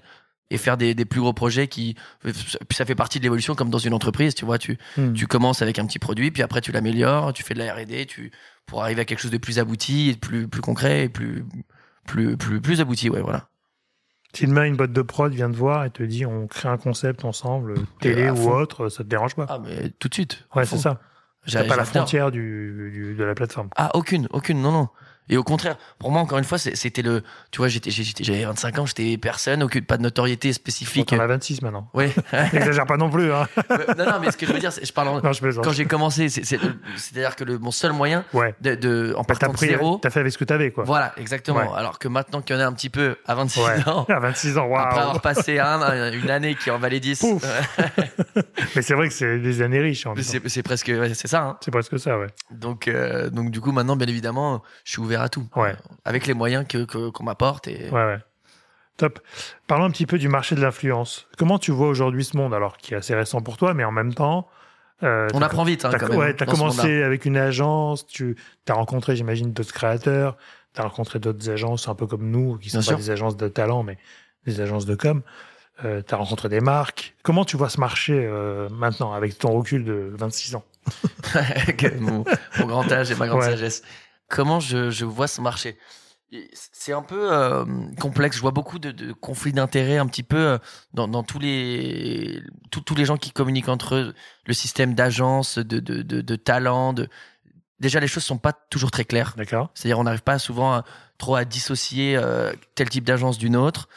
et 0.50 0.58
faire 0.58 0.78
des, 0.78 0.94
des 0.96 1.06
plus 1.06 1.20
gros 1.20 1.34
projets 1.34 1.68
qui, 1.68 1.96
ça 2.72 2.86
fait 2.86 2.96
partie 2.96 3.20
de 3.20 3.24
l'évolution 3.24 3.54
comme 3.56 3.70
dans 3.70 3.78
une 3.80 3.94
entreprise, 3.94 4.34
tu 4.36 4.46
vois, 4.46 4.58
tu 4.58 4.78
Hmm. 4.98 5.14
tu 5.14 5.28
commences 5.28 5.62
avec 5.62 5.78
un 5.80 5.86
petit 5.86 6.00
produit, 6.00 6.32
puis 6.32 6.42
après 6.44 6.62
tu 6.62 6.72
l'améliores, 6.72 7.34
tu 7.34 7.44
fais 7.44 7.54
de 7.54 7.60
la 7.60 7.74
R&D, 7.74 8.06
tu 8.06 8.32
pour 8.66 8.82
arriver 8.84 9.02
à 9.02 9.06
quelque 9.06 9.20
chose 9.20 9.32
de 9.32 9.38
plus 9.38 9.60
abouti, 9.60 10.10
et 10.10 10.14
de 10.14 10.20
plus 10.20 10.48
plus 10.48 10.62
concret 10.62 11.06
et 11.06 11.10
plus 11.10 11.44
plus 12.06 12.38
plus 12.38 12.62
plus 12.62 12.80
abouti, 12.82 13.10
ouais, 13.10 13.22
voilà. 13.22 13.50
Si 14.34 14.46
demain 14.46 14.66
une 14.66 14.76
boîte 14.76 14.92
de 14.94 15.02
prod 15.02 15.34
vient 15.34 15.50
te 15.50 15.56
voir 15.56 15.86
et 15.86 15.90
te 15.90 16.04
dit 16.04 16.26
on 16.26 16.48
crée 16.48 16.70
un 16.70 16.78
concept 16.78 17.26
ensemble, 17.26 17.76
télé 18.00 18.30
ou 18.30 18.36
fond. 18.36 18.52
autre, 18.58 18.90
ça 18.90 19.04
te 19.04 19.10
dérange 19.10 19.36
pas? 19.36 19.46
Ah 19.50 19.60
mais 19.60 19.90
tout 20.00 20.08
de 20.10 20.14
suite. 20.14 20.46
ouais, 20.56 20.66
c'est 20.66 20.78
ça. 20.78 21.02
J'a- 21.46 21.64
T'as 21.64 21.68
pas 21.70 21.76
la 21.78 21.86
frontière 21.86 22.30
du, 22.30 22.92
du- 22.94 23.16
de 23.16 23.24
la 23.24 23.34
plateforme. 23.34 23.70
Ah 23.78 23.92
aucune, 23.96 24.28
aucune, 24.32 24.62
non 24.62 24.72
non. 24.72 24.90
Et 25.30 25.38
au 25.38 25.44
contraire, 25.44 25.78
pour 26.00 26.12
moi 26.12 26.22
encore 26.22 26.38
une 26.38 26.44
fois, 26.44 26.58
c'était 26.58 27.02
le, 27.02 27.22
tu 27.52 27.58
vois, 27.58 27.68
j'avais 27.68 28.46
25 28.46 28.80
ans, 28.80 28.86
j'étais 28.86 29.18
personne, 29.18 29.64
aucune, 29.64 29.84
pas 29.84 29.98
de 29.98 30.04
notoriété 30.04 30.54
spécifique. 30.54 31.10
T'en 31.10 31.20
as 31.20 31.28
26 31.28 31.62
maintenant. 31.62 31.90
Ouais. 31.94 32.14
N'exagère 32.54 32.86
pas 32.86 32.98
non 32.98 33.10
plus. 33.10 33.32
Hein. 33.32 33.48
non 33.98 34.06
non, 34.06 34.20
mais 34.22 34.32
ce 34.32 34.38
que 34.38 34.46
je 34.46 34.54
veux 34.54 34.60
dire, 34.60 34.72
c'est, 34.72 34.86
je 34.86 34.94
parle 34.94 35.10
en- 35.10 35.22
Non, 35.22 35.34
je 35.34 35.42
plaisante. 35.42 35.64
quand 35.64 35.72
j'ai 35.74 35.86
commencé, 35.86 36.30
c'est, 36.30 36.46
c'est, 36.46 36.60
c'est-à-dire 36.96 37.36
que 37.36 37.44
le, 37.44 37.58
mon 37.60 37.72
seul 37.72 37.92
moyen 37.94 38.24
Ouais. 38.34 38.56
de, 38.62 38.76
de 38.76 39.14
en 39.16 39.22
Bah, 39.22 39.26
partant 39.30 39.48
de 39.48 39.54
pris, 39.54 39.68
zéro, 39.68 40.00
t'as 40.02 40.10
fait 40.10 40.20
avec 40.22 40.32
ce 40.32 40.38
que 40.38 40.46
t'avais, 40.46 40.72
quoi. 40.72 40.84
voilà, 40.86 41.14
exactement. 41.18 41.60
Ouais. 41.60 41.68
Alors 41.78 42.00
que 42.00 42.08
maintenant 42.08 42.42
qu'il 42.42 42.56
y 42.56 42.60
en 42.60 42.62
a 42.62 42.66
un 42.66 42.74
petit 42.74 42.90
peu 42.90 43.18
à 43.26 43.36
26 43.36 43.60
Ouais. 43.62 43.88
ans. 43.90 44.06
À 44.10 44.20
26 44.20 44.58
ans, 44.58 44.74
Après 44.74 44.96
waouh. 44.96 45.00
avoir 45.10 45.22
passé 45.22 45.60
un, 45.60 46.12
une 46.14 46.30
année 46.30 46.56
qui 46.56 46.72
en 46.72 46.80
valait 46.80 47.00
10, 47.00 47.20
Pouf. 47.20 47.44
ouais, 47.44 48.04
Mais 48.76 48.82
c'est 48.82 48.94
vrai 48.94 49.08
que 49.10 49.14
c'est 49.14 49.40
des 49.40 49.62
années 49.62 49.80
riches. 49.80 50.08
c'est, 50.22 50.64
presque, 50.64 50.92
c'est 51.14 51.28
ça. 51.28 51.44
Hein. 51.44 51.58
C'est 51.62 51.72
presque 51.72 52.00
ça, 52.00 52.18
ouais. 52.18 52.28
Donc, 52.52 52.88
euh, 52.88 53.30
donc 53.30 53.52
du 53.52 53.62
coup, 53.62 53.72
maintenant, 53.72 53.96
bien 53.96 54.08
évidemment, 54.08 54.64
je 54.84 54.92
suis 54.94 55.02
ouvert 55.02 55.17
à 55.22 55.30
tout. 55.30 55.48
Ouais. 55.56 55.76
Avec 56.06 56.28
les 56.28 56.34
moyens 56.34 56.66
que, 56.68 56.84
qu'on 57.10 57.24
m'apporte. 57.24 57.68
Et... 57.68 57.90
Ouais, 57.90 58.06
ouais. 58.06 58.18
Top. 58.98 59.20
Parlons 59.68 59.86
un 59.86 59.92
petit 59.92 60.06
peu 60.08 60.18
du 60.18 60.28
marché 60.28 60.56
de 60.56 60.62
l'influence. 60.62 61.28
Comment 61.38 61.60
tu 61.60 61.72
vois 61.72 61.88
aujourd'hui 61.88 62.24
ce 62.26 62.36
monde, 62.36 62.54
alors 62.54 62.78
qui 62.78 62.94
est 62.94 62.98
assez 62.98 63.14
récent 63.14 63.42
pour 63.42 63.58
toi, 63.58 63.74
mais 63.76 63.84
en 63.84 63.92
même 63.92 64.14
temps. 64.14 64.48
euh, 65.04 65.28
On 65.36 65.42
apprend 65.44 65.64
vite, 65.64 65.86
hein, 65.86 65.92
quand 66.00 66.10
même. 66.10 66.18
ouais, 66.18 66.34
t'as 66.34 66.46
commencé 66.48 67.04
avec 67.04 67.26
une 67.26 67.38
agence, 67.38 68.08
tu 68.08 68.36
as 68.68 68.74
rencontré, 68.74 69.16
j'imagine, 69.16 69.54
d'autres 69.54 69.74
créateurs, 69.74 70.36
tu 70.74 70.82
as 70.82 70.84
rencontré 70.84 71.20
d'autres 71.20 71.48
agences 71.52 71.88
un 71.88 71.94
peu 71.94 72.08
comme 72.08 72.30
nous, 72.32 72.58
qui 72.58 72.70
sont 72.72 72.80
Bien 72.80 72.86
pas 72.86 72.88
sûr. 72.94 72.98
des 72.98 73.10
agences 73.12 73.38
de 73.38 73.48
talent, 73.48 73.84
mais 73.84 74.00
des 74.48 74.62
agences 74.62 74.88
de 74.88 74.96
com. 74.96 75.22
tu 75.84 75.88
as 75.88 76.18
rencontré 76.18 76.50
des 76.50 76.60
marques. 76.62 77.14
Comment 77.22 77.46
tu 77.46 77.56
vois 77.56 77.70
ce 77.70 77.80
marché 77.80 78.14
euh, 78.20 78.68
maintenant, 78.72 79.14
avec 79.14 79.38
ton 79.38 79.52
recul 79.52 79.84
de 79.86 80.12
26 80.16 80.56
ans? 80.56 80.64
Mon, 82.00 82.24
mon 82.60 82.66
grand 82.66 82.92
âge 82.92 83.12
et 83.12 83.16
ma 83.16 83.28
grande 83.28 83.42
Ouais. 83.42 83.50
sagesse. 83.52 83.84
Comment 84.28 84.60
je, 84.60 84.90
je 84.90 85.06
vois 85.06 85.28
ce 85.28 85.42
marché 85.42 85.78
c'est 86.54 86.94
un 86.94 87.04
peu 87.04 87.32
euh, 87.32 87.66
complexe. 88.00 88.36
Je 88.36 88.42
vois 88.42 88.52
beaucoup 88.52 88.80
de, 88.80 88.92
de 88.92 89.14
conflits 89.14 89.54
d'intérêts 89.54 89.98
un 89.98 90.08
petit 90.08 90.24
peu 90.24 90.38
euh, 90.38 90.58
dans, 90.94 91.08
dans 91.08 91.24
tous 91.24 91.40
les 91.40 92.42
tous 92.70 92.96
les 92.96 93.06
gens 93.06 93.18
qui 93.18 93.32
communiquent 93.32 93.70
entre 93.70 93.96
eux, 93.96 94.14
le 94.46 94.54
système 94.54 94.94
d'agence, 94.94 95.58
de, 95.58 95.80
de, 95.80 96.02
de, 96.02 96.22
de 96.22 96.36
talent. 96.36 96.94
De... 96.94 97.08
Déjà, 97.80 98.00
les 98.00 98.08
choses 98.08 98.24
sont 98.24 98.38
pas 98.38 98.52
toujours 98.52 98.92
très 98.92 99.06
claires. 99.06 99.36
D'accord. 99.38 99.72
C'est-à-dire, 99.74 100.00
on 100.00 100.04
n'arrive 100.04 100.24
pas 100.24 100.40
souvent 100.40 100.74
à, 100.74 100.84
trop 101.18 101.36
à 101.36 101.46
dissocier 101.46 102.18
euh, 102.18 102.54
tel 102.76 102.90
type 102.90 103.06
d'agence 103.06 103.38
d'une 103.38 103.56
autre. 103.56 103.88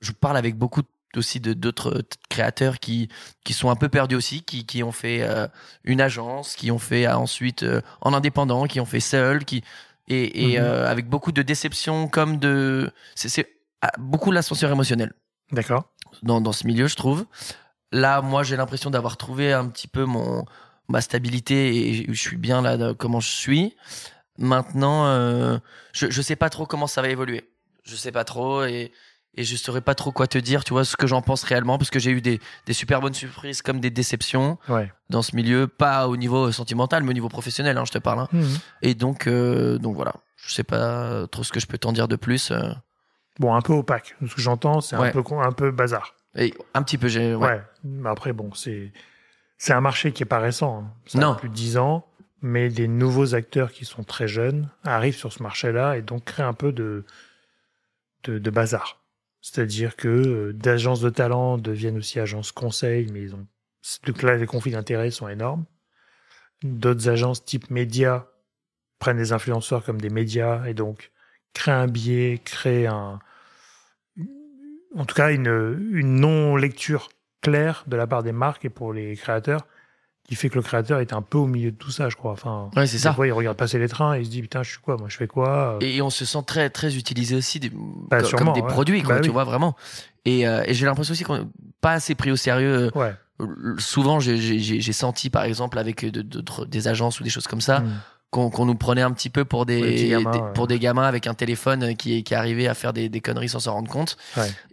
Je 0.00 0.12
parle 0.12 0.36
avec 0.36 0.56
beaucoup 0.56 0.82
aussi 1.16 1.40
de 1.40 1.52
d'autres 1.52 2.02
créateurs 2.28 2.78
qui 2.78 3.08
qui 3.44 3.52
sont 3.52 3.70
un 3.70 3.76
peu 3.76 3.88
perdus 3.88 4.16
aussi, 4.16 4.42
qui 4.42 4.66
qui 4.66 4.82
ont 4.82 4.92
fait 4.92 5.26
une 5.84 6.00
agence, 6.00 6.54
qui 6.54 6.70
ont 6.70 6.78
fait 6.78 7.06
ensuite 7.08 7.64
en 8.00 8.14
indépendant, 8.14 8.66
qui 8.66 8.80
ont 8.80 8.86
fait 8.86 9.00
seul, 9.00 9.44
qui 9.44 9.62
et, 10.10 10.58
mhm. 10.58 10.64
euh, 10.64 10.90
avec 10.90 11.08
beaucoup 11.08 11.32
de 11.32 11.42
déception 11.42 12.08
comme 12.08 12.38
de 12.38 12.90
c'est 13.14 13.48
ah, 13.82 13.92
beaucoup 13.98 14.32
l'ascenseur 14.32 14.70
émotionnel. 14.70 15.12
D'accord. 15.52 15.84
Dans 16.22 16.40
dans 16.40 16.52
ce 16.52 16.66
milieu, 16.66 16.86
je 16.86 16.96
trouve. 16.96 17.26
Là, 17.92 18.20
moi, 18.20 18.42
j'ai 18.42 18.56
l'impression 18.56 18.90
d'avoir 18.90 19.16
trouvé 19.16 19.52
un 19.52 19.68
petit 19.68 19.88
peu 19.88 20.04
mon 20.04 20.44
ma 20.88 21.00
stabilité 21.00 21.76
et 21.76 22.12
je 22.12 22.20
suis 22.20 22.36
bien 22.36 22.60
là 22.60 22.94
comment 22.94 23.20
je 23.20 23.30
suis. 23.30 23.76
Maintenant, 24.38 25.06
euh, 25.06 25.58
je 25.92 26.10
je 26.10 26.22
sais 26.22 26.36
pas 26.36 26.50
trop 26.50 26.66
comment 26.66 26.86
ça 26.86 27.02
va 27.02 27.08
évoluer. 27.08 27.48
Je 27.84 27.96
sais 27.96 28.12
pas 28.12 28.24
trop 28.24 28.64
et 28.64 28.92
et 29.36 29.44
je 29.44 29.56
saurais 29.56 29.80
pas 29.80 29.94
trop 29.94 30.12
quoi 30.12 30.26
te 30.26 30.38
dire, 30.38 30.64
tu 30.64 30.72
vois, 30.72 30.84
ce 30.84 30.96
que 30.96 31.06
j'en 31.06 31.22
pense 31.22 31.44
réellement, 31.44 31.78
parce 31.78 31.90
que 31.90 31.98
j'ai 31.98 32.10
eu 32.10 32.20
des, 32.20 32.40
des 32.66 32.72
super 32.72 33.00
bonnes 33.00 33.14
surprises 33.14 33.62
comme 33.62 33.80
des 33.80 33.90
déceptions 33.90 34.58
dans 35.08 35.22
ce 35.22 35.36
milieu, 35.36 35.68
pas 35.68 36.08
au 36.08 36.16
niveau 36.16 36.50
sentimental, 36.52 37.02
mais 37.04 37.10
au 37.10 37.14
niveau 37.14 37.28
professionnel, 37.28 37.78
hein, 37.78 37.84
je 37.84 37.92
te 37.92 37.98
parle. 37.98 38.20
Hein. 38.20 38.28
Mhm. 38.32 38.58
Et 38.82 38.94
donc, 38.94 39.26
euh, 39.26 39.78
donc 39.78 39.94
voilà, 39.94 40.14
je 40.36 40.52
sais 40.52 40.64
pas 40.64 41.26
trop 41.28 41.44
ce 41.44 41.52
que 41.52 41.60
je 41.60 41.66
peux 41.66 41.78
t'en 41.78 41.92
dire 41.92 42.08
de 42.08 42.16
plus. 42.16 42.50
Euh. 42.50 42.72
Bon, 43.38 43.54
un 43.54 43.62
peu 43.62 43.72
opaque. 43.72 44.16
Ce 44.26 44.34
que 44.34 44.40
j'entends, 44.40 44.80
c'est 44.80 44.96
un 44.96 45.10
peu 45.10 45.22
un 45.36 45.52
peu 45.52 45.70
bazar. 45.70 46.14
Et 46.36 46.54
un 46.74 46.82
petit 46.82 46.98
peu, 46.98 47.08
j'ai. 47.08 47.34
Ouais. 47.34 47.60
Mais 47.84 48.10
après, 48.10 48.32
bon, 48.32 48.52
c'est 48.52 48.92
c'est 49.58 49.72
un 49.72 49.80
marché 49.80 50.12
qui 50.12 50.22
est 50.22 50.26
pas 50.26 50.38
récent. 50.38 50.84
Hein. 50.84 50.92
Ça 51.06 51.18
non. 51.18 51.32
A 51.32 51.34
plus 51.36 51.48
de 51.48 51.54
10 51.54 51.76
ans, 51.78 52.06
mais 52.42 52.68
des 52.68 52.88
nouveaux 52.88 53.34
acteurs 53.34 53.72
qui 53.72 53.84
sont 53.84 54.04
très 54.04 54.28
jeunes 54.28 54.68
arrivent 54.84 55.16
sur 55.16 55.32
ce 55.32 55.42
marché-là 55.42 55.96
et 55.96 56.02
donc 56.02 56.24
créent 56.24 56.42
un 56.42 56.54
peu 56.54 56.72
de 56.72 57.04
de, 58.24 58.38
de 58.38 58.50
bazar. 58.50 58.99
C'est-à-dire 59.40 59.96
que 59.96 60.08
euh, 60.08 60.52
d'agences 60.52 61.00
de 61.00 61.10
talent 61.10 61.58
deviennent 61.58 61.96
aussi 61.96 62.20
agences 62.20 62.52
conseil, 62.52 63.10
mais 63.12 63.22
ils 63.22 63.34
ont 63.34 63.46
donc 64.04 64.22
là 64.22 64.36
les 64.36 64.46
conflits 64.46 64.72
d'intérêts 64.72 65.10
sont 65.10 65.28
énormes. 65.28 65.64
D'autres 66.62 67.08
agences 67.08 67.44
type 67.44 67.70
médias 67.70 68.26
prennent 68.98 69.16
des 69.16 69.32
influenceurs 69.32 69.84
comme 69.84 70.00
des 70.00 70.10
médias 70.10 70.66
et 70.66 70.74
donc 70.74 71.10
créent 71.54 71.70
un 71.70 71.86
biais, 71.86 72.40
créent 72.44 72.86
un 72.86 73.18
en 74.94 75.04
tout 75.06 75.14
cas 75.14 75.32
une, 75.32 75.88
une 75.92 76.16
non 76.16 76.56
lecture 76.56 77.08
claire 77.40 77.84
de 77.86 77.96
la 77.96 78.06
part 78.06 78.22
des 78.22 78.32
marques 78.32 78.64
et 78.64 78.70
pour 78.70 78.92
les 78.92 79.16
créateurs 79.16 79.66
qui 80.30 80.36
fait 80.36 80.48
que 80.48 80.54
le 80.54 80.62
créateur 80.62 81.00
est 81.00 81.12
un 81.12 81.22
peu 81.22 81.38
au 81.38 81.48
milieu 81.48 81.72
de 81.72 81.76
tout 81.76 81.90
ça, 81.90 82.08
je 82.08 82.14
crois. 82.14 82.30
Enfin, 82.30 82.70
ouais, 82.76 82.86
c'est 82.86 82.98
ça. 82.98 83.12
Fois, 83.12 83.26
il 83.26 83.32
regarde 83.32 83.56
passer 83.56 83.80
les 83.80 83.88
trains 83.88 84.14
et 84.14 84.20
il 84.20 84.26
se 84.26 84.30
dit 84.30 84.42
putain, 84.42 84.62
je 84.62 84.70
suis 84.70 84.78
quoi 84.78 84.96
Moi, 84.96 85.08
je 85.08 85.16
fais 85.16 85.26
quoi 85.26 85.76
Et 85.80 86.00
on 86.02 86.08
se 86.08 86.24
sent 86.24 86.44
très 86.46 86.70
très 86.70 86.96
utilisé 86.96 87.34
aussi 87.34 87.58
des, 87.58 87.72
bah, 87.74 88.18
comme, 88.38 88.52
des 88.52 88.62
produits, 88.62 89.02
quoi, 89.02 89.16
bah 89.16 89.22
tu 89.22 89.30
vois 89.30 89.42
vraiment. 89.42 89.74
Et, 90.24 90.46
euh, 90.46 90.62
et 90.66 90.74
j'ai 90.74 90.86
l'impression 90.86 91.10
aussi 91.14 91.24
qu'on 91.24 91.38
n'est 91.38 91.48
pas 91.80 91.94
assez 91.94 92.14
pris 92.14 92.30
au 92.30 92.36
sérieux. 92.36 92.92
Ouais. 92.94 93.12
Souvent, 93.78 94.20
j'ai 94.20 94.92
senti, 94.92 95.30
par 95.30 95.42
exemple, 95.42 95.80
avec 95.80 96.06
des 96.06 96.86
agences 96.86 97.18
ou 97.18 97.24
des 97.24 97.30
choses 97.30 97.48
comme 97.48 97.60
ça, 97.60 97.80
hmm 97.80 97.90
qu'on 98.30 98.64
nous 98.64 98.76
prenait 98.76 99.02
un 99.02 99.10
petit 99.10 99.28
peu 99.28 99.44
pour 99.44 99.66
des, 99.66 100.16
pour 100.54 100.68
des 100.68 100.78
gamins 100.78 101.02
avec 101.06 101.26
un 101.26 101.34
téléphone 101.34 101.96
qui 101.96 102.22
qui 102.22 102.34
arrivait 102.34 102.68
à 102.68 102.74
faire 102.74 102.92
des, 102.92 103.08
des 103.08 103.20
conneries 103.20 103.48
sans 103.48 103.60
s'en 103.60 103.72
rendre 103.72 103.90
compte. 103.90 104.16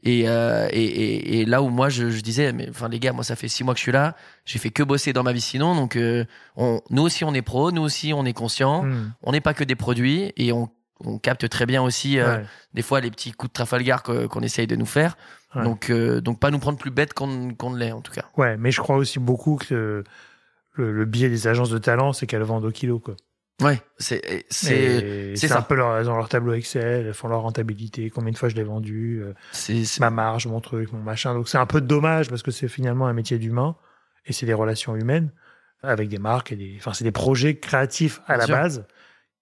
Et, 0.03 0.29
euh, 0.29 0.67
et, 0.71 0.83
et, 0.83 1.39
et 1.39 1.45
là 1.45 1.63
où 1.63 1.69
moi 1.69 1.89
je, 1.89 2.11
je, 2.11 2.21
disais 2.21 2.53
mais 2.53 2.69
enfin 2.69 2.87
les 2.87 2.99
gars 2.99 3.13
moi 3.13 3.23
ça 3.23 3.35
fait 3.35 3.47
six 3.47 3.63
mois 3.63 3.73
que 3.73 3.79
je 3.79 3.83
suis 3.83 3.91
là. 3.91 4.15
J'ai 4.45 4.59
fait 4.59 4.69
que 4.69 4.83
bosser 4.83 5.11
dans 5.11 5.23
ma 5.23 5.33
vie 5.33 5.41
sinon. 5.41 5.75
Donc 5.75 5.95
euh, 5.95 6.25
on, 6.55 6.81
nous 6.91 7.01
aussi 7.01 7.23
on 7.23 7.33
est 7.33 7.41
pro. 7.41 7.71
Nous 7.71 7.81
aussi 7.81 8.13
on 8.13 8.25
est 8.25 8.33
conscient. 8.33 8.83
Hmm. 8.83 9.11
on 9.23 9.31
n'est 9.31 9.41
pas 9.41 9.55
que 9.55 9.63
des 9.63 9.75
produits. 9.75 10.33
Et 10.37 10.51
on, 10.53 10.69
on 11.03 11.17
capte 11.17 11.49
très 11.49 11.65
bien 11.65 11.81
aussi 11.81 12.19
euh, 12.19 12.39
des 12.75 12.83
fois 12.83 13.01
les 13.01 13.09
petits 13.09 13.31
coups 13.31 13.49
de 13.49 13.53
Trafalgar 13.53 14.03
qu'on 14.03 14.41
essaye 14.41 14.67
de 14.67 14.75
nous 14.75 14.85
faire. 14.85 15.17
Donc 15.55 15.89
euh, 15.89 16.21
donc 16.21 16.39
pas 16.39 16.51
nous 16.51 16.59
prendre 16.59 16.77
plus 16.77 16.91
bête 16.91 17.15
qu'on 17.15 17.55
qu'on 17.55 17.71
ne 17.71 17.79
l'est 17.79 17.91
en 17.91 18.01
tout 18.01 18.11
cas. 18.11 18.25
Ouais 18.37 18.55
mais 18.57 18.69
je 18.69 18.81
crois 18.81 18.97
aussi 18.97 19.17
beaucoup 19.17 19.55
que 19.55 20.03
le, 20.73 20.91
le 20.91 21.05
biais 21.05 21.29
des 21.29 21.47
agences 21.47 21.71
de 21.71 21.79
talent 21.79 22.13
c'est 22.13 22.27
qu'elles 22.27 22.43
vendent 22.43 22.65
au 22.65 22.71
kilo 22.71 22.99
quoi 22.99 23.15
Ouais, 23.61 23.81
c'est 23.97 24.45
c'est 24.49 25.35
c'est 25.35 25.51
un 25.51 25.63
peu 25.63 25.73
leur, 25.73 26.03
dans 26.03 26.15
leur 26.15 26.29
tableau 26.29 26.53
Excel, 26.53 27.11
font 27.13 27.27
leur 27.27 27.41
rentabilité, 27.41 28.11
combien 28.11 28.31
de 28.31 28.37
fois 28.37 28.49
je 28.49 28.55
l'ai 28.55 28.63
vendu, 28.63 29.23
euh, 29.23 29.33
c'est 29.51 29.99
ma 29.99 30.11
marge, 30.11 30.45
mon 30.45 30.61
truc, 30.61 30.91
mon 30.93 30.99
machin. 30.99 31.33
Donc 31.33 31.49
c'est 31.49 31.57
un 31.57 31.65
peu 31.65 31.81
dommage 31.81 32.29
parce 32.29 32.43
que 32.43 32.51
c'est 32.51 32.67
finalement 32.67 33.07
un 33.07 33.13
métier 33.13 33.39
d'humain 33.39 33.75
et 34.27 34.33
c'est 34.33 34.45
des 34.45 34.53
relations 34.53 34.95
humaines 34.95 35.31
avec 35.81 36.07
des 36.07 36.19
marques 36.19 36.51
et 36.51 36.55
des 36.55 36.75
enfin 36.77 36.93
c'est 36.93 37.03
des 37.03 37.11
projets 37.11 37.57
créatifs 37.57 38.21
à 38.27 38.37
la 38.37 38.45
base 38.45 38.85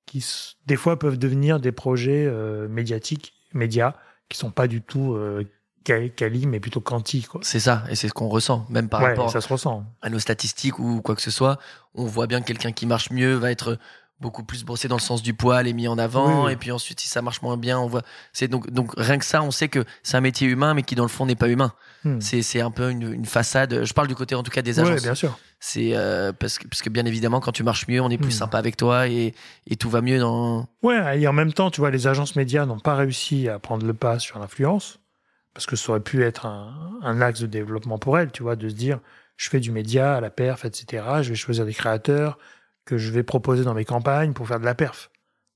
qui 0.05 0.25
des 0.65 0.75
fois 0.77 0.97
peuvent 0.97 1.17
devenir 1.17 1.59
des 1.59 1.71
projets 1.73 2.25
euh, 2.25 2.69
médiatiques, 2.69 3.33
médias 3.53 3.95
qui 4.29 4.37
sont 4.37 4.51
pas 4.51 4.67
du 4.67 4.81
tout 4.81 5.13
euh, 5.13 5.43
quali 5.83 6.47
mais 6.47 6.59
plutôt 6.59 6.81
quanti 6.81 7.27
C'est 7.41 7.59
ça 7.59 7.83
et 7.89 7.95
c'est 7.95 8.07
ce 8.07 8.13
qu'on 8.13 8.27
ressent 8.27 8.65
même 8.69 8.89
par 8.89 9.01
ouais, 9.01 9.09
rapport 9.09 9.29
ça 9.29 9.41
se 9.41 9.47
ressent. 9.47 9.85
à 10.01 10.09
nos 10.09 10.19
statistiques 10.19 10.79
ou 10.79 11.01
quoi 11.01 11.15
que 11.15 11.21
ce 11.21 11.31
soit, 11.31 11.59
on 11.93 12.05
voit 12.05 12.27
bien 12.27 12.41
que 12.41 12.47
quelqu'un 12.47 12.71
qui 12.71 12.85
marche 12.85 13.11
mieux 13.11 13.35
va 13.35 13.51
être 13.51 13.77
beaucoup 14.21 14.43
plus 14.43 14.63
brossé 14.63 14.87
dans 14.87 14.95
le 14.95 15.01
sens 15.01 15.21
du 15.21 15.33
poil 15.33 15.67
et 15.67 15.73
mis 15.73 15.87
en 15.87 15.97
avant 15.97 16.47
et 16.47 16.55
puis 16.55 16.71
ensuite 16.71 16.99
si 17.01 17.09
ça 17.09 17.21
marche 17.21 17.41
moins 17.41 17.57
bien 17.57 17.77
on 17.77 17.87
voit 17.87 18.01
c'est 18.31 18.47
donc 18.47 18.69
donc 18.71 18.93
rien 18.95 19.17
que 19.17 19.25
ça 19.25 19.43
on 19.43 19.51
sait 19.51 19.67
que 19.67 19.83
c'est 20.03 20.15
un 20.15 20.21
métier 20.21 20.47
humain 20.47 20.73
mais 20.73 20.83
qui 20.83 20.95
dans 20.95 21.03
le 21.03 21.09
fond 21.09 21.25
n'est 21.25 21.35
pas 21.35 21.49
humain. 21.49 21.73
Hmm. 22.03 22.21
c'est 22.21 22.41
c'est 22.41 22.61
un 22.61 22.71
peu 22.71 22.91
une, 22.91 23.13
une, 23.13 23.25
façade. 23.25 23.83
Je 23.83 23.93
parle 23.93 24.07
du 24.07 24.15
côté 24.15 24.35
en 24.35 24.43
tout 24.43 24.51
cas 24.51 24.61
des 24.61 24.79
agences. 24.79 25.01
Bien 25.01 25.15
sûr. 25.15 25.37
C'est 25.59 25.95
euh, 25.95 26.31
parce 26.31 26.59
que 26.59 26.67
parce 26.67 26.81
que 26.81 26.89
bien 26.89 27.05
évidemment 27.05 27.39
quand 27.39 27.51
tu 27.51 27.63
marches 27.63 27.87
mieux 27.87 27.99
on 27.99 28.09
est 28.09 28.17
plus 28.17 28.27
hmm. 28.27 28.39
sympa 28.39 28.57
avec 28.57 28.77
toi 28.77 29.07
et 29.07 29.33
et 29.67 29.75
tout 29.75 29.89
va 29.89 30.01
mieux 30.01 30.19
dans 30.19 30.67
ouais 30.83 31.19
et 31.19 31.27
en 31.27 31.33
même 31.33 31.51
temps 31.51 31.71
tu 31.71 31.81
vois 31.81 31.91
les 31.91 32.07
agences 32.07 32.35
médias 32.35 32.65
n'ont 32.65 32.79
pas 32.79 32.95
réussi 32.95 33.49
à 33.49 33.59
prendre 33.59 33.85
le 33.85 33.93
pas 33.93 34.19
sur 34.19 34.39
l'influence 34.39 34.99
parce 35.53 35.65
que 35.65 35.75
ça 35.75 35.91
aurait 35.91 36.01
pu 36.01 36.23
être 36.23 36.45
un, 36.45 36.99
un 37.01 37.21
axe 37.21 37.39
de 37.41 37.47
développement 37.47 37.97
pour 37.97 38.17
elles 38.19 38.31
tu 38.31 38.43
vois 38.43 38.55
de 38.55 38.69
se 38.69 38.75
dire 38.75 38.99
je 39.37 39.49
fais 39.49 39.59
du 39.59 39.71
média 39.71 40.15
à 40.15 40.21
la 40.21 40.29
perf 40.29 40.65
etc 40.65 41.03
je 41.21 41.29
vais 41.29 41.35
choisir 41.35 41.65
des 41.65 41.73
créateurs 41.73 42.37
que 42.85 42.97
je 42.97 43.11
vais 43.11 43.23
proposer 43.23 43.63
dans 43.63 43.73
mes 43.73 43.85
campagnes 43.85 44.33
pour 44.33 44.47
faire 44.47 44.59
de 44.59 44.65
la 44.65 44.75
perf, 44.75 45.09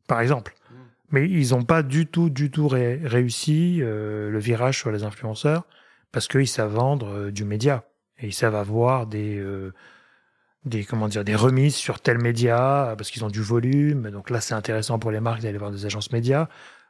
par 0.08 0.20
exemple. 0.20 0.54
Mm. 0.70 0.76
Mais 1.12 1.30
ils 1.30 1.52
n'ont 1.52 1.64
pas 1.64 1.84
du 1.84 2.08
tout, 2.08 2.30
du 2.30 2.52
tout 2.52 2.68
réussi 2.68 3.80
euh, 3.82 4.30
le 4.30 4.40
virage 4.40 4.78
sur 4.78 4.92
les 4.92 5.04
influenceurs 5.04 5.64
parce 6.12 6.28
qu'ils 6.28 6.48
savent 6.48 6.74
vendre 6.74 7.08
euh, 7.08 7.32
du 7.32 7.46
média 7.46 7.84
et 8.20 8.28
ils 8.28 8.34
savent 8.34 8.56
avoir 8.56 9.08
des, 9.08 9.38
euh, 9.38 9.74
des 10.66 10.84
comment 10.84 11.08
dire, 11.08 11.24
des 11.24 11.36
remises 11.36 11.76
sur 11.76 12.00
tel 12.02 12.18
média 12.18 12.96
parce 12.98 13.12
qu'ils 13.12 13.24
ont 13.24 13.30
du 13.30 13.42
volume. 13.42 14.10
Donc 14.10 14.30
là, 14.30 14.42
c'est 14.42 14.56
intéressant 14.56 15.00
pour 15.00 15.12
les 15.12 15.20
marques 15.20 15.42
d'aller 15.42 15.58
voir 15.58 15.72
des 15.72 15.86
agences 15.86 16.12
médias. 16.12 16.48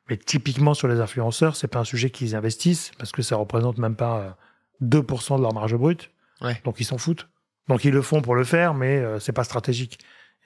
Mais 0.09 0.17
typiquement 0.17 0.73
sur 0.73 0.87
les 0.87 1.01
influenceurs, 1.01 1.55
c'est 1.55 1.67
pas 1.67 1.79
un 1.79 1.83
sujet 1.83 2.09
qu'ils 2.09 2.35
investissent 2.35 2.91
parce 2.97 3.11
que 3.11 3.21
ça 3.21 3.35
représente 3.35 3.77
même 3.77 3.95
pas 3.95 4.37
2% 4.81 5.37
de 5.37 5.41
leur 5.43 5.53
marge 5.53 5.75
brute. 5.75 6.09
Ouais. 6.41 6.59
Donc 6.63 6.79
ils 6.79 6.85
s'en 6.85 6.97
foutent. 6.97 7.27
Donc 7.67 7.83
ils 7.85 7.93
le 7.93 8.01
font 8.01 8.21
pour 8.21 8.33
le 8.33 8.43
faire, 8.43 8.73
mais 8.73 9.03
c'est 9.19 9.33
pas 9.33 9.43
stratégique. 9.43 9.99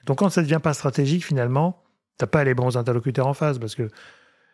Donc 0.06 0.18
quand 0.18 0.28
ça 0.28 0.42
devient 0.42 0.60
pas 0.62 0.74
stratégique, 0.74 1.24
finalement, 1.24 1.82
t'as 2.18 2.26
pas 2.26 2.44
les 2.44 2.54
bons 2.54 2.76
interlocuteurs 2.76 3.26
en 3.26 3.34
face 3.34 3.58
parce 3.58 3.74
que 3.74 3.88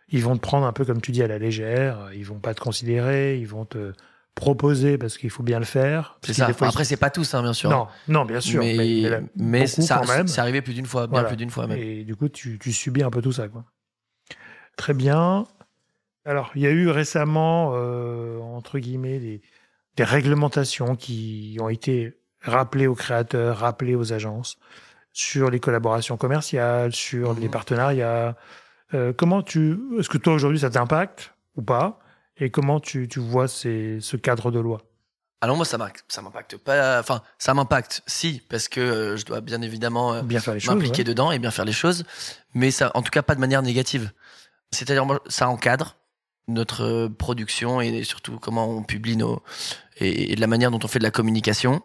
ils 0.09 0.25
vont 0.25 0.37
te 0.37 0.41
prendre 0.41 0.67
un 0.67 0.73
peu 0.73 0.85
comme 0.85 1.01
tu 1.01 1.13
dis 1.13 1.23
à 1.23 1.29
la 1.29 1.39
légère, 1.39 2.11
ils 2.15 2.25
vont 2.25 2.41
pas 2.41 2.55
te 2.55 2.61
considérer, 2.61 3.39
ils 3.39 3.47
vont 3.47 3.65
te 3.65 3.93
proposer 4.35 4.99
parce 4.99 5.19
qu'il 5.19 5.31
faut 5.31 5.43
bien 5.43 5.59
le 5.59 5.65
faire. 5.65 6.19
C'est 6.25 6.35
ça. 6.35 6.51
Après, 6.61 6.85
c'est 6.85 6.97
pas 6.97 7.11
tous, 7.11 7.35
hein, 7.35 7.43
bien 7.43 7.53
sûr. 7.53 7.71
Non, 7.71 7.87
non, 8.09 8.25
bien 8.25 8.41
sûr. 8.41 8.63
Mais, 8.63 9.21
mais, 9.37 9.67
ça, 9.67 10.03
c'est 10.27 10.41
arrivé 10.41 10.63
plus 10.63 10.75
d'une 10.75 10.87
fois, 10.87 11.07
bien 11.07 11.25
plus 11.25 11.37
d'une 11.37 11.51
fois 11.51 11.67
même. 11.67 11.79
Et 11.79 12.05
du 12.05 12.17
coup, 12.17 12.29
tu, 12.29 12.59
tu, 12.59 12.73
subis 12.73 13.03
un 13.03 13.11
peu 13.11 13.23
tout 13.23 13.33
ça, 13.33 13.49
quoi. 13.49 13.65
Très 14.77 14.95
bien. 14.95 15.47
Alors, 16.25 16.51
il 16.55 16.63
y 16.63 16.67
a 16.67 16.71
eu 16.71 16.89
récemment, 16.89 17.73
euh, 17.75 18.39
entre 18.41 18.79
guillemets, 18.79 19.19
des, 19.19 19.43
des 19.97 20.05
réglementations 20.05 20.97
qui 20.97 21.57
ont 21.61 21.69
été 21.69 22.19
rappelées 22.41 22.87
aux 22.87 22.95
créateurs, 22.95 23.59
rappelées 23.59 23.95
aux 23.95 24.13
agences 24.13 24.59
sur 25.12 25.51
les 25.51 25.61
collaborations 25.61 26.16
commerciales, 26.16 26.92
sur 26.92 27.35
les 27.35 27.46
mhm. 27.46 27.51
partenariats. 27.51 28.37
Euh, 28.94 29.12
comment 29.16 29.42
tu, 29.42 29.79
est-ce 29.99 30.09
que 30.09 30.18
toi 30.18 30.35
aujourd'hui 30.35 30.61
ça 30.61 30.70
t'impacte 30.70 31.35
ou 31.57 31.62
pas? 31.62 32.01
Et 32.37 32.51
comment 32.51 32.81
tu, 32.81 33.09
tu 33.09 33.20
vois 33.20 33.49
ces, 33.49 33.99
ce 34.01 34.16
cadre 34.16 34.51
de 34.51 34.59
loi? 34.59 34.83
Alors 35.42 35.57
moi 35.57 35.64
ça 35.64 35.79
ça 36.09 36.20
m'impacte 36.20 36.59
pas 36.59 37.01
enfin 37.01 37.23
ça 37.38 37.55
m'impacte 37.55 38.03
si 38.07 38.42
parce 38.51 38.68
que 38.68 38.81
euh, 38.81 39.16
je 39.16 39.25
dois 39.25 39.40
bien 39.40 39.62
évidemment 39.62 40.12
euh, 40.12 40.23
les 40.23 40.38
m'impliquer 40.66 41.03
dedans 41.03 41.33
et 41.33 41.38
bien 41.38 41.51
faire 41.51 41.64
les 41.64 41.73
choses 41.73 42.05
mais 42.53 42.70
ça 42.70 42.90
en 42.92 43.01
tout 43.01 43.11
cas 43.11 43.23
pas 43.23 43.35
de 43.35 43.40
manière 43.40 43.62
négative. 43.62 44.12
C'est-à-dire 44.70 45.07
ça 45.29 45.49
encadre 45.49 45.96
notre 46.46 47.09
production 47.09 47.81
et 47.81 48.05
surtout 48.05 48.38
comment 48.38 48.68
on 48.68 48.83
publie 48.83 49.16
nos 49.16 49.42
et, 49.96 50.33
et, 50.33 50.35
de 50.37 50.40
la 50.40 50.46
manière 50.46 50.70
dont 50.70 50.81
on 50.83 50.88
fait 50.88 50.99
de 50.99 51.05
la 51.05 51.11
communication 51.11 51.83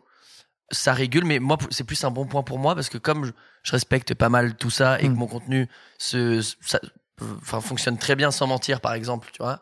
ça 0.71 0.93
régule, 0.93 1.25
mais 1.25 1.39
moi, 1.39 1.57
c'est 1.69 1.83
plus 1.83 2.03
un 2.03 2.11
bon 2.11 2.25
point 2.25 2.43
pour 2.43 2.59
moi 2.59 2.75
parce 2.75 2.89
que 2.89 2.97
comme 2.97 3.31
je, 3.63 3.71
respecte 3.71 4.13
pas 4.13 4.29
mal 4.29 4.55
tout 4.55 4.69
ça 4.69 4.99
et 4.99 5.03
que 5.03 5.09
mm. 5.09 5.15
mon 5.15 5.27
contenu 5.27 5.69
se, 5.97 6.41
enfin 7.41 7.61
fonctionne 7.61 7.97
très 7.97 8.15
bien 8.15 8.31
sans 8.31 8.47
mentir 8.47 8.81
par 8.81 8.93
exemple 8.93 9.29
tu 9.31 9.41
vois 9.41 9.61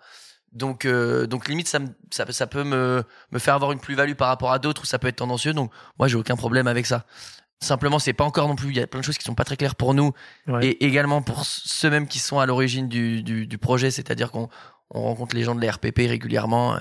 donc 0.52 0.86
euh, 0.86 1.28
donc 1.28 1.48
limite 1.48 1.68
ça, 1.68 1.80
me, 1.80 1.88
ça 2.12 2.26
ça 2.32 2.48
peut 2.48 2.64
me 2.64 3.04
me 3.32 3.40
faire 3.40 3.56
avoir 3.56 3.72
une 3.72 3.80
plus-value 3.80 4.14
par 4.14 4.28
rapport 4.28 4.52
à 4.52 4.60
d'autres 4.60 4.84
ou 4.84 4.86
ça 4.86 5.00
peut 5.00 5.08
être 5.08 5.18
tendancieux 5.18 5.54
donc 5.54 5.72
moi 6.00 6.08
j'ai 6.08 6.16
aucun 6.16 6.36
problème 6.36 6.68
avec 6.68 6.86
ça 6.86 7.06
simplement 7.62 8.00
c'est 8.00 8.14
pas 8.14 8.24
encore 8.24 8.48
non 8.48 8.56
plus 8.56 8.70
il 8.70 8.76
y 8.76 8.82
a 8.82 8.88
plein 8.88 9.00
de 9.00 9.06
choses 9.06 9.18
qui 9.18 9.24
sont 9.24 9.36
pas 9.36 9.46
très 9.46 9.58
claires 9.58 9.76
pour 9.76 9.94
nous 9.94 10.14
Ouais. 10.48 10.68
et 10.68 10.86
également 10.86 11.22
pour 11.22 11.46
ceux 11.46 11.90
mêmes 11.90 12.08
qui 12.08 12.20
sont 12.20 12.40
à 12.40 12.46
l'origine 12.46 12.88
du, 12.88 13.24
du, 13.24 13.48
du 13.48 13.58
projet 13.58 13.92
c'est-à-dire 13.92 14.32
qu'on 14.32 14.50
on 14.90 15.02
rencontre 15.02 15.36
les 15.36 15.44
gens 15.44 15.56
de 15.56 15.66
la 15.66 15.72
RPP 15.72 16.00
régulièrement 16.00 16.78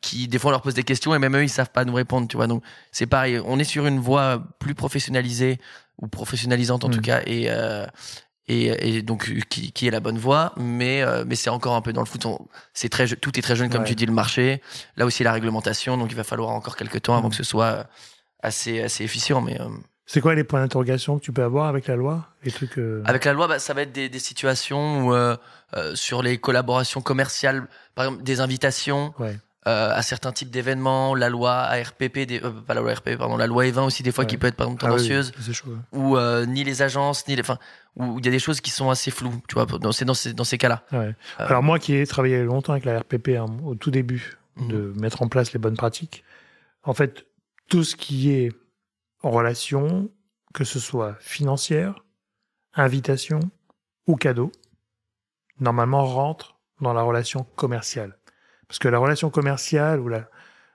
qui 0.00 0.28
des 0.28 0.38
fois 0.38 0.48
on 0.48 0.52
leur 0.52 0.62
pose 0.62 0.74
des 0.74 0.82
questions 0.84 1.14
et 1.14 1.18
même 1.18 1.36
eux 1.36 1.42
ils 1.44 1.48
savent 1.50 1.70
pas 1.70 1.84
nous 1.84 1.92
répondre 1.94 2.26
tu 2.28 2.36
vois 2.36 2.46
donc 2.46 2.62
c'est 2.92 3.06
pareil 3.06 3.38
on 3.44 3.58
est 3.58 3.64
sur 3.64 3.86
une 3.86 3.98
voie 4.00 4.42
plus 4.58 4.74
professionnalisée 4.74 5.58
ou 5.98 6.08
professionnalisante 6.08 6.84
en 6.84 6.88
Mm. 6.88 6.92
tout 6.92 7.00
cas 7.02 7.20
et 7.26 7.46
euh, 7.50 7.86
et, 8.48 8.96
et 8.96 9.02
donc 9.02 9.30
qui, 9.48 9.70
qui 9.72 9.86
est 9.86 9.90
la 9.90 10.00
bonne 10.00 10.18
voie 10.18 10.52
mais 10.56 11.02
euh, 11.02 11.24
mais 11.26 11.36
c'est 11.36 11.50
encore 11.50 11.74
un 11.76 11.82
peu 11.82 11.92
dans 11.92 12.00
le 12.00 12.06
foot 12.06 12.26
c'est 12.74 12.88
très 12.88 13.06
tout 13.06 13.38
est 13.38 13.42
très 13.42 13.54
jeune 13.56 13.68
comme 13.70 13.82
Ouais. 13.82 13.88
tu 13.88 13.94
dis 13.94 14.06
le 14.06 14.12
marché 14.12 14.62
là 14.96 15.04
aussi 15.06 15.22
la 15.22 15.32
réglementation 15.32 15.96
donc 15.98 16.10
il 16.10 16.16
va 16.16 16.24
falloir 16.24 16.48
encore 16.50 16.76
quelques 16.76 17.02
temps 17.02 17.16
avant 17.16 17.28
Mm. 17.28 17.30
que 17.30 17.36
ce 17.36 17.44
soit 17.44 17.86
assez 18.42 18.80
assez 18.82 19.04
efficient 19.04 19.40
mais 19.42 19.60
euh, 19.60 19.66
C'est 20.06 20.20
quoi 20.22 20.34
les 20.34 20.44
points 20.44 20.60
d'interrogation 20.62 21.18
que 21.18 21.24
tu 21.24 21.32
peux 21.32 21.44
avoir 21.44 21.66
avec 21.68 21.86
la 21.86 21.94
loi? 21.96 22.26
Les 22.42 22.50
trucs. 22.50 22.78
euh, 22.78 23.02
avec 23.04 23.24
la 23.26 23.32
loi, 23.34 23.46
bah, 23.46 23.58
ça 23.60 23.74
va 23.74 23.82
être 23.82 23.92
des, 23.92 24.08
des 24.08 24.18
situations 24.18 25.04
où, 25.06 25.14
euh, 25.14 25.36
euh, 25.76 25.94
sur 25.94 26.20
les 26.22 26.38
collaborations 26.38 27.00
commerciales, 27.02 27.68
par 27.94 28.06
exemple 28.06 28.24
des 28.24 28.40
invitations 28.40 29.14
Ouais. 29.20 29.38
Euh, 29.68 29.92
à 29.94 30.00
certains 30.02 30.32
types 30.32 30.50
d'événements, 30.50 31.14
la 31.14 31.28
loi 31.28 31.52
ARPP, 31.52 32.20
des, 32.26 32.40
euh, 32.42 32.50
pas 32.50 32.72
la 32.74 32.80
loi 32.80 32.92
ARPP, 32.92 33.16
pardon, 33.18 33.36
la 33.36 33.46
loi 33.46 33.64
E20 33.64 33.80
aussi 33.86 34.02
des 34.02 34.10
fois 34.12 34.24
Ouais. 34.24 34.30
qui 34.30 34.38
peut 34.38 34.46
être 34.46 34.56
par 34.56 34.66
exemple 34.68 34.82
Ah 34.86 34.88
oui, 34.94 34.96
tendancieuse, 34.96 35.32
chaud. 35.52 35.68
ouais. 35.70 35.76
où 35.92 36.16
euh, 36.16 36.46
ni 36.46 36.64
les 36.64 36.80
agences, 36.82 37.26
ni 37.28 37.36
les, 37.36 37.42
enfin, 37.42 37.58
où 37.96 38.18
il 38.18 38.24
y 38.24 38.28
a 38.28 38.30
des 38.32 38.38
choses 38.38 38.60
qui 38.62 38.70
sont 38.70 38.88
assez 38.88 39.10
floues, 39.10 39.42
tu 39.48 39.54
vois, 39.54 39.66
dans, 39.66 39.92
c'est 39.92 40.04
dans 40.06 40.14
ces, 40.14 40.32
dans 40.32 40.44
ces 40.44 40.56
cas-là. 40.56 40.82
Ouais. 40.92 40.98
Euh, 41.40 41.46
Alors 41.46 41.62
moi 41.62 41.78
qui 41.78 41.94
ai 41.94 42.06
travaillé 42.06 42.42
longtemps 42.42 42.72
avec 42.72 42.84
la 42.86 43.00
RPP 43.00 43.28
hein, 43.38 43.46
au 43.64 43.74
tout 43.74 43.90
début 43.90 44.36
Mhm. 44.56 44.68
de 44.68 44.92
mettre 45.00 45.22
en 45.22 45.28
place 45.28 45.52
les 45.52 45.58
bonnes 45.58 45.76
pratiques, 45.76 46.24
en 46.82 46.92
fait, 46.94 47.26
tout 47.68 47.84
ce 47.84 47.94
qui 47.96 48.30
est 48.32 48.50
en 49.22 49.30
relation, 49.30 50.10
que 50.54 50.64
ce 50.64 50.80
soit 50.80 51.16
financière, 51.20 52.02
invitation 52.74 53.40
ou 54.06 54.16
cadeau, 54.16 54.50
normalement 55.60 56.04
rentre 56.04 56.56
dans 56.80 56.92
la 56.92 57.02
relation 57.02 57.44
commerciale. 57.56 58.16
Parce 58.70 58.78
que 58.78 58.86
la 58.86 58.98
relation 58.98 59.30
commerciale 59.30 59.98
ou 59.98 60.06
la, 60.06 60.28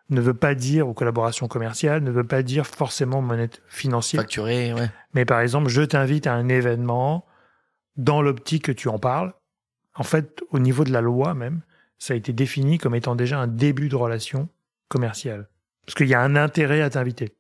ne 0.10 0.20
veut 0.20 0.34
pas 0.34 0.54
dire, 0.54 0.86
ou 0.90 0.94
collaboration 0.94 1.48
commerciale, 1.48 2.04
ne 2.04 2.12
veut 2.12 2.26
pas 2.26 2.44
dire 2.44 2.68
forcément 2.68 3.22
monnaie 3.22 3.50
financière. 3.70 4.24
Facturé, 4.24 4.74
ouais. 4.74 4.90
Mais 5.14 5.24
par 5.24 5.40
exemple, 5.40 5.70
je 5.70 5.82
t'invite 5.82 6.28
à 6.28 6.34
un 6.34 6.50
événement 6.50 7.26
dans 7.96 8.22
l'optique 8.22 8.66
que 8.66 8.74
tu 8.74 8.90
en 8.90 9.00
parles. 9.00 9.34
En 9.94 10.04
fait, 10.04 10.42
au 10.52 10.60
niveau 10.60 10.84
de 10.84 10.92
la 10.92 11.00
loi 11.00 11.34
même, 11.36 11.62
ça 11.98 12.16
a 12.16 12.18
été 12.18 12.34
défini 12.34 12.80
comme 12.80 12.96
étant 12.96 13.16
déjà 13.16 13.40
un 13.40 13.48
début 13.48 13.88
de 13.88 13.96
relation 13.96 14.50
commerciale. 14.90 15.48
Parce 15.86 15.96
qu'il 15.96 16.10
y 16.10 16.16
a 16.16 16.20
un 16.20 16.36
intérêt 16.36 16.82
à 16.82 16.90
t'inviter. 16.90 17.34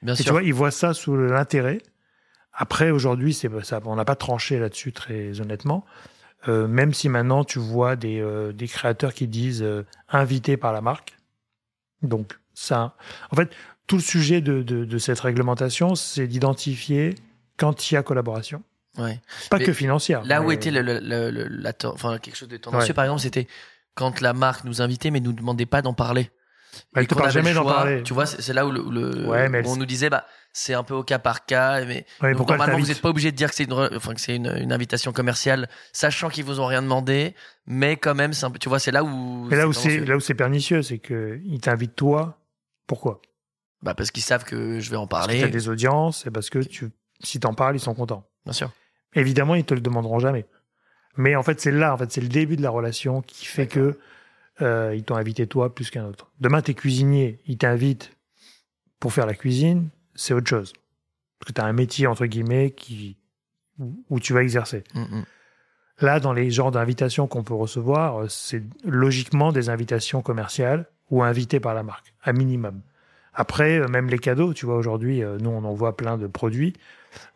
Bien 0.00 0.14
Et 0.14 0.22
tu 0.22 0.30
vois, 0.30 0.42
ils 0.42 0.54
voient 0.54 0.70
ça 0.70 0.94
sous 0.94 1.14
l'intérêt. 1.18 1.82
Après, 2.54 2.90
aujourd'hui, 2.90 3.34
c'est 3.34 3.50
ça, 3.62 3.82
on 3.84 3.96
n'a 3.96 4.06
pas 4.06 4.16
tranché 4.16 4.58
là-dessus 4.58 4.94
très 4.94 5.38
honnêtement. 5.42 5.84
Euh, 6.48 6.68
même 6.68 6.94
si 6.94 7.08
maintenant 7.08 7.42
tu 7.44 7.58
vois 7.58 7.96
des, 7.96 8.20
euh, 8.20 8.52
des 8.52 8.68
créateurs 8.68 9.12
qui 9.14 9.26
disent 9.26 9.62
euh, 9.62 9.84
invités 10.08 10.56
par 10.56 10.72
la 10.72 10.80
marque. 10.80 11.16
Donc 12.02 12.38
ça, 12.54 12.94
en 13.32 13.36
fait, 13.36 13.50
tout 13.86 13.96
le 13.96 14.02
sujet 14.02 14.40
de, 14.40 14.62
de, 14.62 14.84
de 14.84 14.98
cette 14.98 15.18
réglementation, 15.20 15.94
c'est 15.94 16.26
d'identifier 16.26 17.14
quand 17.56 17.90
il 17.90 17.94
y 17.94 17.96
a 17.96 18.02
collaboration, 18.02 18.62
ouais. 18.98 19.20
pas 19.50 19.58
Mais 19.58 19.64
que 19.64 19.72
financière. 19.72 20.22
Là 20.24 20.42
où 20.42 20.50
était 20.52 20.70
le, 20.70 20.82
le- 20.82 21.00
le- 21.00 21.30
le- 21.30 21.48
la, 21.48 21.72
ten- 21.72 21.90
enfin, 21.92 22.18
quelque 22.18 22.36
chose 22.36 22.48
de 22.48 22.56
tendancieux, 22.58 22.88
Ouais. 22.90 22.94
par 22.94 23.04
exemple, 23.04 23.22
c'était 23.22 23.48
quand 23.94 24.20
la 24.20 24.32
marque 24.32 24.64
nous 24.64 24.82
invitait 24.82 25.10
mais 25.10 25.20
nous 25.20 25.32
demandait 25.32 25.66
pas 25.66 25.82
d'en 25.82 25.94
parler. 25.94 26.30
Bah, 26.92 27.02
Et 27.02 27.06
qu'on 27.06 27.16
avait 27.16 27.26
le 27.26 27.30
jamais 27.32 27.54
d'en 27.54 27.62
choix, 27.62 27.74
parler. 27.74 28.02
Tu 28.02 28.12
vois, 28.14 28.26
c'est 28.26 28.52
là 28.52 28.66
où, 28.66 28.70
le, 28.70 28.82
le- 28.90 29.26
Ouais, 29.28 29.62
on 29.66 29.76
nous 29.76 29.86
disait, 29.86 30.10
bah, 30.10 30.26
c'est 30.52 30.74
un 30.74 30.82
peu 30.84 30.94
au 30.94 31.02
cas 31.02 31.18
par 31.18 31.44
cas, 31.46 31.84
mais 31.84 32.06
Ouais, 32.22 32.34
donc, 32.34 32.48
normalement, 32.48 32.78
vous 32.78 32.86
n'êtes 32.86 33.00
pas 33.02 33.10
obligé 33.10 33.30
de 33.32 33.36
dire 33.36 33.48
que 33.50 33.54
c'est 33.54 33.64
une, 33.64 33.72
re- 33.72 33.94
enfin, 33.96 34.14
que 34.14 34.20
c'est 34.20 34.36
une, 34.36 34.52
une 34.58 34.72
invitation 34.72 35.12
commerciale, 35.12 35.68
sachant 35.92 36.28
qu'ils 36.28 36.44
vous 36.44 36.60
ont 36.60 36.66
rien 36.66 36.82
demandé, 36.82 37.34
mais 37.66 37.96
quand 37.96 38.14
même, 38.14 38.32
c'est 38.32 38.46
un 38.46 38.50
peu, 38.50 38.58
tu 38.58 38.68
vois, 38.68 38.78
c'est 38.78 38.90
là 38.92 39.04
où. 39.04 39.46
Mais 39.50 39.56
là 39.56 39.68
où 39.68 39.72
c'est 39.72 40.00
là 40.00 40.16
où 40.16 40.20
c'est 40.20 40.34
pernicieux, 40.34 40.82
c'est 40.82 40.98
que 40.98 41.40
ils 41.44 41.60
t'invitent 41.60 41.96
toi. 41.96 42.38
Pourquoi? 42.86 43.20
Bah, 43.82 43.94
parce 43.94 44.10
qu'ils 44.10 44.22
savent 44.22 44.44
que 44.44 44.80
je 44.80 44.90
vais 44.90 44.96
en 44.96 45.06
Parce 45.06 45.26
que 45.26 45.32
parler. 45.32 45.44
as 45.44 45.48
des 45.48 45.68
audiences 45.68 46.26
et 46.26 46.30
parce 46.30 46.48
que 46.50 46.60
tu, 46.60 46.88
si 47.22 47.38
t'en 47.40 47.52
parles, 47.54 47.76
ils 47.76 47.80
sont 47.80 47.94
contents. 47.94 48.26
Bien 48.44 48.52
sûr. 48.54 48.70
Évidemment, 49.14 49.54
ils 49.54 49.64
te 49.64 49.74
le 49.74 49.80
demanderont 49.80 50.18
jamais. 50.18 50.46
Mais 51.18 51.34
en 51.36 51.42
fait, 51.42 51.60
c'est 51.60 51.70
là, 51.72 51.92
en 51.94 51.96
fait, 51.96 52.10
c'est 52.12 52.20
le 52.20 52.28
début 52.28 52.56
de 52.56 52.62
la 52.62 52.70
relation 52.70 53.22
qui 53.22 53.46
fait 53.46 53.66
que 53.66 53.98
euh, 54.62 54.94
ils 54.96 55.02
t'ont 55.04 55.16
invité 55.16 55.46
toi 55.46 55.74
plus 55.74 55.90
qu'un 55.90 56.04
autre. 56.06 56.30
Demain, 56.40 56.62
t'es 56.62 56.74
cuisinier, 56.74 57.40
ils 57.46 57.58
t'invitent 57.58 58.12
pour 59.00 59.12
faire 59.12 59.26
la 59.26 59.34
cuisine, 59.34 59.88
c'est 60.14 60.34
autre 60.34 60.48
chose. 60.48 60.72
Parce 61.38 61.48
que 61.48 61.52
tu 61.54 61.60
as 61.60 61.64
un 61.66 61.72
métier 61.72 62.06
entre 62.06 62.26
guillemets 62.26 62.70
qui 62.70 63.16
où- 63.78 64.02
où 64.08 64.20
tu 64.20 64.32
vas 64.32 64.42
exercer. 64.42 64.84
Mm, 64.94 65.00
mm. 65.02 65.24
Là, 66.00 66.20
dans 66.20 66.32
les 66.32 66.50
genres 66.50 66.70
d'invitations 66.70 67.26
qu'on 67.26 67.42
peut 67.42 67.54
recevoir, 67.54 68.22
euh, 68.22 68.28
c'est 68.28 68.62
logiquement 68.84 69.52
des 69.52 69.68
invitations 69.68 70.22
commerciales 70.22 70.86
ou 71.10 71.22
invitées 71.22 71.60
par 71.60 71.74
la 71.74 71.82
marque, 71.82 72.14
à 72.22 72.32
minimum. 72.32 72.80
Après, 73.34 73.78
euh, 73.78 73.86
même 73.88 74.08
les 74.08 74.18
cadeaux, 74.18 74.54
tu 74.54 74.64
vois, 74.66 74.76
aujourd'hui, 74.76 75.22
euh, 75.22 75.36
nous, 75.38 75.50
on 75.50 75.64
envoie 75.64 75.96
plein 75.96 76.16
de 76.16 76.26
produits. 76.26 76.72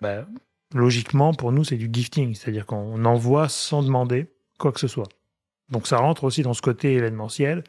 Bah, 0.00 0.26
logiquement, 0.74 1.34
pour 1.34 1.52
nous, 1.52 1.64
c'est 1.64 1.76
du 1.76 1.90
gifting, 1.92 2.34
c'est-à-dire 2.34 2.64
qu'on 2.66 3.04
envoie 3.04 3.48
sans 3.48 3.82
demander 3.82 4.26
quoi 4.58 4.72
que 4.72 4.80
ce 4.80 4.88
soit. 4.88 5.08
Donc, 5.70 5.86
ça 5.86 5.98
rentre 5.98 6.24
aussi 6.24 6.42
dans 6.42 6.54
ce 6.54 6.62
côté 6.62 6.94
événementiel 6.94 7.64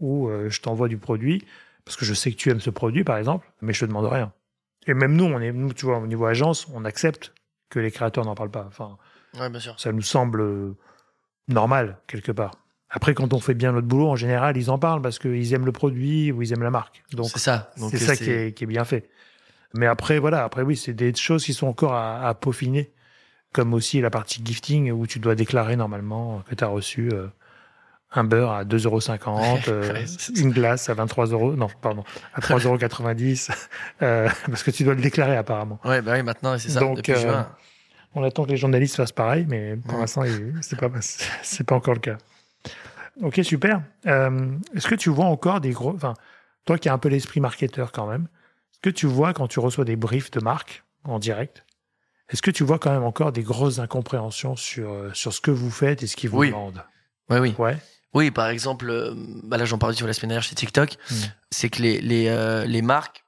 où 0.00 0.28
euh, 0.28 0.48
je 0.48 0.60
t'envoie 0.60 0.88
du 0.88 0.98
produit 0.98 1.44
parce 1.84 1.96
que 1.96 2.04
je 2.04 2.14
sais 2.14 2.30
que 2.30 2.36
tu 2.36 2.50
aimes 2.50 2.60
ce 2.60 2.70
produit, 2.70 3.04
par 3.04 3.16
exemple, 3.18 3.46
mais 3.60 3.72
je 3.72 3.80
te 3.80 3.84
demande 3.86 4.06
rien. 4.06 4.32
Et 4.86 4.94
même 4.94 5.14
nous, 5.14 5.24
on 5.24 5.40
est, 5.40 5.52
nous, 5.52 5.72
tu 5.72 5.84
vois, 5.86 5.98
au 5.98 6.06
niveau 6.06 6.26
agence, 6.26 6.66
on 6.72 6.84
accepte 6.84 7.32
que 7.70 7.78
les 7.80 7.90
créateurs 7.90 8.24
n'en 8.24 8.34
parlent 8.34 8.50
pas. 8.50 8.64
Enfin, 8.66 8.96
Ouais, 9.38 9.48
bien 9.48 9.60
sûr. 9.60 9.78
ça 9.80 9.92
nous 9.92 10.02
semble 10.02 10.40
euh, 10.42 10.76
normal, 11.48 11.98
quelque 12.06 12.32
part. 12.32 12.52
Après, 12.90 13.14
quand 13.14 13.32
on 13.32 13.40
fait 13.40 13.54
bien 13.54 13.72
notre 13.72 13.86
boulot, 13.86 14.08
en 14.10 14.16
général, 14.16 14.56
ils 14.58 14.70
en 14.70 14.78
parlent 14.78 15.00
parce 15.00 15.18
qu'ils 15.18 15.54
aiment 15.54 15.64
le 15.64 15.72
produit 15.72 16.30
ou 16.30 16.42
ils 16.42 16.52
aiment 16.52 16.62
la 16.62 16.70
marque. 16.70 17.02
Donc, 17.12 17.28
C'est 17.30 17.38
ça. 17.38 17.70
C'est 17.90 17.96
ça 17.98 18.16
qui 18.16 18.30
est, 18.30 18.52
qui 18.56 18.64
est 18.64 18.66
bien 18.66 18.84
fait. 18.84 19.08
Mais 19.74 19.86
après, 19.86 20.18
voilà, 20.18 20.44
après, 20.44 20.62
oui, 20.62 20.76
c'est 20.76 20.92
des 20.92 21.14
choses 21.14 21.44
qui 21.44 21.54
sont 21.54 21.66
encore 21.66 21.94
à, 21.94 22.28
à 22.28 22.34
peaufiner. 22.34 22.92
Comme 23.54 23.74
aussi 23.74 24.00
la 24.00 24.08
partie 24.10 24.40
gifting 24.44 24.90
où 24.92 25.06
tu 25.06 25.18
dois 25.18 25.34
déclarer 25.34 25.76
normalement 25.76 26.42
que 26.48 26.54
tu 26.54 26.64
as 26.64 26.68
reçu 26.68 27.10
euh, 27.12 27.26
un 28.14 28.24
beurre 28.24 28.52
à 28.52 28.64
2,50€, 28.64 29.68
euh, 29.68 29.92
Ouais, 29.92 30.04
c'est- 30.06 30.38
une 30.38 30.50
glace 30.52 30.88
à 30.90 30.94
23 30.94 31.26
euros, 31.26 31.54
non, 31.56 31.68
pardon, 31.80 32.04
à 32.34 32.40
3,90€, 32.40 33.50
euh, 34.02 34.28
parce 34.50 34.62
que 34.62 34.70
tu 34.70 34.84
dois 34.84 34.94
le 34.94 35.00
déclarer 35.00 35.36
apparemment. 35.36 35.78
Ouais, 35.84 36.02
bah 36.02 36.12
oui, 36.14 36.22
maintenant, 36.22 36.58
c'est 36.58 36.68
ça. 36.70 36.80
Donc, 36.80 37.08
euh, 37.08 37.16
juin. 37.16 37.48
On 38.14 38.22
attend 38.22 38.44
que 38.44 38.50
les 38.50 38.58
journalistes 38.58 38.96
fassent 38.96 39.12
pareil, 39.12 39.46
mais 39.48 39.76
pour 39.76 39.94
Ouais. 39.94 40.00
l'instant, 40.00 40.22
c'est 40.60 40.78
pas, 40.78 40.90
c'est 41.42 41.64
pas 41.64 41.74
encore 41.74 41.94
le 41.94 42.00
cas. 42.00 42.18
Ok, 43.22 43.40
super. 43.42 43.82
Euh, 44.06 44.50
est-ce 44.74 44.86
que 44.86 44.94
tu 44.94 45.08
vois 45.10 45.26
encore 45.26 45.60
des 45.60 45.70
gros. 45.70 45.94
Enfin, 45.94 46.14
toi 46.64 46.76
qui 46.78 46.88
as 46.88 46.92
un 46.92 46.98
peu 46.98 47.08
l'esprit 47.08 47.40
marketeur 47.40 47.90
quand 47.92 48.06
même, 48.06 48.28
est-ce 48.72 48.80
que 48.80 48.90
tu 48.90 49.06
vois 49.06 49.32
quand 49.32 49.48
tu 49.48 49.60
reçois 49.60 49.84
des 49.84 49.96
briefs 49.96 50.30
de 50.30 50.40
marque 50.40 50.84
en 51.04 51.18
direct, 51.18 51.64
est-ce 52.28 52.42
que 52.42 52.50
tu 52.50 52.64
vois 52.64 52.78
quand 52.78 52.92
même 52.92 53.02
encore 53.02 53.32
des 53.32 53.42
grosses 53.42 53.78
incompréhensions 53.78 54.56
sur, 54.56 54.90
euh, 54.92 55.10
sur 55.14 55.32
ce 55.32 55.40
que 55.40 55.50
vous 55.50 55.70
faites 55.70 56.02
et 56.02 56.06
ce 56.06 56.16
qu'ils 56.16 56.30
vous 56.30 56.38
Oui. 56.38 56.48
demandent? 56.48 56.82
Ouais, 57.30 57.38
oui. 57.38 57.54
Ouais. 57.58 57.76
Oui, 58.14 58.30
par 58.30 58.48
exemple, 58.48 58.90
euh, 58.90 59.14
bah 59.42 59.56
là 59.56 59.64
j'en 59.64 59.78
parlais 59.78 59.96
sur 59.96 60.06
la 60.06 60.12
semaine 60.12 60.28
dernière 60.30 60.42
chez 60.42 60.54
TikTok, 60.54 60.96
Mm. 61.10 61.14
c'est 61.50 61.70
que 61.70 61.82
les 61.82 62.00
les 62.00 62.28
euh, 62.28 62.64
les 62.66 62.82
marques, 62.82 63.24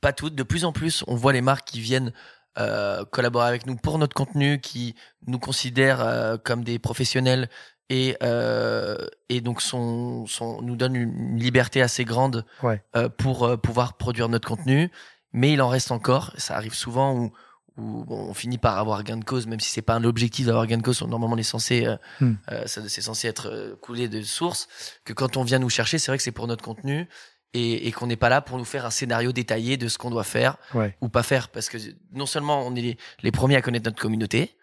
pas 0.00 0.12
toutes, 0.12 0.34
de 0.34 0.42
plus 0.42 0.64
en 0.64 0.72
plus, 0.72 1.04
on 1.06 1.14
voit 1.16 1.32
les 1.32 1.40
marques 1.40 1.66
qui 1.68 1.80
viennent 1.80 2.12
euh, 2.58 3.04
collaborer 3.06 3.46
avec 3.48 3.66
nous 3.66 3.76
pour 3.76 3.98
notre 3.98 4.14
contenu, 4.14 4.60
qui 4.60 4.94
nous 5.26 5.38
considèrent 5.38 6.00
euh, 6.02 6.36
comme 6.36 6.64
des 6.64 6.78
professionnels 6.78 7.48
et 7.88 8.16
euh, 8.22 8.96
et 9.28 9.40
donc 9.40 9.60
sont, 9.62 10.26
sont 10.26 10.60
nous 10.62 10.76
donnent 10.76 10.96
une 10.96 11.38
liberté 11.38 11.82
assez 11.82 12.04
grande 12.04 12.44
Ouais. 12.62 12.82
euh, 12.96 13.08
pour 13.08 13.60
pouvoir 13.60 13.96
produire 13.96 14.28
notre 14.28 14.48
contenu, 14.48 14.90
mais 15.32 15.52
il 15.52 15.62
en 15.62 15.68
reste 15.68 15.90
encore. 15.90 16.32
Ça 16.36 16.56
arrive 16.56 16.74
souvent 16.74 17.14
où 17.16 17.32
où 17.78 18.04
bon, 18.04 18.28
on 18.28 18.34
finit 18.34 18.58
par 18.58 18.78
avoir 18.78 19.02
gain 19.02 19.16
de 19.16 19.24
cause, 19.24 19.46
même 19.46 19.60
si 19.60 19.70
c'est 19.70 19.82
pas 19.82 19.94
un 19.94 20.04
objectif 20.04 20.46
d'avoir 20.46 20.66
gain 20.66 20.76
de 20.78 20.82
cause. 20.82 21.00
Normalement, 21.02 21.34
on 21.34 21.38
est 21.38 21.42
censé, 21.42 21.86
euh, 21.86 22.66
ça- 22.66 22.88
c'est 22.88 23.00
censé 23.00 23.28
être 23.28 23.48
euh, 23.48 23.76
coulé 23.80 24.08
de 24.08 24.22
source. 24.22 24.68
Que 25.04 25.12
quand 25.12 25.36
on 25.36 25.42
vient 25.42 25.58
nous 25.58 25.70
chercher, 25.70 25.98
c'est 25.98 26.10
vrai 26.10 26.18
que 26.18 26.22
c'est 26.24 26.32
pour 26.32 26.46
notre 26.46 26.62
contenu 26.64 27.08
et, 27.54 27.86
et 27.88 27.92
qu'on 27.92 28.06
n'est 28.06 28.16
pas 28.16 28.28
là 28.28 28.40
pour 28.40 28.58
nous 28.58 28.64
faire 28.64 28.84
un 28.86 28.90
scénario 28.90 29.32
détaillé 29.32 29.76
de 29.76 29.88
ce 29.88 29.98
qu'on 29.98 30.10
doit 30.10 30.24
faire 30.24 30.56
Ouais. 30.74 30.96
ou 31.00 31.08
pas 31.08 31.22
faire, 31.22 31.48
parce 31.48 31.68
que 31.68 31.78
non 32.12 32.26
seulement 32.26 32.66
on 32.66 32.74
est 32.76 32.80
les, 32.82 32.96
les 33.22 33.30
premiers 33.32 33.56
à 33.56 33.62
connaître 33.62 33.84
notre 33.86 34.00
communauté, 34.00 34.56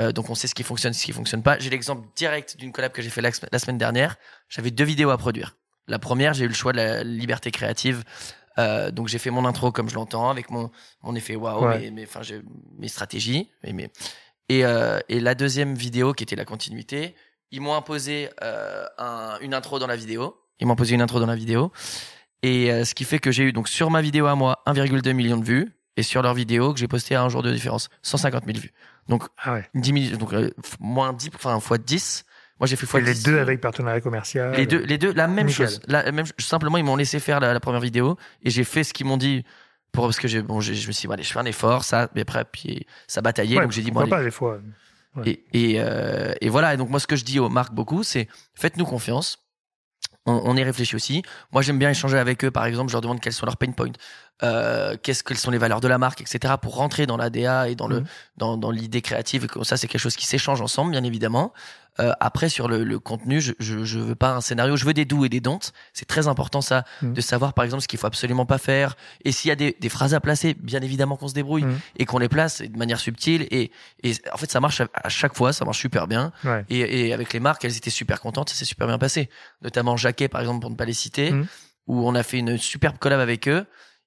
euh, 0.00 0.10
donc 0.12 0.30
on 0.30 0.34
sait 0.34 0.46
ce 0.48 0.54
qui 0.54 0.62
fonctionne, 0.62 0.92
ce 0.92 1.04
qui 1.04 1.12
fonctionne 1.12 1.42
pas. 1.42 1.58
J'ai 1.58 1.70
l'exemple 1.70 2.06
direct 2.16 2.56
d'une 2.56 2.72
collab 2.72 2.92
que 2.92 3.02
j'ai 3.02 3.10
fait 3.10 3.20
la, 3.20 3.30
la 3.52 3.58
semaine 3.58 3.78
dernière. 3.78 4.16
J'avais 4.48 4.70
deux 4.70 4.84
vidéos 4.84 5.10
à 5.10 5.18
produire. 5.18 5.56
La 5.88 5.98
première, 5.98 6.32
j'ai 6.32 6.44
eu 6.44 6.48
le 6.48 6.54
choix 6.54 6.72
de 6.72 6.78
la 6.78 7.02
liberté 7.04 7.50
créative. 7.50 8.02
Euh, 8.58 8.90
donc 8.90 9.08
j'ai 9.08 9.18
fait 9.18 9.30
mon 9.30 9.44
intro 9.46 9.72
comme 9.72 9.88
je 9.88 9.94
l'entends 9.94 10.30
avec 10.30 10.50
mon 10.50 10.70
mon 11.02 11.14
effet 11.14 11.36
waouh 11.36 11.64
Ouais. 11.66 11.78
mes 11.80 11.90
mes 11.90 12.04
enfin 12.04 12.22
j'ai 12.22 12.42
mes 12.78 12.88
stratégies 12.88 13.48
et 13.64 13.72
mes 13.72 13.90
Et, 14.48 14.64
euh, 14.64 14.98
et 15.08 15.20
la 15.20 15.34
deuxième 15.34 15.74
vidéo, 15.74 16.12
qui 16.12 16.22
était 16.24 16.36
la 16.36 16.44
continuité, 16.44 17.14
ils 17.50 17.60
m'ont 17.60 17.74
imposé 17.74 18.28
euh, 18.42 18.84
un, 18.98 19.38
une 19.40 19.54
intro 19.54 19.78
dans 19.78 19.86
la 19.86 19.96
vidéo. 19.96 20.36
Ils 20.60 20.66
m'ont 20.66 20.74
imposé 20.74 20.94
une 20.94 21.00
intro 21.02 21.20
dans 21.20 21.26
la 21.26 21.36
vidéo. 21.36 21.72
Et 22.42 22.70
euh, 22.72 22.84
ce 22.84 22.94
qui 22.94 23.04
fait 23.04 23.18
que 23.20 23.30
j'ai 23.30 23.44
eu 23.44 23.52
donc 23.52 23.68
sur 23.68 23.90
ma 23.90 24.02
vidéo 24.02 24.26
à 24.26 24.34
moi 24.34 24.62
1,2 24.66 25.12
million 25.12 25.36
de 25.38 25.44
vues 25.44 25.72
et 25.96 26.02
sur 26.02 26.22
leur 26.22 26.34
vidéo 26.34 26.72
que 26.74 26.80
j'ai 26.80 26.88
posté 26.88 27.14
à 27.14 27.22
un 27.22 27.28
jour 27.28 27.42
de 27.42 27.52
différence 27.52 27.88
150 28.02 28.44
000 28.46 28.58
vues. 28.58 28.72
Donc 29.08 29.24
Ah 29.38 29.54
ouais. 29.54 29.68
10 29.74 30.08
000, 30.08 30.16
donc 30.18 30.32
euh, 30.34 30.50
moins 30.80 31.12
10, 31.12 31.30
enfin 31.34 31.58
fois 31.60 31.78
10. 31.78 32.24
Moi 32.62 32.68
j'ai 32.68 32.76
fait 32.76 32.86
fois 32.86 33.00
les 33.00 33.12
10. 33.12 33.24
deux 33.24 33.38
avec 33.40 33.60
partenariat 33.60 34.00
commercial. 34.00 34.54
Les 34.54 34.66
deux, 34.66 34.78
les 34.84 34.96
deux, 34.96 35.12
la 35.12 35.26
même 35.26 35.46
Nickel. 35.48 35.66
chose. 35.66 35.80
La 35.88 36.12
même, 36.12 36.26
simplement, 36.38 36.78
ils 36.78 36.84
m'ont 36.84 36.94
laissé 36.94 37.18
faire 37.18 37.40
la, 37.40 37.52
la 37.52 37.58
première 37.58 37.80
vidéo 37.80 38.16
et 38.44 38.50
j'ai 38.50 38.62
fait 38.62 38.84
ce 38.84 38.92
qu'ils 38.94 39.04
m'ont 39.06 39.16
dit 39.16 39.44
pour 39.90 40.04
parce 40.04 40.20
que 40.20 40.28
j'ai, 40.28 40.42
bon, 40.42 40.60
je 40.60 40.70
me 40.70 40.76
suis 40.76 40.92
dit, 40.92 41.06
bon, 41.08 41.14
allez, 41.14 41.24
je 41.24 41.32
fais 41.32 41.40
un 41.40 41.44
effort, 41.44 41.82
ça, 41.82 42.08
mais 42.14 42.20
après, 42.20 42.44
puis 42.44 42.86
ça 43.08 43.20
bataillait, 43.20 43.56
Ouais, 43.56 43.64
donc 43.64 43.72
j'ai 43.72 43.82
dit, 43.82 43.90
bon, 43.90 44.00
allez. 44.02 44.10
pas 44.10 44.22
des 44.22 44.30
fois. 44.30 44.60
Ouais. 45.16 45.28
Et, 45.52 45.72
et, 45.72 45.74
euh, 45.80 46.32
et 46.40 46.48
voilà. 46.48 46.72
Et 46.72 46.76
donc 46.76 46.88
moi, 46.88 47.00
ce 47.00 47.08
que 47.08 47.16
je 47.16 47.24
dis 47.24 47.40
aux 47.40 47.48
marques 47.48 47.74
beaucoup, 47.74 48.04
c'est 48.04 48.28
faites-nous 48.54 48.86
confiance. 48.86 49.38
On, 50.24 50.40
on 50.44 50.56
y 50.56 50.62
réfléchit 50.62 50.94
aussi. 50.94 51.22
Moi, 51.50 51.62
j'aime 51.62 51.80
bien 51.80 51.90
échanger 51.90 52.16
avec 52.16 52.44
eux. 52.44 52.52
Par 52.52 52.64
exemple, 52.66 52.90
je 52.90 52.94
leur 52.94 53.00
demande 53.02 53.20
quels 53.20 53.32
sont 53.32 53.44
leurs 53.44 53.56
pain 53.56 53.72
points, 53.72 53.90
euh, 54.44 54.96
qu'est-ce 55.02 55.24
quelles 55.24 55.36
sont 55.36 55.50
les 55.50 55.58
valeurs 55.58 55.80
de 55.80 55.88
la 55.88 55.98
marque, 55.98 56.20
etc. 56.20 56.54
Pour 56.62 56.76
rentrer 56.76 57.06
dans 57.06 57.16
l'ADA 57.16 57.68
et 57.68 57.74
dans 57.74 57.88
le 57.88 58.00
Mhm. 58.00 58.06
dans, 58.36 58.56
dans 58.56 58.70
l'idée 58.70 59.02
créative. 59.02 59.48
Ça, 59.64 59.76
c'est 59.76 59.88
quelque 59.88 60.00
chose 60.00 60.14
qui 60.14 60.26
s'échange 60.26 60.60
ensemble, 60.60 60.92
bien 60.92 61.02
évidemment. 61.02 61.52
Euh, 62.00 62.12
après, 62.20 62.48
sur 62.48 62.68
le, 62.68 62.84
le 62.84 62.98
contenu, 62.98 63.40
je, 63.42 63.52
je 63.58 63.84
je 63.84 63.98
veux 63.98 64.14
pas 64.14 64.32
un 64.34 64.40
scénario. 64.40 64.76
Je 64.76 64.86
veux 64.86 64.94
des 64.94 65.04
doux 65.04 65.26
et 65.26 65.28
des 65.28 65.40
don'ts. 65.40 65.72
C'est 65.92 66.06
très 66.06 66.26
important 66.26 66.62
ça, 66.62 66.84
Mhm. 67.02 67.12
de 67.12 67.20
savoir 67.20 67.52
par 67.52 67.64
exemple 67.66 67.82
ce 67.82 67.88
qu'il 67.88 67.98
faut 67.98 68.06
absolument 68.06 68.46
pas 68.46 68.56
faire. 68.58 68.96
Et 69.26 69.32
s'il 69.32 69.50
y 69.50 69.52
a 69.52 69.56
des, 69.56 69.76
des 69.78 69.88
phrases 69.90 70.14
à 70.14 70.20
placer, 70.20 70.54
bien 70.54 70.80
évidemment 70.80 71.16
qu'on 71.16 71.28
se 71.28 71.34
débrouille 71.34 71.64
Mhm. 71.64 71.78
et 71.98 72.06
qu'on 72.06 72.18
les 72.18 72.30
place 72.30 72.62
de 72.62 72.78
manière 72.78 72.98
subtile. 72.98 73.46
Et, 73.50 73.70
et 74.02 74.14
en 74.32 74.38
fait, 74.38 74.50
ça 74.50 74.58
marche 74.60 74.80
à- 74.80 74.88
à 74.94 75.08
chaque 75.10 75.36
fois. 75.36 75.52
Ça 75.52 75.64
marche 75.66 75.80
super 75.80 76.06
bien. 76.08 76.32
Ouais. 76.44 76.64
Et, 76.70 77.08
et 77.08 77.12
avec 77.12 77.32
les 77.34 77.40
marques, 77.40 77.62
elles 77.66 77.76
étaient 77.76 77.90
super 77.90 78.20
contentes, 78.22 78.48
ça 78.48 78.54
s'est 78.54 78.64
super 78.64 78.86
bien 78.86 78.98
passé. 78.98 79.28
Notamment 79.60 79.96
Jacquet, 79.98 80.28
par 80.28 80.40
exemple, 80.40 80.60
pour 80.60 80.70
ne 80.70 80.76
pas 80.76 80.86
les 80.86 80.94
citer, 80.94 81.30
Mhm. 81.32 81.46
où 81.88 82.08
on 82.08 82.14
a 82.14 82.22
fait 82.22 82.38
une 82.38 82.56
superbe 82.56 82.96
collab 82.98 83.20
avec 83.20 83.48
eux. 83.48 83.66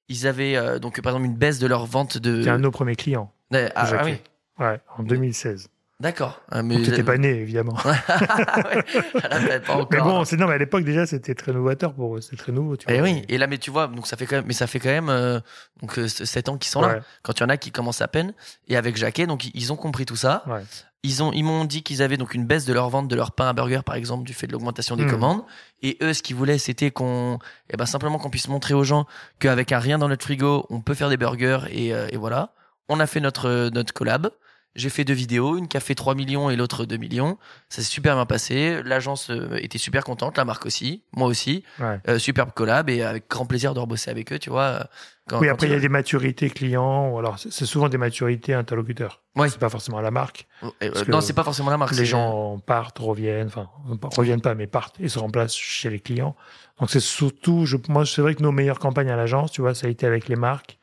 Ils 0.09 0.25
avaient 0.27 0.55
euh, 0.55 0.79
donc 0.79 0.99
par 1.01 1.11
exemple 1.13 1.25
une 1.27 1.35
baisse 1.37 1.59
de 1.59 1.67
leur 1.67 1.85
vente 1.85 2.17
de. 2.17 2.37
C'était 2.39 2.49
un 2.49 2.57
de 2.57 2.63
nos 2.63 2.71
premiers 2.71 2.95
clients. 2.95 3.31
Ah, 3.53 3.57
ah 3.75 4.01
oui, 4.05 4.15
Ouais, 4.59 4.79
en 4.97 5.03
2016. 5.03 5.67
D'accord. 5.99 6.41
Ah, 6.51 6.61
Donc 6.61 6.83
t'étais 6.83 7.03
pas 7.03 7.17
né, 7.17 7.29
évidemment. 7.29 7.75
Ouais, 7.85 9.59
pas 9.65 9.73
encore. 9.73 9.87
Mais 9.91 9.99
bon, 10.01 10.25
c'est 10.25 10.37
non, 10.37 10.47
mais 10.47 10.53
à 10.53 10.57
l'époque 10.57 10.83
déjà, 10.83 11.05
c'était 11.05 11.35
très 11.35 11.51
novateur 11.53 11.93
pour 11.93 12.17
eux. 12.17 12.21
C'était 12.21 12.37
très 12.37 12.51
nouveau. 12.51 12.75
Tu 12.77 12.89
Et 12.91 12.99
vois. 12.99 13.07
Eh 13.09 13.13
oui, 13.13 13.25
et 13.29 13.37
là, 13.37 13.47
mais 13.47 13.57
tu 13.57 13.71
vois, 13.71 13.87
donc 13.87 14.07
ça 14.07 14.17
fait 14.17 14.25
quand 14.25 14.35
même, 14.37 14.45
mais 14.47 14.53
ça 14.53 14.67
fait 14.67 14.79
quand 14.79 14.89
même 14.89 15.09
euh, 15.09 15.39
donc 15.81 15.97
euh, 15.99 16.07
7 16.07 16.49
ans 16.49 16.57
qu'ils 16.57 16.71
sont 16.71 16.81
Ouais, 16.81 16.95
là. 16.95 17.01
Quand 17.23 17.39
il 17.39 17.41
y 17.41 17.45
en 17.45 17.49
a 17.49 17.57
qui 17.57 17.71
commencent 17.71 18.01
à 18.01 18.07
peine, 18.07 18.33
et 18.67 18.77
avec 18.77 18.97
Jacquet, 18.97 19.27
donc 19.27 19.45
ils- 19.53 19.71
ont 19.71 19.75
compris 19.75 20.05
tout 20.05 20.15
ça. 20.15 20.43
ouais. 20.47 20.61
Ils 21.07 21.21
ont, 21.21 21.31
ils 21.33 21.43
m'ont 21.43 21.65
dit 21.65 21.83
qu'ils 21.83 22.01
avaient 22.01 22.17
donc 22.17 22.33
une 22.33 22.45
baisse 22.47 22.65
de 22.65 22.73
leur 22.73 22.89
vente 22.89 23.07
de 23.07 23.15
leur 23.15 23.31
pain 23.33 23.47
à 23.47 23.53
burger, 23.53 23.81
par 23.85 23.93
exemple, 23.93 24.23
du 24.25 24.33
fait 24.33 24.47
de 24.47 24.53
l'augmentation 24.53 24.95
des 24.95 25.03
Mhm. 25.03 25.11
commandes. 25.11 25.43
Et 25.83 25.99
eux, 26.01 26.13
ce 26.13 26.23
qu'ils 26.23 26.35
voulaient, 26.35 26.57
c'était 26.57 26.89
qu'on, 26.89 27.37
eh 27.69 27.77
ben, 27.77 27.85
simplement 27.85 28.17
qu'on 28.17 28.31
puisse 28.31 28.47
montrer 28.47 28.73
aux 28.73 28.83
gens 28.83 29.05
qu'avec 29.37 29.71
un 29.71 29.77
rien 29.77 29.99
dans 29.99 30.07
notre 30.09 30.23
frigo, 30.25 30.65
on 30.71 30.81
peut 30.81 30.95
faire 30.95 31.09
des 31.09 31.17
burgers 31.17 31.59
et, 31.69 31.93
euh, 31.93 32.07
et 32.09 32.17
voilà. 32.17 32.53
On 32.89 32.99
a 32.99 33.05
fait 33.05 33.19
notre, 33.19 33.69
notre 33.69 33.93
collab. 33.93 34.31
J'ai 34.75 34.89
fait 34.89 35.05
deux 35.05 35.13
vidéos, 35.13 35.57
une 35.57 35.67
qui 35.67 35.77
a 35.77 35.79
fait 35.79 35.95
3 35.95 36.15
millions 36.15 36.49
et 36.49 36.55
l'autre 36.55 36.85
2 36.85 36.97
millions. 36.97 37.37
Ça 37.69 37.81
s'est 37.81 37.87
super 37.87 38.15
bien 38.15 38.25
passé. 38.25 38.81
L'agence 38.83 39.29
euh, 39.29 39.57
était 39.61 39.77
super 39.77 40.03
contente, 40.03 40.37
la 40.37 40.43
marque 40.45 40.65
aussi, 40.65 41.01
moi 41.15 41.27
aussi. 41.27 41.63
Ouais. 41.79 41.99
Euh, 42.09 42.19
superbe 42.19 42.51
collab 42.53 42.89
et 42.89 43.01
avec 43.01 43.29
grand 43.29 43.45
plaisir 43.45 43.73
de 43.73 43.79
rebosser 43.79 44.11
avec 44.11 44.33
eux, 44.33 44.39
tu 44.39 44.49
vois. 44.49 44.63
euh, 44.63 44.83
Quand, 45.27 45.39
Oui, 45.39 45.49
après, 45.49 45.67
il 45.67 45.73
y 45.73 45.75
a 45.75 45.79
des 45.79 45.89
maturités 45.89 46.49
clients, 46.49 47.09
ou 47.09 47.17
alors 47.19 47.39
c'est 47.39 47.65
souvent 47.65 47.87
des 47.89 47.97
maturités 47.97 48.53
interlocuteurs. 48.53 49.21
Ouais. 49.35 49.49
C'est 49.49 49.59
pas 49.59 49.69
forcément 49.69 50.01
la 50.01 50.11
marque. 50.11 50.45
Euh, 50.63 50.69
parce 50.79 51.03
que 51.03 51.11
non, 51.11 51.21
c'est 51.21 51.33
pas 51.33 51.43
forcément 51.43 51.71
la 51.71 51.77
marque. 51.77 51.95
Les 51.95 52.05
gens 52.05 52.59
partent, 52.59 52.99
reviennent, 52.99 53.47
enfin, 53.47 53.69
reviennent 54.15 54.41
pas, 54.41 54.55
mais 54.55 54.67
partent 54.67 54.99
et 54.99 55.07
se 55.09 55.19
remplacent 55.19 55.55
chez 55.55 55.89
les 55.89 55.99
clients. 55.99 56.35
Donc 56.79 56.89
c'est 56.89 56.99
surtout, 56.99 57.65
je, 57.65 57.77
moi, 57.87 58.05
c'est 58.05 58.21
vrai 58.21 58.35
que 58.35 58.43
nos 58.43 58.51
meilleures 58.51 58.79
campagnes 58.79 59.09
à 59.09 59.15
l'agence, 59.15 59.51
tu 59.51 59.61
vois, 59.61 59.73
ça 59.73 59.87
a 59.87 59.89
été 59.89 60.05
avec 60.05 60.27
les 60.27 60.35
marques, 60.35 60.77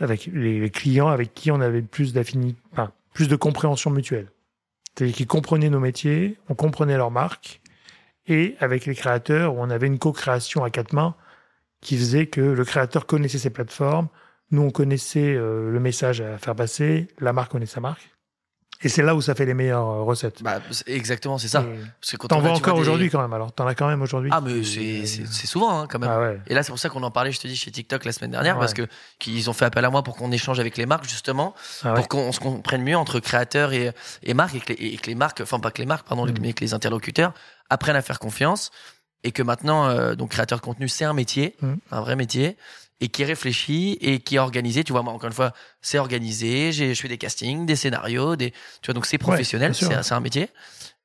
avec 0.00 0.28
les, 0.32 0.68
clients 0.70 1.08
avec 1.08 1.34
qui 1.34 1.50
on 1.50 1.60
avait 1.60 1.82
plus 1.82 2.12
d'affinité, 2.12 2.60
enfin, 2.72 2.90
plus 3.18 3.26
de 3.26 3.34
compréhension 3.34 3.90
mutuelle. 3.90 4.30
C'est-à-dire 4.94 5.16
qu'ils 5.16 5.26
comprenaient 5.26 5.70
nos 5.70 5.80
métiers, 5.80 6.38
on 6.48 6.54
comprenait 6.54 6.96
leurs 6.96 7.10
marques, 7.10 7.60
et 8.28 8.54
avec 8.60 8.86
les 8.86 8.94
créateurs, 8.94 9.56
on 9.56 9.70
avait 9.70 9.88
une 9.88 9.98
co-création 9.98 10.62
à 10.62 10.70
quatre 10.70 10.92
mains 10.92 11.16
qui 11.80 11.98
faisait 11.98 12.26
que 12.26 12.40
le 12.40 12.64
créateur 12.64 13.06
connaissait 13.06 13.38
ses 13.38 13.50
plateformes, 13.50 14.06
nous 14.52 14.62
on 14.62 14.70
connaissait 14.70 15.34
euh, 15.34 15.68
le 15.68 15.80
message 15.80 16.20
à 16.20 16.38
faire 16.38 16.54
passer, 16.54 17.08
la 17.18 17.32
marque 17.32 17.50
connaît 17.50 17.66
sa 17.66 17.80
marque. 17.80 18.08
Et 18.82 18.88
c'est 18.88 19.02
là 19.02 19.16
où 19.16 19.20
ça 19.20 19.34
fait 19.34 19.44
les 19.44 19.54
meilleures 19.54 19.88
euh, 19.88 20.02
recettes. 20.02 20.40
Bah, 20.42 20.60
exactement, 20.86 21.36
c'est 21.36 21.48
ça. 21.48 21.62
Et 21.62 21.78
Parce 22.00 22.12
que 22.12 22.16
quand 22.16 22.28
T'en 22.28 22.40
vois 22.40 22.52
encore 22.52 22.74
des- 22.76 22.80
aujourd'hui 22.80 23.10
quand 23.10 23.20
même, 23.20 23.32
alors 23.32 23.50
t'en 23.52 23.66
as 23.66 23.74
quand 23.74 23.88
même 23.88 24.02
aujourd'hui. 24.02 24.30
Ah, 24.32 24.40
mais 24.40 24.62
c'est 24.62 25.04
c'est- 25.04 25.26
c'est 25.26 25.46
souvent, 25.48 25.80
hein, 25.80 25.86
quand 25.88 25.98
même. 25.98 26.08
Ah 26.10 26.20
ouais. 26.20 26.40
Et 26.46 26.54
là, 26.54 26.62
c'est 26.62 26.70
pour 26.70 26.78
ça 26.78 26.88
qu'on 26.88 27.02
en 27.02 27.10
parlait, 27.10 27.32
je 27.32 27.40
te 27.40 27.48
dis, 27.48 27.56
chez 27.56 27.72
TikTok 27.72 28.04
la 28.04 28.12
semaine 28.12 28.30
dernière, 28.30 28.54
Ouais. 28.54 28.60
parce 28.60 28.74
que 28.74 28.86
qu'ils 29.18 29.50
ont 29.50 29.52
fait 29.52 29.64
appel 29.64 29.84
à 29.84 29.90
moi 29.90 30.04
pour 30.04 30.16
qu'on 30.16 30.30
échange 30.30 30.60
avec 30.60 30.76
les 30.76 30.86
marques, 30.86 31.08
justement, 31.08 31.54
Ah 31.82 31.88
ouais. 31.88 31.94
pour 31.96 32.06
qu'on 32.08 32.30
se 32.30 32.38
comprenne 32.38 32.82
mieux 32.84 32.96
entre 32.96 33.18
créateurs 33.18 33.72
et, 33.72 33.90
et 34.22 34.32
marques, 34.34 34.54
et 34.54 34.60
que, 34.60 34.72
les, 34.72 34.86
et 34.94 34.96
que 34.96 35.08
les 35.08 35.16
marques, 35.16 35.40
enfin 35.40 35.58
pas 35.58 35.72
que 35.72 35.78
les 35.82 35.86
marques, 35.86 36.06
pardon, 36.06 36.24
Mm. 36.26 36.34
mais 36.40 36.52
que 36.52 36.60
les 36.60 36.72
interlocuteurs 36.72 37.32
apprennent 37.70 37.96
à 37.96 38.02
faire 38.02 38.20
confiance, 38.20 38.70
et 39.24 39.32
que 39.32 39.42
maintenant, 39.42 39.88
euh, 39.88 40.14
donc 40.14 40.30
créateur 40.30 40.60
de 40.60 40.64
contenu, 40.64 40.88
c'est 40.88 41.04
un 41.04 41.14
métier, 41.14 41.56
Mm. 41.62 41.74
un 41.90 42.00
vrai 42.00 42.14
métier, 42.14 42.56
et 43.00 43.08
qui 43.08 43.24
réfléchit 43.24 43.96
et 44.00 44.18
qui 44.20 44.36
est 44.36 44.38
organisé. 44.40 44.82
Tu 44.84 44.92
vois, 44.92 45.02
moi, 45.02 45.12
encore 45.12 45.28
une 45.28 45.34
fois, 45.34 45.52
c'est 45.80 45.98
organisé. 45.98 46.72
J'ai, 46.72 46.94
je 46.94 47.00
fais 47.00 47.08
des 47.08 47.18
castings, 47.18 47.64
des 47.66 47.76
scénarios, 47.76 48.36
des, 48.36 48.50
tu 48.50 48.86
vois, 48.86 48.94
donc 48.94 49.06
c'est 49.06 49.18
professionnel, 49.18 49.74
c'est, 49.74 50.02
c'est 50.02 50.14
un 50.14 50.20
métier. 50.20 50.48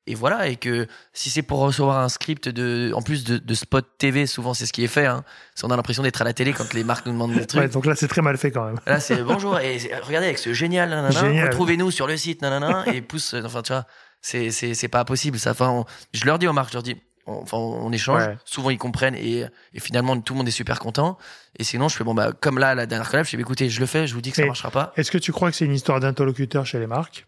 Et 0.06 0.16
voilà, 0.16 0.50
et 0.50 0.58
que 0.58 0.86
si 1.14 1.30
c'est 1.30 1.44
pour 1.44 1.60
recevoir 1.60 2.00
un 2.00 2.10
script 2.10 2.50
de, 2.50 2.92
en 2.94 3.02
plus 3.02 3.24
de, 3.24 3.38
de 3.38 3.54
spot 3.54 3.88
TV, 3.98 4.26
souvent 4.26 4.54
c'est 4.54 4.66
ce 4.66 4.74
qui 4.74 4.84
est 4.84 4.88
fait. 4.90 5.06
Hein. 5.06 5.24
On 5.64 5.70
a 5.72 5.78
l'impression 5.78 6.04
d'être 6.04 6.22
à 6.22 6.26
la 6.26 6.34
télé 6.34 6.52
quand 6.52 6.74
les 6.74 6.84
marques 6.84 7.06
nous 7.06 7.14
demandent 7.14 7.34
des 7.34 7.46
trucs. 7.46 7.62
Ouais, 7.62 7.70
donc 7.70 7.86
là, 7.86 7.96
c'est 7.96 8.10
très 8.10 8.22
mal 8.22 8.38
fait 8.38 8.52
quand 8.52 8.66
même. 8.66 8.80
Là, 8.86 9.00
c'est 9.00 9.24
bonjour 9.24 9.58
et 9.60 9.78
regardez 10.04 10.28
avec 10.28 10.40
ce 10.40 10.52
génial, 10.52 10.90
nanana, 10.90 11.10
Génial. 11.12 11.46
retrouvez-nous 11.48 11.90
sur 11.90 12.06
le 12.06 12.18
site, 12.18 12.42
nanana, 12.42 12.84
et 12.94 13.02
pousse. 13.02 13.34
Enfin, 13.46 13.62
tu 13.62 13.72
vois, 13.72 13.86
c'est 14.20 14.52
c'est 14.52 14.74
c'est 14.74 14.90
pas 14.90 15.06
possible. 15.06 15.40
Ça, 15.40 15.52
enfin, 15.52 15.70
on- 15.70 15.86
je 16.12 16.26
leur 16.26 16.38
dis 16.38 16.48
aux 16.50 16.54
marques, 16.54 16.72
je 16.72 16.74
leur 16.76 16.84
dis, 16.84 16.98
enfin, 17.26 17.58
on 17.58 17.92
échange. 17.92 18.24
Ouais. 18.28 18.38
Souvent, 18.46 18.70
ils 18.70 18.78
comprennent 18.78 19.16
et, 19.16 19.46
et 19.74 19.80
finalement, 19.80 20.20
tout 20.20 20.34
le 20.34 20.40
monde 20.40 20.48
est 20.48 20.52
super 20.52 20.80
content. 20.80 21.18
Et 21.58 21.64
sinon, 21.64 21.88
je 21.90 21.96
fais 21.96 22.04
bon 22.04 22.14
bah 22.14 22.32
comme 22.40 22.58
là, 22.60 22.76
la 22.76 22.86
dernière 22.86 23.10
collab, 23.10 23.26
je 23.26 23.32
fais 23.32 23.38
bah, 23.38 23.42
écoutez, 23.42 23.70
je 23.70 23.80
le 23.80 23.86
fais, 23.86 24.08
je 24.08 24.14
vous 24.14 24.22
dis 24.22 24.32
que 24.32 24.36
ça 24.38 24.42
Mais- 24.44 24.48
marchera 24.48 24.72
pas. 24.72 24.94
Est-ce 24.98 25.12
que 25.12 25.18
tu 25.18 25.32
crois 25.32 25.50
que 25.52 25.58
c'est 25.58 25.66
une 25.66 25.74
histoire 25.74 26.00
d'interlocuteur 26.00 26.66
chez 26.66 26.80
les 26.80 26.88
marques? 26.88 27.28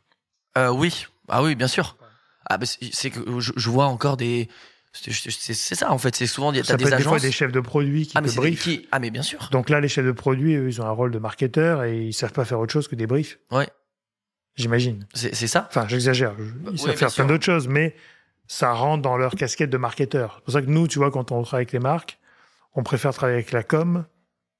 Euh, 0.57 0.69
oui, 0.69 1.05
ah 1.29 1.43
oui, 1.43 1.55
bien 1.55 1.67
sûr. 1.67 1.97
Ah, 2.49 2.57
bah, 2.57 2.65
c'est 2.65 3.09
que 3.09 3.19
je, 3.39 3.51
je 3.55 3.69
vois 3.69 3.85
encore 3.87 4.17
des. 4.17 4.49
C'est 4.93 5.75
ça 5.75 5.91
en 5.91 5.97
fait. 5.97 6.15
C'est 6.15 6.25
souvent 6.27 6.53
t'as 6.53 6.61
des 6.61 6.63
peut 6.63 6.73
être 6.89 6.97
des 6.97 7.03
fois 7.03 7.13
agences. 7.15 7.21
des 7.23 7.31
chefs 7.33 7.51
de 7.51 7.59
produits 7.59 8.07
qui 8.07 8.13
ah 8.15 8.21
mais 8.21 8.29
te 8.29 8.35
briefent. 8.35 8.63
qui- 8.63 8.87
ah 8.93 8.99
mais 8.99 9.09
bien 9.09 9.23
sûr. 9.23 9.49
Donc 9.51 9.69
là, 9.69 9.81
les 9.81 9.89
chefs 9.89 10.05
de 10.05 10.11
produits, 10.13 10.55
eux, 10.55 10.69
ils 10.69 10.81
ont 10.81 10.85
un 10.85 10.91
rôle 10.91 11.11
de 11.11 11.19
marketeur 11.19 11.83
et 11.83 12.05
ils 12.05 12.13
savent 12.13 12.31
pas 12.31 12.45
faire 12.45 12.59
autre 12.59 12.71
chose 12.71 12.87
que 12.87 12.95
des 12.95 13.05
briefs. 13.07 13.37
Ouais. 13.51 13.67
J'imagine. 14.55 15.05
C'est 15.13 15.47
ça. 15.47 15.65
Enfin, 15.69 15.85
j'exagère. 15.89 16.33
Ils 16.39 16.45
Bah, 16.63 16.71
savent 16.77 16.95
faire 16.95 17.09
sûr. 17.09 17.25
plein 17.25 17.33
d'autres 17.33 17.43
choses, 17.43 17.67
mais 17.67 17.93
ça 18.47 18.73
rentre 18.73 19.01
dans 19.01 19.17
leur 19.17 19.35
casquette 19.35 19.69
de 19.69 19.77
marketeur. 19.77 20.35
C'est 20.37 20.43
pour 20.45 20.53
ça 20.53 20.61
que 20.61 20.67
nous, 20.69 20.87
tu 20.87 20.99
vois, 20.99 21.11
quand 21.11 21.31
on 21.31 21.41
travaille 21.43 21.63
avec 21.63 21.71
les 21.73 21.79
marques, 21.79 22.19
on 22.73 22.83
préfère 22.83 23.13
travailler 23.13 23.37
avec 23.37 23.51
la 23.51 23.63
com 23.63 24.05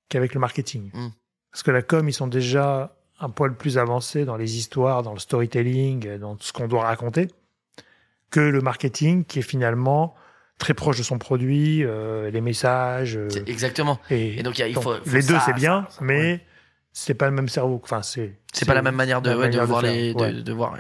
qu'avec 0.10 0.34
le 0.34 0.40
marketing. 0.40 0.90
Mm. 0.94 1.10
Parce 1.52 1.64
que 1.64 1.72
la 1.72 1.82
com, 1.82 2.08
ils 2.10 2.14
sont 2.14 2.28
déjà 2.28 2.96
un 3.20 3.30
poil 3.30 3.56
plus 3.56 3.78
avancés 3.78 4.26
dans 4.26 4.36
les 4.38 4.58
histoires, 4.58 5.04
dans 5.04 5.14
le 5.14 5.20
storytelling, 5.20 6.18
dans 6.18 6.38
ce 6.40 6.52
qu'on 6.52 6.68
doit 6.68 6.84
raconter, 6.84 7.28
que 8.32 8.40
le 8.40 8.62
marketing, 8.62 9.24
qui 9.26 9.40
est 9.40 9.44
finalement 9.44 10.16
très 10.58 10.74
proche 10.74 10.98
de 10.98 11.04
son 11.04 11.18
produit, 11.18 11.84
euh, 11.84 12.30
les 12.32 12.42
messages. 12.42 13.16
euh, 13.18 13.30
C'est- 13.30 13.48
Exactement. 13.50 14.00
et 14.10 14.40
Et 14.40 14.44
donc 14.44 14.58
il 14.58 14.62
y 14.62 14.64
a- 14.64 14.68
il 14.68 14.74
donc, 14.76 14.84
faut, 14.84 14.94
les 15.06 15.22
deux, 15.22 15.38
c'est 15.46 15.54
bien, 15.54 15.86
ça, 15.90 16.00
mais 16.02 16.20
ouais. 16.20 16.46
c'est 16.92 17.14
pas 17.14 17.26
le 17.30 17.36
même 17.36 17.50
cerveau. 17.50 17.80
Enfin, 17.84 18.02
c'est. 18.02 18.38
C'est 18.54 18.66
pas 18.66 18.74
la 18.74 18.82
même 18.82 18.96
manière 18.96 19.22
de, 19.22 19.30
la 19.30 19.38
ouais, 19.38 19.50
de 19.50 19.58
manière 19.58 19.62
de 19.64 19.68
voir 19.68 19.82
faire, 19.82 19.92
les, 19.94 20.14
de 20.44 20.54
voir. 20.54 20.78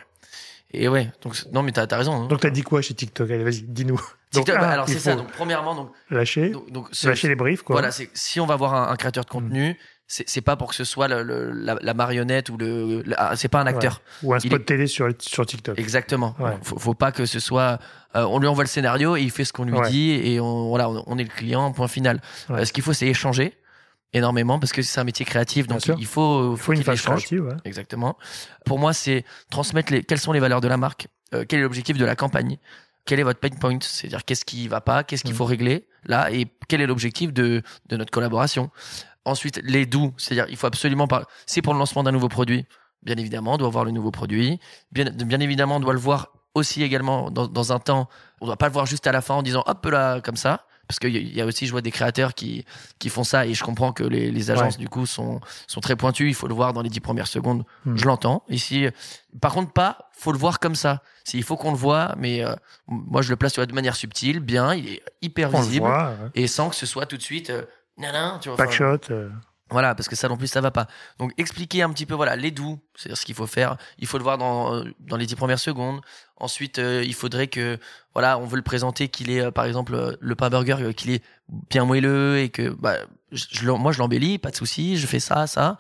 Et 0.71 0.89
ouais, 0.89 1.09
donc 1.21 1.35
non 1.53 1.61
mais 1.63 1.71
t'as 1.71 1.85
as 1.89 1.97
raison. 1.97 2.23
hein. 2.23 2.27
Donc, 2.27 2.41
t'as 2.41 2.49
dit 2.49 2.63
quoi 2.63 2.81
chez 2.81 2.93
TikTok? 2.93 3.29
Allez, 3.31 3.43
vas-y, 3.43 3.61
dis-nous. 3.61 3.95
Donc, 4.33 4.43
TikTok, 4.45 4.59
bah, 4.59 4.67
un, 4.67 4.71
alors 4.73 4.89
c'est 4.89 4.99
ça. 4.99 5.15
Donc 5.15 5.31
premièrement, 5.31 5.75
donc 5.75 5.91
Lâcher, 6.09 6.49
donc, 6.49 6.69
donc 6.69 6.89
lâcher 7.03 7.29
les 7.29 7.35
briefs, 7.35 7.61
quoi. 7.61 7.75
voilà, 7.75 7.91
c'est 7.91 8.09
si 8.13 8.41
on 8.41 8.45
va 8.45 8.57
voir 8.57 8.73
un, 8.73 8.89
un 8.91 8.95
créateur 8.97 9.23
de 9.23 9.29
contenu, 9.29 9.79
c'est 10.07 10.27
c'est 10.27 10.41
pas 10.41 10.57
pour 10.57 10.67
que 10.69 10.75
ce 10.75 10.83
soit 10.83 11.07
le, 11.07 11.23
le- 11.23 11.51
la, 11.51 11.77
la 11.81 11.93
marionnette 11.93 12.49
ou 12.49 12.57
le, 12.57 13.01
le- 13.03 13.13
ah, 13.15 13.37
c'est 13.37 13.47
pas 13.47 13.61
un 13.61 13.65
acteur. 13.67 14.01
Ou 14.23 14.33
un 14.33 14.39
spot 14.39 14.61
est- 14.61 14.65
télé 14.65 14.87
sur, 14.87 15.07
sur 15.19 15.45
TikTok. 15.45 15.79
Exactement. 15.79 16.35
Ouais. 16.39 16.57
Faut, 16.63 16.77
faut 16.77 16.93
pas 16.93 17.13
que 17.13 17.25
ce 17.25 17.39
soit. 17.39 17.79
euh, 18.17 18.25
on 18.29 18.39
lui 18.39 18.47
envoie 18.47 18.65
le 18.65 18.69
scénario 18.69 19.15
et 19.15 19.21
il 19.21 19.31
fait 19.31 19.45
ce 19.45 19.53
qu'on 19.53 19.63
lui 19.63 19.71
Ouais. 19.73 19.89
dit 19.89 20.11
et 20.11 20.41
on 20.41 20.67
voilà, 20.67 20.89
on, 20.89 21.01
on 21.07 21.17
est 21.17 21.23
le 21.23 21.29
client. 21.29 21.71
Point 21.71 21.87
final. 21.87 22.19
Ouais. 22.49 22.59
Euh, 22.61 22.65
ce 22.65 22.73
qu'il 22.73 22.83
faut, 22.83 22.91
c'est 22.91 23.07
échanger 23.07 23.53
énormément 24.15 24.57
parce 24.59 24.71
que 24.71 24.81
c'est 24.81 24.99
un 24.99 25.03
métier 25.03 25.25
créatif, 25.25 25.67
donc 25.67 25.85
il 25.85 26.05
faut 26.05 26.53
Il 26.53 26.57
faut 26.57 26.73
une 26.73 26.83
phase 26.83 27.01
créative, 27.01 27.43
ouais. 27.45 27.53
Exactement. 27.65 28.17
Pour 28.65 28.79
moi, 28.79 28.93
c'est 28.93 29.23
transmettre 29.51 29.91
les, 29.93 30.03
quelles 30.03 30.19
sont 30.19 30.31
les 30.31 30.39
valeurs 30.39 30.61
de 30.61 30.67
la 30.67 30.77
marque, 30.77 31.07
euh, 31.33 31.45
quel 31.47 31.59
est 31.59 31.63
l'objectif 31.63 31.97
de 31.97 32.05
la 32.05 32.15
campagne, 32.15 32.57
quel 33.05 33.19
est 33.19 33.23
votre 33.23 33.39
pain 33.39 33.49
point, 33.49 33.77
c'est-à-dire 33.81 34.25
qu'est-ce 34.25 34.45
qui 34.45 34.67
va 34.67 34.81
pas, 34.81 35.03
qu'est-ce 35.03 35.23
qu'il 35.23 35.33
Mm. 35.33 35.37
faut 35.37 35.45
régler 35.45 35.87
là, 36.05 36.31
et 36.31 36.47
quel 36.67 36.81
est 36.81 36.87
l'objectif 36.87 37.33
de, 37.33 37.61
de 37.89 37.97
notre 37.97 38.11
collaboration. 38.11 38.71
Ensuite, 39.25 39.59
les 39.63 39.85
doux, 39.85 40.13
c'est-à-dire 40.17 40.45
il 40.49 40.55
faut 40.57 40.67
absolument 40.67 41.07
pas. 41.07 41.25
C'est 41.45 41.61
pour 41.61 41.73
le 41.73 41.79
lancement 41.79 42.03
d'un 42.03 42.11
nouveau 42.11 42.29
produit. 42.29 42.65
bien 43.03 43.17
évidemment, 43.17 43.57
doit 43.57 43.69
voir 43.69 43.85
le 43.85 43.91
nouveau 43.91 44.09
produit. 44.11 44.59
Bien, 44.91 45.05
bien 45.11 45.39
évidemment, 45.39 45.75
on 45.75 45.79
doit 45.79 45.93
le 45.93 45.99
voir 45.99 46.29
aussi 46.55 46.81
également 46.83 47.29
dans, 47.29 47.47
dans 47.47 47.71
un 47.73 47.79
temps. 47.79 48.07
On 48.41 48.45
doit 48.47 48.57
pas 48.57 48.67
le 48.67 48.73
voir 48.73 48.85
juste 48.87 49.05
à 49.07 49.11
la 49.11 49.21
fin 49.21 49.35
en 49.35 49.43
disant 49.43 49.63
hop 49.67 49.85
là 49.87 50.21
comme 50.21 50.37
ça. 50.37 50.65
Parce 50.87 50.99
qu'il 50.99 51.35
y 51.35 51.41
a 51.41 51.45
aussi, 51.45 51.65
je 51.65 51.71
vois 51.71 51.81
des 51.81 51.91
créateurs 51.91 52.33
qui, 52.35 52.63
qui 52.99 53.09
font 53.09 53.23
ça 53.23 53.45
et 53.45 53.53
je 53.53 53.63
comprends 53.63 53.91
que 53.91 54.03
les, 54.03 54.29
les 54.31 54.51
agences, 54.51 54.75
Ouais. 54.75 54.79
du 54.79 54.87
coup, 54.89 55.05
sont, 55.05 55.39
sont 55.67 55.81
très 55.81 55.95
pointues. 55.95 56.27
Il 56.27 56.35
faut 56.35 56.47
le 56.47 56.53
voir 56.53 56.73
dans 56.73 56.81
les 56.81 56.89
dix 56.89 56.99
premières 56.99 57.27
secondes. 57.27 57.63
Hmm. 57.85 57.95
Je 57.97 58.05
l'entends. 58.05 58.43
Ici, 58.49 58.87
par 59.41 59.53
contre, 59.53 59.71
pas, 59.73 60.09
faut 60.13 60.31
le 60.31 60.37
voir 60.37 60.59
comme 60.59 60.75
ça. 60.75 61.01
Il 61.33 61.43
faut 61.43 61.57
qu'on 61.57 61.71
le 61.71 61.77
voit, 61.77 62.13
mais 62.17 62.45
euh, 62.45 62.53
moi, 62.87 63.21
je 63.23 63.29
le 63.31 63.35
place 63.35 63.55
de 63.57 63.73
manière 63.73 63.95
subtile, 63.95 64.39
bien, 64.39 64.75
il 64.75 64.87
est 64.89 65.03
hyper 65.21 65.53
On 65.55 65.59
visible 65.61 65.87
voit. 65.87 66.09
ouais. 66.09 66.29
et 66.35 66.47
sans 66.47 66.69
que 66.69 66.75
ce 66.75 66.85
soit 66.85 67.05
tout 67.07 67.17
de 67.17 67.21
suite, 67.23 67.49
euh, 67.49 67.63
nanan, 67.97 68.39
tu 68.39 68.49
vois. 68.49 68.57
Backshot. 68.57 68.99
Voilà, 69.71 69.95
parce 69.95 70.07
que 70.07 70.15
ça 70.15 70.27
non 70.29 70.37
plus, 70.37 70.47
ça 70.47 70.61
va 70.61 70.69
pas. 70.69 70.87
Donc, 71.17 71.31
expliquer 71.37 71.81
un 71.81 71.89
petit 71.89 72.05
peu, 72.05 72.13
voilà, 72.13 72.35
les 72.35 72.51
doux, 72.51 72.79
c'est 72.95 73.15
ce 73.15 73.25
qu'il 73.25 73.33
faut 73.33 73.47
faire. 73.47 73.77
Il 73.97 74.05
faut 74.05 74.17
le 74.19 74.23
voir 74.23 74.37
dans, 74.37 74.75
euh, 74.75 74.83
dans 74.99 75.17
les 75.17 75.25
dix 75.25 75.35
premières 75.35 75.59
secondes. 75.59 76.01
Ensuite, 76.37 76.77
euh, 76.77 77.03
il 77.03 77.15
faudrait 77.15 77.47
que, 77.47 77.79
voilà, 78.13 78.37
on 78.37 78.45
veut 78.45 78.57
le 78.57 78.61
présenter 78.63 79.07
qu'il 79.09 79.31
est, 79.31 79.41
euh, 79.41 79.51
par 79.51 79.65
exemple, 79.65 79.95
euh, 79.95 80.15
le 80.19 80.35
pain 80.35 80.49
burger, 80.49 80.93
qu'il 80.93 81.11
est 81.11 81.23
bien 81.69 81.83
moelleux 81.85 82.37
et 82.37 82.49
que, 82.49 82.69
bah, 82.69 82.97
je, 83.31 83.45
je 83.49 83.69
moi, 83.71 83.91
je 83.91 83.97
l'embellis, 83.99 84.37
pas 84.37 84.51
de 84.51 84.55
souci, 84.55 84.97
je 84.97 85.07
fais 85.07 85.19
ça, 85.19 85.47
ça. 85.47 85.77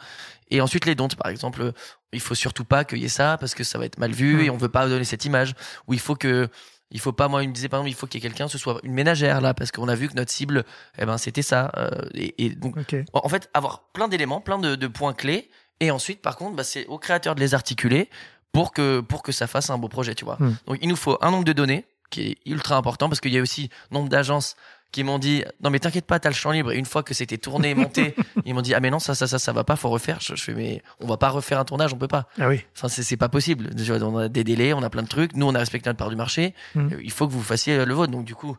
Et 0.49 0.61
ensuite, 0.61 0.85
les 0.85 0.95
dons, 0.95 1.07
par 1.07 1.31
exemple, 1.31 1.71
il 2.11 2.19
faut 2.21 2.35
surtout 2.35 2.65
pas 2.65 2.85
qu'il 2.85 2.99
y 2.99 3.05
ait 3.05 3.09
ça 3.09 3.37
parce 3.39 3.53
que 3.55 3.63
ça 3.63 3.77
va 3.77 3.85
être 3.85 3.97
mal 3.99 4.11
vu 4.11 4.37
Mm. 4.37 4.41
et 4.41 4.49
on 4.49 4.57
veut 4.57 4.69
pas 4.69 4.87
donner 4.87 5.03
cette 5.05 5.25
image. 5.25 5.53
Ou 5.87 5.93
il 5.93 5.99
faut 5.99 6.15
que, 6.15 6.49
il 6.91 6.99
faut 6.99 7.11
pas, 7.11 7.27
moi, 7.27 7.43
il 7.43 7.49
me 7.49 7.53
disait 7.53 7.69
par 7.69 7.79
exemple, 7.79 7.91
il 7.91 7.95
faut 7.95 8.07
qu'il 8.07 8.21
y 8.21 8.25
ait 8.25 8.29
quelqu'un, 8.29 8.47
ce 8.47 8.57
soit 8.57 8.79
une 8.83 8.93
ménagère 8.93 9.41
là, 9.41 9.53
parce 9.53 9.71
qu'on 9.71 9.87
a 9.87 9.95
vu 9.95 10.07
que 10.07 10.13
notre 10.15 10.31
cible, 10.31 10.63
eh 10.97 11.05
ben, 11.05 11.17
c'était 11.17 11.41
ça. 11.41 11.71
euh, 11.77 11.89
et, 12.13 12.45
et 12.45 12.49
donc, 12.49 12.75
en 13.13 13.29
fait, 13.29 13.49
avoir 13.53 13.83
plein 13.91 14.07
d'éléments, 14.07 14.41
plein 14.41 14.59
de, 14.59 14.75
de 14.75 14.87
points 14.87 15.13
clés. 15.13 15.49
Et 15.79 15.91
ensuite, 15.91 16.21
par 16.21 16.37
contre, 16.37 16.55
bah, 16.55 16.63
c'est 16.63 16.85
au 16.87 16.97
créateur 16.97 17.35
de 17.35 17.41
les 17.41 17.53
articuler 17.53 18.09
pour 18.53 18.71
que, 18.71 19.01
pour 19.01 19.23
que 19.23 19.31
ça 19.31 19.47
fasse 19.47 19.69
un 19.69 19.77
beau 19.77 19.89
projet, 19.89 20.15
tu 20.15 20.23
vois. 20.23 20.37
Hmm. 20.39 20.55
Donc, 20.67 20.77
il 20.81 20.87
nous 20.87 20.95
faut 20.95 21.17
un 21.21 21.31
nombre 21.31 21.43
de 21.43 21.53
données 21.53 21.85
qui 22.09 22.21
est 22.21 22.37
ultra 22.45 22.77
important 22.77 23.09
parce 23.09 23.19
qu'il 23.19 23.33
y 23.33 23.37
a 23.37 23.41
aussi 23.41 23.69
nombre 23.91 24.07
d'agences 24.07 24.55
qui 24.95 25.03
m'ont 25.03 25.19
dit 25.19 25.43
non 25.61 25.69
mais 25.69 25.79
t'inquiète 25.79 26.05
pas 26.05 26.19
t'as 26.19 26.29
le 26.29 26.35
champ 26.35 26.51
libre 26.51 26.71
et 26.71 26.77
une 26.77 26.85
fois 26.85 27.03
que 27.03 27.13
c'était 27.13 27.37
tourné 27.37 27.71
et 27.71 27.75
monté 27.75 28.15
ils 28.45 28.53
m'ont 28.53 28.61
dit 28.61 28.73
ah 28.73 28.79
mais 28.79 28.89
non 28.89 28.99
ça 28.99 29.13
ça 29.13 29.27
ça 29.27 29.37
ça 29.39 29.51
va 29.51 29.63
pas 29.63 29.75
faut 29.75 29.89
refaire 29.89 30.19
je, 30.21 30.35
je 30.35 30.43
fais 30.43 30.53
mais 30.53 30.81
on 31.01 31.07
va 31.07 31.17
pas 31.17 31.29
refaire 31.29 31.59
un 31.59 31.65
tournage 31.65 31.93
on 31.93 31.97
peut 31.97 32.07
pas 32.07 32.27
Ah 32.39 32.47
oui. 32.47 32.63
enfin 32.75 32.87
c'est 32.87 33.03
c'est 33.03 33.17
pas 33.17 33.29
possible 33.29 33.69
on 34.01 34.17
a 34.17 34.29
des 34.29 34.43
délais 34.43 34.71
on 34.73 34.81
a 34.83 34.89
plein 34.89 35.03
de 35.03 35.07
trucs 35.07 35.35
nous 35.35 35.45
on 35.45 35.53
a 35.53 35.59
respecté 35.59 35.89
notre 35.89 35.97
part 35.99 36.09
du 36.09 36.15
marché 36.15 36.53
Hmm. 36.73 36.87
Euh, 36.93 37.01
il 37.03 37.11
faut 37.11 37.27
que 37.27 37.33
vous 37.33 37.43
fassiez 37.43 37.83
le 37.85 37.93
vôtre 37.93 38.11
donc 38.11 38.25
du 38.25 38.35
coup 38.35 38.57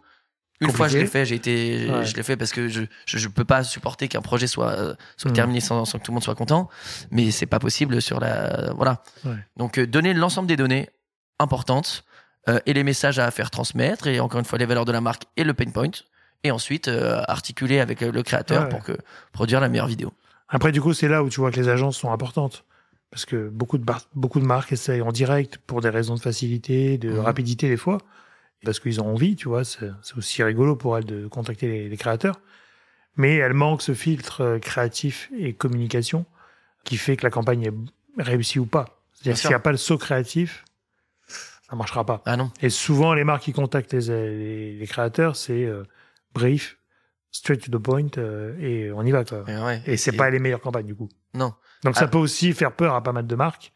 une 0.61 0.71
fois 0.73 0.89
je 0.89 0.99
Compliqué. 0.99 1.05
l'ai 1.05 1.11
fait 1.11 1.25
j'ai 1.27 1.35
été 1.35 1.91
Ouais. 1.91 2.05
je 2.05 2.15
l'ai 2.17 2.23
fait 2.23 2.37
parce 2.37 2.53
que 2.53 2.69
je, 2.69 2.83
je 3.07 3.19
je 3.19 3.29
peux 3.29 3.45
pas 3.45 3.63
supporter 3.65 4.09
qu'un 4.09 4.23
projet 4.23 4.47
soit 4.47 4.73
euh, 4.73 4.95
soit 5.17 5.31
Hmm. 5.31 5.35
terminé 5.41 5.61
sans, 5.61 5.85
sans 5.85 5.99
que 5.99 6.05
tout 6.05 6.13
le 6.13 6.17
monde 6.17 6.25
soit 6.25 6.35
content 6.35 6.69
mais 7.11 7.31
c'est 7.31 7.47
pas 7.47 7.59
possible 7.59 8.01
sur 8.03 8.21
la 8.21 8.73
voilà 8.75 9.03
Ouais. 9.25 9.37
donc 9.57 9.79
euh, 9.79 9.87
donner 9.87 10.13
l'ensemble 10.15 10.49
des 10.49 10.57
données 10.57 10.89
importantes 11.39 12.05
euh, 12.49 12.61
et 12.67 12.73
les 12.73 12.85
messages 12.85 13.19
à 13.19 13.31
faire 13.31 13.51
transmettre 13.51 14.07
et 14.07 14.21
encore 14.21 14.39
une 14.41 14.47
fois 14.47 14.59
les 14.59 14.67
valeurs 14.67 14.85
de 14.85 14.93
la 14.93 15.01
marque 15.01 15.25
et 15.37 15.45
le 15.45 15.53
pain 15.55 15.71
point 15.71 15.91
et 16.45 16.51
ensuite 16.51 16.89
euh, 16.89 17.23
articuler 17.29 17.81
avec 17.81 18.03
euh, 18.03 18.13
le 18.13 18.23
créateur 18.23 18.65
Ouais. 18.65 18.69
pour 18.69 18.83
que 18.85 18.97
produire 19.33 19.61
la 19.61 19.69
meilleure 19.69 19.87
vidéo 19.89 20.13
Après, 20.49 20.73
du 20.73 20.81
coup, 20.81 20.93
c'est 20.95 21.09
là 21.09 21.23
où 21.23 21.29
tu 21.29 21.41
vois 21.41 21.51
que 21.51 21.59
les 21.61 21.69
agences 21.69 21.97
sont 21.99 22.13
importantes. 22.13 22.65
Parce 23.11 23.25
que 23.25 23.49
beaucoup 23.49 23.79
de, 23.79 23.85
bar- 23.85 24.07
beaucoup 24.15 24.41
de 24.41 24.45
marques 24.47 24.73
essayent 24.73 25.01
en 25.03 25.13
direct 25.13 25.59
pour 25.67 25.81
des 25.81 25.89
raisons 25.91 26.15
de 26.15 26.21
facilité, 26.21 26.99
de 26.99 27.11
Mhm. 27.11 27.19
rapidité 27.21 27.69
des 27.69 27.77
fois. 27.77 27.99
Parce 28.65 28.81
qu'ils 28.81 29.01
ont 29.01 29.07
envie, 29.13 29.37
tu 29.37 29.49
vois. 29.49 29.65
C'est 29.65 29.91
aussi 30.17 30.43
rigolo 30.43 30.77
pour 30.77 30.97
elles 30.99 31.05
de 31.05 31.27
contacter 31.29 31.69
les, 31.69 31.89
les 31.89 31.97
créateurs. 31.97 32.41
Mais 33.17 33.37
elles 33.37 33.53
manquent 33.55 33.83
ce 33.83 33.95
filtre 33.95 34.41
euh, 34.43 34.59
créatif 34.59 35.31
et 35.39 35.53
communication 35.55 36.27
qui 36.85 36.97
fait 36.97 37.17
que 37.17 37.25
la 37.25 37.31
campagne 37.31 37.63
est 37.65 38.23
réussie 38.23 38.59
ou 38.59 38.67
pas. 38.67 39.01
C'est-à-dire 39.15 39.39
s'il 39.39 39.49
n'y 39.51 39.55
a 39.55 39.61
pas 39.61 39.71
le 39.73 39.77
saut 39.79 39.99
créatif, 39.99 40.65
ça 41.69 41.75
marchera 41.77 42.05
pas. 42.05 42.23
ah 42.27 42.37
non 42.37 42.51
Et 42.61 42.71
souvent, 42.71 43.15
les 43.15 43.25
marques 43.25 43.43
qui 43.45 43.53
contactent 43.53 43.93
les, 43.93 44.09
les, 44.09 44.73
les 44.79 44.87
créateurs, 44.87 45.37
c'est 45.37 45.65
euh, 45.65 45.85
brief, 46.39 46.79
straight 47.31 47.61
to 47.71 47.71
the 47.79 47.83
point, 47.83 48.09
euh, 48.19 48.57
et 48.61 48.91
on 48.93 49.03
y 49.03 49.11
va, 49.11 49.25
quoi. 49.25 49.45
Et 49.49 49.57
ouais. 49.57 49.83
Et 49.87 49.97
c'est 49.97 50.13
pas 50.13 50.31
les 50.31 50.39
meilleures 50.39 50.61
campagnes, 50.61 50.87
du 50.87 50.95
coup. 50.95 51.09
non 51.35 51.55
Donc 51.85 51.95
Ah. 51.97 52.01
ça 52.01 52.09
peut 52.09 52.19
aussi 52.19 52.53
faire 52.53 52.73
peur 52.73 52.95
à 52.95 53.03
pas 53.03 53.13
mal 53.13 53.27
de 53.27 53.35
marques 53.37 53.73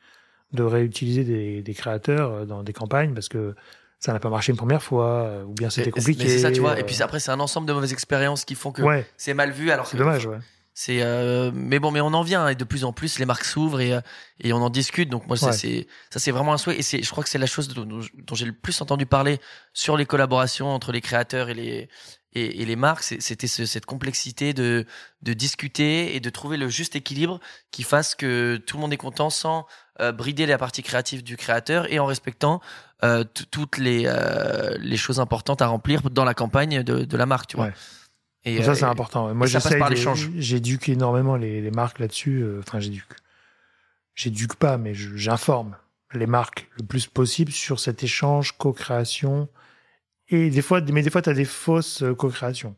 de 0.52 0.62
réutiliser 0.64 1.22
des, 1.24 1.62
des 1.62 1.74
créateurs 1.74 2.30
euh, 2.32 2.44
dans 2.44 2.62
des 2.64 2.72
campagnes 2.72 3.14
parce 3.14 3.28
que 3.28 3.54
ça 4.00 4.12
n'a 4.12 4.18
pas 4.18 4.30
marché 4.30 4.50
une 4.50 4.56
première 4.58 4.82
fois, 4.82 5.22
euh, 5.24 5.44
ou 5.44 5.52
bien 5.52 5.70
c'était 5.70 5.90
compliqué. 5.92 6.24
mais 6.24 6.30
c'est 6.30 6.38
ça 6.40 6.50
tu 6.50 6.58
vois 6.60 6.76
et 6.80 6.82
puis 6.84 7.00
après 7.02 7.20
c'est 7.20 7.30
un 7.30 7.38
ensemble 7.38 7.68
de 7.68 7.72
mauvaises 7.72 7.92
expériences 7.92 8.44
qui 8.44 8.54
font 8.56 8.72
que 8.72 8.82
Ouais, 8.82 9.06
c'est 9.16 9.34
mal 9.34 9.52
vu 9.52 9.70
alors 9.70 9.86
c'est 9.86 9.96
dommage, 9.98 10.26
ouais. 10.26 10.38
C'est 10.72 11.02
euh, 11.02 11.50
mais 11.52 11.78
bon, 11.78 11.90
mais 11.90 12.00
on 12.00 12.14
en 12.14 12.22
vient 12.22 12.44
hein, 12.44 12.48
et 12.48 12.54
de 12.54 12.64
plus 12.64 12.84
en 12.84 12.92
plus 12.92 13.18
les 13.18 13.26
marques 13.26 13.44
s'ouvrent 13.44 13.80
et 13.80 13.98
et 14.40 14.52
on 14.52 14.56
en 14.62 14.70
discute. 14.70 15.08
Donc 15.10 15.26
moi, 15.26 15.36
c'est 15.36 15.46
Ouais. 15.46 15.52
c'est 15.52 15.86
ça, 16.10 16.18
c'est 16.18 16.30
vraiment 16.30 16.54
un 16.54 16.58
souhait 16.58 16.78
et 16.78 16.82
c'est 16.82 17.02
je 17.02 17.10
crois 17.10 17.22
que 17.22 17.28
c'est 17.30 17.38
la 17.38 17.46
chose 17.46 17.68
dont 17.68 18.34
j'ai 18.34 18.46
le 18.46 18.52
plus 18.52 18.80
entendu 18.80 19.04
parler 19.04 19.38
sur 19.74 19.96
les 19.96 20.06
collaborations 20.06 20.68
entre 20.68 20.90
les 20.92 21.00
créateurs 21.02 21.48
et 21.50 21.54
les 21.54 21.88
et, 22.32 22.62
et 22.62 22.64
les 22.64 22.76
marques. 22.76 23.02
C'était 23.02 23.46
ce- 23.46 23.66
cette 23.66 23.86
complexité 23.86 24.52
de 24.54 24.86
de 25.22 25.32
discuter 25.32 26.14
et 26.14 26.20
de 26.20 26.30
trouver 26.30 26.56
le 26.56 26.68
juste 26.68 26.96
équilibre 26.96 27.40
qui 27.70 27.82
fasse 27.82 28.14
que 28.14 28.56
tout 28.66 28.76
le 28.76 28.80
monde 28.82 28.92
est 28.92 28.96
content 28.96 29.30
sans 29.30 29.66
euh, 30.00 30.12
brider 30.12 30.46
la 30.46 30.56
partie 30.58 30.82
créative 30.82 31.22
du 31.22 31.36
créateur 31.36 31.92
et 31.92 31.98
en 31.98 32.06
respectant 32.06 32.60
euh, 33.04 33.24
toutes 33.50 33.78
les 33.78 34.04
euh, 34.06 34.76
les 34.78 34.96
choses 34.96 35.20
importantes 35.20 35.60
à 35.62 35.66
remplir 35.66 36.08
dans 36.10 36.24
la 36.24 36.34
campagne 36.34 36.82
de, 36.82 37.04
de 37.04 37.16
la 37.16 37.26
marque. 37.26 37.48
Tu 37.48 37.56
vois. 37.56 37.66
Ouais. 37.66 37.72
Et, 38.44 38.62
ça, 38.62 38.70
euh, 38.70 38.74
c'est 38.74 38.84
important. 38.84 39.26
ouais. 39.26 39.34
Moi. 39.34 39.46
J'éduque 40.38 40.88
énormément 40.88 41.36
les, 41.36 41.60
les 41.60 41.70
marques 41.70 41.98
là-dessus. 41.98 42.40
euh, 42.42 42.60
Enfin, 42.60 42.80
j'éduque. 42.80 43.12
J'éduque 44.14 44.54
pas, 44.54 44.76
mais 44.78 44.94
j'informe 44.94 45.76
les 46.12 46.26
marques 46.26 46.68
le 46.78 46.84
plus 46.84 47.06
possible 47.06 47.52
sur 47.52 47.78
cet 47.80 48.02
échange, 48.02 48.52
co-création. 48.58 49.48
Et 50.30 50.50
des 50.50 50.62
fois, 50.62 50.80
mais 50.92 51.02
des 51.02 51.10
fois, 51.10 51.22
tu 51.22 51.30
as 51.30 51.34
des 51.34 51.44
fausses 51.44 52.02
euh, 52.02 52.14
co-créations. 52.14 52.76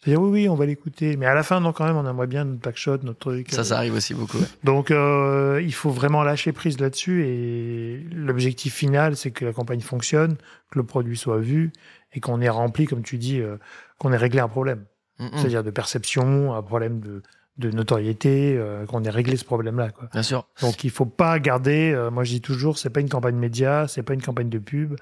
C'est-à-dire, 0.00 0.22
oui, 0.22 0.30
oui, 0.30 0.48
on 0.48 0.54
va 0.54 0.64
l'écouter. 0.64 1.16
Mais 1.16 1.26
à 1.26 1.34
la 1.34 1.42
fin, 1.42 1.60
non, 1.60 1.72
quand 1.72 1.84
même, 1.84 1.96
on 1.96 2.08
aimerait 2.08 2.28
bien 2.28 2.44
notre 2.44 2.60
packshot, 2.60 2.98
notre 3.02 3.18
truc. 3.18 3.50
Ça, 3.50 3.60
euh, 3.60 3.64
ça 3.64 3.78
arrive 3.78 3.94
aussi 3.94 4.14
beaucoup. 4.14 4.38
Donc, 4.62 4.90
euh, 4.90 5.60
il 5.62 5.74
faut 5.74 5.90
vraiment 5.90 6.22
lâcher 6.22 6.52
prise 6.52 6.78
là-dessus. 6.78 7.24
Et 7.26 8.06
l'objectif 8.12 8.74
final, 8.74 9.16
c'est 9.16 9.32
que 9.32 9.44
la 9.44 9.52
campagne 9.52 9.80
fonctionne, 9.80 10.36
que 10.70 10.78
le 10.78 10.84
produit 10.84 11.16
soit 11.16 11.38
vu 11.38 11.72
et 12.12 12.20
qu'on 12.20 12.40
ait 12.40 12.48
rempli, 12.48 12.86
comme 12.86 13.02
tu 13.02 13.18
dis, 13.18 13.40
euh, 13.40 13.56
qu'on 13.98 14.12
ait 14.12 14.16
réglé 14.16 14.38
un 14.40 14.48
problème. 14.48 14.84
Mm. 15.18 15.28
C'est-à-dire 15.34 15.64
de 15.64 15.70
perception, 15.70 16.54
un 16.54 16.62
problème 16.62 17.00
de, 17.00 17.22
de 17.58 17.70
notoriété, 17.72 18.56
euh, 18.56 18.86
qu'on 18.86 19.02
ait 19.02 19.10
réglé 19.10 19.36
ce 19.36 19.44
problème-là. 19.44 19.88
Bien 20.12 20.22
sûr. 20.22 20.46
Donc, 20.62 20.84
il 20.84 20.90
faut 20.90 21.06
pas 21.06 21.38
garder. 21.40 21.92
euh, 21.92 22.10
moi, 22.10 22.22
je 22.24 22.30
dis 22.30 22.40
toujours, 22.40 22.78
c'est 22.78 22.90
pas 22.90 23.00
une 23.00 23.08
campagne 23.08 23.36
média, 23.36 23.86
c'est 23.88 24.04
pas 24.04 24.14
une 24.14 24.22
campagne 24.22 24.48
de 24.48 24.58
pub, 24.58 24.94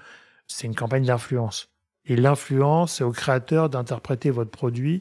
c'est 0.46 0.66
une 0.66 0.74
campagne 0.74 1.04
d'influence. 1.04 1.68
Et 2.06 2.16
l'influence, 2.16 2.94
c'est 2.94 3.04
au 3.04 3.10
créateur 3.12 3.68
d'interpréter 3.68 4.30
votre 4.30 4.50
produit 4.50 5.00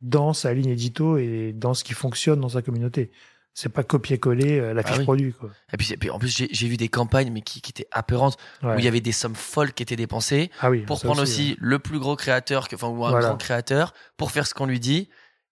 dans 0.00 0.32
sa 0.32 0.54
ligne 0.54 0.70
édito 0.70 1.16
et 1.18 1.52
dans 1.52 1.74
ce 1.74 1.82
qui 1.84 1.92
fonctionne 1.94 2.40
dans 2.40 2.48
sa 2.50 2.62
communauté. 2.62 3.10
C'est 3.54 3.70
pas 3.70 3.82
copier-coller 3.82 4.60
euh, 4.60 4.72
la 4.72 4.82
Ah 4.84 4.88
fiche 4.88 4.98
oui. 4.98 5.04
produit. 5.04 5.32
Quoi. 5.32 5.50
Et 5.72 5.76
puis, 5.76 5.92
et 5.92 5.96
puis, 5.96 6.10
en 6.10 6.20
plus, 6.20 6.28
j'ai 6.48 6.68
vu 6.68 6.76
des 6.76 6.88
campagnes 6.88 7.32
mais 7.32 7.40
qui, 7.40 7.60
qui 7.60 7.70
étaient 7.72 7.88
apeurantes, 7.90 8.36
Ouais. 8.62 8.76
où 8.76 8.78
il 8.78 8.84
y 8.84 8.88
avait 8.88 9.00
des 9.00 9.10
sommes 9.10 9.34
folles 9.34 9.72
qui 9.72 9.82
étaient 9.82 9.96
dépensées 9.96 10.52
ah 10.60 10.70
oui, 10.70 10.82
pour 10.82 11.00
prendre 11.00 11.20
aussi, 11.22 11.56
le 11.58 11.80
plus 11.80 11.98
gros 11.98 12.14
créateur, 12.14 12.68
que- 12.68 12.76
enfin, 12.76 12.86
ou 12.86 13.04
un 13.04 13.10
Voilà. 13.10 13.26
grand 13.30 13.36
créateur, 13.36 13.92
pour 14.16 14.30
faire 14.30 14.46
ce 14.46 14.54
qu'on 14.54 14.66
lui 14.66 14.78
dit. 14.78 15.08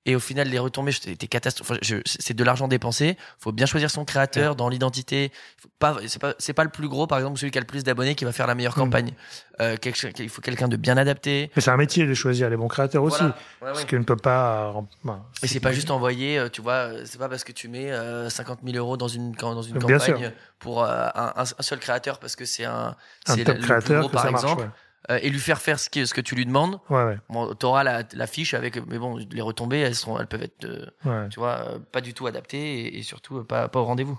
Et 0.09 0.14
au 0.14 0.20
final, 0.20 0.48
les 0.48 0.59
retombées, 0.61 0.92
c'était. 0.92 1.28
Enfin, 1.61 1.74
c'est 2.07 2.32
de 2.34 2.44
l'argent 2.44 2.68
dépensé. 2.68 3.18
Faut 3.40 3.50
bien 3.52 3.66
choisir 3.66 3.90
son 3.90 4.04
créateur 4.04 4.54
dans 4.54 4.68
l'identité. 4.68 5.32
Pas, 5.80 5.96
c'est 6.38 6.52
pas, 6.54 6.62
le 6.64 6.70
plus 6.70 6.88
gros, 6.88 7.07
par 7.09 7.18
exemple, 7.18 7.38
celui 7.38 7.50
qui 7.50 7.59
a 7.59 7.61
le 7.61 7.66
plus 7.66 7.82
d'abonnés 7.82 8.14
qui 8.14 8.24
va 8.24 8.30
faire 8.32 8.46
la 8.46 8.54
meilleure 8.54 8.76
Mm. 8.76 8.80
campagne. 8.80 9.12
Euh, 9.61 9.76
quelque- 9.76 10.20
il 10.22 10.28
faut 10.28 10.40
quelqu'un 10.42 10.68
de 10.68 10.76
bien 10.76 10.96
adapté. 10.96 11.50
Mais 11.57 11.61
c'est 11.62 11.70
un 11.72 11.76
métier 11.76 12.07
de 12.07 12.14
choisir 12.14 12.48
les 12.48 12.57
bons 12.57 12.68
créateurs 12.68 13.02
aussi. 13.02 13.22
Ouais, 13.24 13.30
Parce 13.61 13.80
ouais. 13.80 13.86
que 13.86 13.96
ne 13.96 14.04
peut 14.04 14.16
pas. 14.16 14.72
euh, 15.07 15.12
Et 15.42 15.48
c'est 15.48 15.61
pas 15.61 15.72
juste 15.72 15.90
envoyer, 15.90 16.38
euh, 16.38 16.48
tu 16.48 16.62
vois, 16.62 16.72
euh, 16.92 17.02
c'est 17.04 17.18
pas 17.18 17.28
parce 17.28 17.42
que 17.42 17.52
tu 17.52 17.66
mets 17.68 17.90
euh, 17.90 18.30
50 18.30 18.61
000 18.64 18.76
euros 18.76 18.96
dans 18.96 19.09
une, 19.09 19.32
dans 19.32 19.62
une 19.62 19.78
Bien 19.78 19.98
campagne 19.98 20.32
pour 20.61 20.84
euh, 20.84 21.09
un, 21.14 21.44
seul 21.61 21.80
créateur 21.80 22.18
parce 22.20 22.36
que 22.36 22.44
c'est 22.44 22.64
un, 22.64 22.94
un 23.26 23.36
top 23.36 23.46
le 23.48 23.54
plus 23.54 23.62
créateur 23.62 24.00
gros 24.00 24.09
que 24.09 24.14
par 24.14 24.22
ça 24.24 24.30
marche. 24.30 24.44
exemple, 24.44 24.70
euh, 25.11 25.18
et 25.22 25.30
lui 25.30 25.38
faire 25.38 25.61
faire 25.61 25.78
ce 25.78 25.88
que, 25.90 26.04
ce 26.04 26.14
que 26.14 26.20
tu 26.20 26.34
lui 26.34 26.46
demandes. 26.46 26.80
Ouais, 26.90 27.04
ouais, 27.04 27.18
Bon, 27.28 27.54
t'auras 27.54 27.84
la, 27.84 28.02
la 28.12 28.26
fiche 28.26 28.54
avec, 28.54 28.76
mais 28.86 28.98
bon, 28.98 29.16
les 29.16 29.40
retombées, 29.42 29.78
elles 29.78 29.94
peuvent 30.28 30.42
être, 30.42 30.64
euh, 30.64 30.86
ouais. 31.04 31.28
tu 31.28 31.38
vois, 31.38 31.61
euh, 31.68 31.78
pas 31.78 32.00
du 32.00 32.14
tout 32.14 32.26
adaptées 32.26 32.86
et, 32.86 32.98
et 32.98 33.02
surtout 33.02 33.44
pas, 33.44 33.68
pas 33.68 33.80
au 33.80 33.84
rendez-vous. 33.84 34.18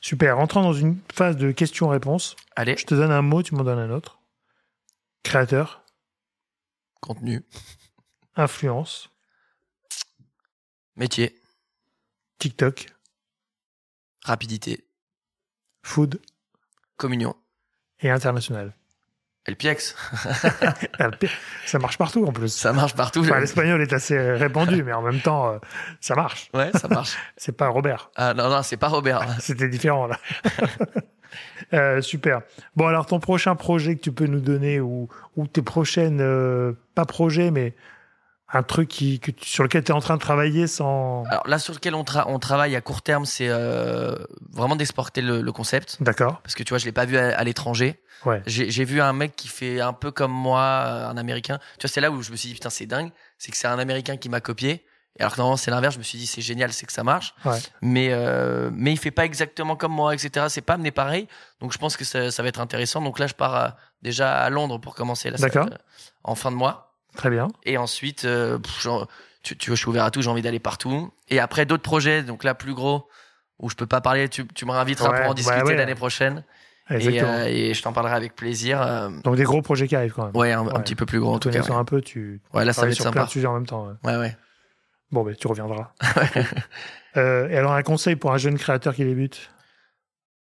Super. 0.00 0.36
Rentrons 0.36 0.62
dans 0.62 0.72
une 0.72 0.98
phase 1.12 1.36
de 1.36 1.50
questions-réponses. 1.50 2.36
Allez, 2.54 2.76
Je 2.76 2.86
te 2.86 2.94
donne 2.94 3.10
un 3.10 3.22
mot, 3.22 3.42
tu 3.42 3.54
m'en 3.54 3.64
donnes 3.64 3.78
un 3.78 3.90
autre. 3.90 4.20
Créateur, 5.22 5.82
contenu, 7.00 7.42
influence, 8.36 9.10
métier, 10.94 11.34
TikTok, 12.38 12.86
rapidité, 14.24 14.86
food 15.82 16.20
communion, 16.96 17.34
et 18.00 18.10
international. 18.10 18.74
LPX. 19.48 19.94
ça 21.66 21.78
marche 21.78 21.98
partout 21.98 22.24
en 22.26 22.32
plus. 22.32 22.48
Ça 22.48 22.72
marche 22.72 22.94
partout. 22.94 23.20
Enfin, 23.20 23.40
L'espagnol 23.40 23.80
est 23.80 23.92
assez 23.92 24.18
répandu, 24.18 24.82
mais 24.82 24.92
en 24.92 25.02
même 25.02 25.20
temps, 25.20 25.52
euh, 25.52 25.58
ça 26.00 26.14
marche. 26.14 26.50
Ouais, 26.54 26.70
ça 26.74 26.88
marche. 26.88 27.16
c'est 27.36 27.56
pas 27.56 27.68
Robert. 27.68 28.10
Ah 28.16 28.34
non, 28.34 28.48
non, 28.48 28.62
c'est 28.62 28.76
pas 28.76 28.88
Robert. 28.88 29.26
C'était 29.40 29.68
différent 29.68 30.06
là. 30.06 30.18
euh, 31.72 32.00
super. 32.00 32.42
Bon, 32.74 32.86
alors 32.86 33.06
ton 33.06 33.20
prochain 33.20 33.54
projet 33.54 33.96
que 33.96 34.00
tu 34.00 34.12
peux 34.12 34.26
nous 34.26 34.40
donner 34.40 34.80
ou, 34.80 35.08
ou 35.36 35.46
tes 35.46 35.62
prochaines, 35.62 36.20
euh, 36.20 36.72
pas 36.94 37.04
projets, 37.04 37.50
mais 37.50 37.74
un 38.52 38.62
truc 38.62 38.88
qui, 38.88 39.18
que 39.18 39.32
sur 39.42 39.64
lequel 39.64 39.82
tu 39.82 39.90
es 39.90 39.94
en 39.94 40.00
train 40.00 40.14
de 40.14 40.20
travailler 40.20 40.66
sans. 40.66 41.24
Alors 41.24 41.46
là, 41.48 41.58
sur 41.58 41.74
lequel 41.74 41.94
on, 41.94 42.02
tra- 42.04 42.24
on 42.28 42.38
travaille 42.38 42.76
à 42.76 42.80
court 42.80 43.02
terme, 43.02 43.26
c'est 43.26 43.48
euh, 43.48 44.14
vraiment 44.52 44.76
d'exporter 44.76 45.20
le, 45.20 45.42
le 45.42 45.52
concept. 45.52 45.96
D'accord. 46.00 46.40
Parce 46.42 46.54
que 46.54 46.62
tu 46.62 46.70
vois, 46.70 46.78
je 46.78 46.84
l'ai 46.84 46.92
pas 46.92 47.06
vu 47.06 47.18
à, 47.18 47.36
à 47.36 47.44
l'étranger. 47.44 48.00
Ouais. 48.24 48.42
J'ai 48.46 48.70
j'ai 48.70 48.84
vu 48.84 49.00
un 49.00 49.12
mec 49.12 49.34
qui 49.36 49.48
fait 49.48 49.80
un 49.80 49.92
peu 49.92 50.10
comme 50.10 50.32
moi, 50.32 50.60
euh, 50.60 51.08
un 51.08 51.16
Américain. 51.16 51.58
Tu 51.78 51.86
vois, 51.86 51.92
c'est 51.92 52.00
là 52.00 52.10
où 52.10 52.22
je 52.22 52.30
me 52.30 52.36
suis 52.36 52.48
dit, 52.48 52.54
putain, 52.54 52.70
c'est 52.70 52.86
dingue. 52.86 53.10
C'est 53.38 53.50
que 53.50 53.58
c'est 53.58 53.66
un 53.68 53.78
Américain 53.78 54.16
qui 54.16 54.28
m'a 54.28 54.40
copié. 54.40 54.84
Et 55.18 55.22
alors 55.22 55.32
que 55.32 55.38
normalement, 55.38 55.56
c'est 55.56 55.70
l'inverse. 55.70 55.94
Je 55.94 55.98
me 55.98 56.04
suis 56.04 56.18
dit, 56.18 56.26
c'est 56.26 56.42
génial, 56.42 56.72
c'est 56.72 56.86
que 56.86 56.92
ça 56.92 57.02
marche. 57.02 57.34
Ouais. 57.44 57.58
Mais, 57.82 58.08
euh, 58.12 58.70
mais 58.72 58.92
il 58.92 58.98
fait 58.98 59.10
pas 59.10 59.24
exactement 59.24 59.74
comme 59.74 59.92
moi, 59.92 60.14
etc. 60.14 60.46
C'est 60.50 60.60
pas 60.60 60.74
amené 60.74 60.90
pareil. 60.92 61.26
Donc 61.60 61.72
je 61.72 61.78
pense 61.78 61.96
que 61.96 62.04
ça, 62.04 62.30
ça 62.30 62.42
va 62.42 62.48
être 62.48 62.60
intéressant. 62.60 63.00
Donc 63.02 63.18
là, 63.18 63.26
je 63.26 63.34
pars 63.34 63.56
euh, 63.56 63.68
déjà 64.02 64.38
à 64.38 64.50
Londres 64.50 64.78
pour 64.78 64.94
commencer 64.94 65.30
la 65.30 65.38
D'accord. 65.38 65.66
euh, 65.66 65.76
en 66.22 66.34
fin 66.36 66.50
de 66.50 66.56
mois. 66.56 66.95
Très 67.16 67.30
bien. 67.30 67.48
Et 67.64 67.76
ensuite, 67.78 68.24
euh, 68.24 68.58
pff, 68.58 68.80
genre, 68.82 69.08
tu, 69.42 69.56
tu 69.56 69.70
vois, 69.70 69.76
je 69.76 69.80
suis 69.80 69.88
ouvert 69.88 70.04
à 70.04 70.10
tout, 70.10 70.22
j'ai 70.22 70.30
envie 70.30 70.42
d'aller 70.42 70.60
partout. 70.60 71.12
Et 71.28 71.40
après, 71.40 71.66
d'autres 71.66 71.82
projets, 71.82 72.22
donc 72.22 72.44
là, 72.44 72.54
plus 72.54 72.74
gros, 72.74 73.08
où 73.58 73.70
je 73.70 73.74
peux 73.74 73.86
pas 73.86 74.00
parler, 74.00 74.28
tu, 74.28 74.46
tu 74.48 74.66
me 74.66 74.70
réinviteras 74.72 75.10
Ouais, 75.10 75.16
pour 75.20 75.26
en 75.26 75.28
bah 75.30 75.34
discuter 75.34 75.62
ouais. 75.62 75.76
l'année 75.76 75.94
prochaine. 75.94 76.44
Et, 76.90 77.20
euh, 77.20 77.46
et 77.46 77.74
je 77.74 77.82
t'en 77.82 77.92
parlerai 77.92 78.14
avec 78.14 78.36
plaisir. 78.36 78.80
euh, 78.80 79.08
Donc 79.24 79.34
des 79.34 79.42
gros 79.42 79.60
projets 79.60 79.88
qui 79.88 79.96
arrivent 79.96 80.12
quand 80.12 80.26
même. 80.26 80.36
ouais, 80.36 80.52
un, 80.52 80.64
petit 80.82 80.94
peu 80.94 81.04
plus 81.04 81.18
gros 81.18 81.34
en 81.34 81.38
tout 81.40 81.50
cas. 81.50 81.62
un 81.72 81.84
peu, 81.84 82.00
tu 82.00 82.40
Ouais, 82.54 82.64
là, 82.64 82.72
ça 82.72 82.82
va 82.82 82.88
être 82.88 82.94
sur 82.94 83.04
plein 83.06 83.12
sympa. 83.22 83.26
de 83.26 83.30
sujets 83.30 83.46
en 83.48 83.54
même 83.54 83.66
temps. 83.66 83.86
ouais. 83.88 83.94
Ouais, 84.12 84.16
ouais. 84.18 84.36
Bon, 85.10 85.24
ben 85.24 85.34
tu 85.34 85.46
reviendras. 85.48 85.92
Euh, 87.16 87.48
et 87.48 87.56
alors 87.56 87.72
un 87.72 87.82
conseil 87.82 88.14
pour 88.14 88.30
un 88.34 88.36
jeune 88.36 88.58
créateur 88.58 88.94
qui 88.94 89.02
débute? 89.02 89.50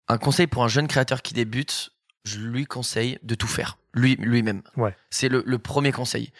Un 0.07 0.17
conseil 0.17 0.47
pour 0.47 0.63
un 0.63 0.69
jeune 0.69 0.87
créateur 0.87 1.21
qui 1.21 1.33
débute, 1.33 1.91
je 2.23 2.39
lui 2.39 2.65
conseille 2.65 3.19
de 3.23 3.35
tout 3.35 3.47
faire, 3.47 3.77
lui, 3.93 4.15
lui-même. 4.15 4.61
Ouais. 4.77 4.95
C'est 5.09 5.27
le, 5.27 5.43
le 5.45 5.57
premier 5.59 5.91
conseil. 5.91 6.31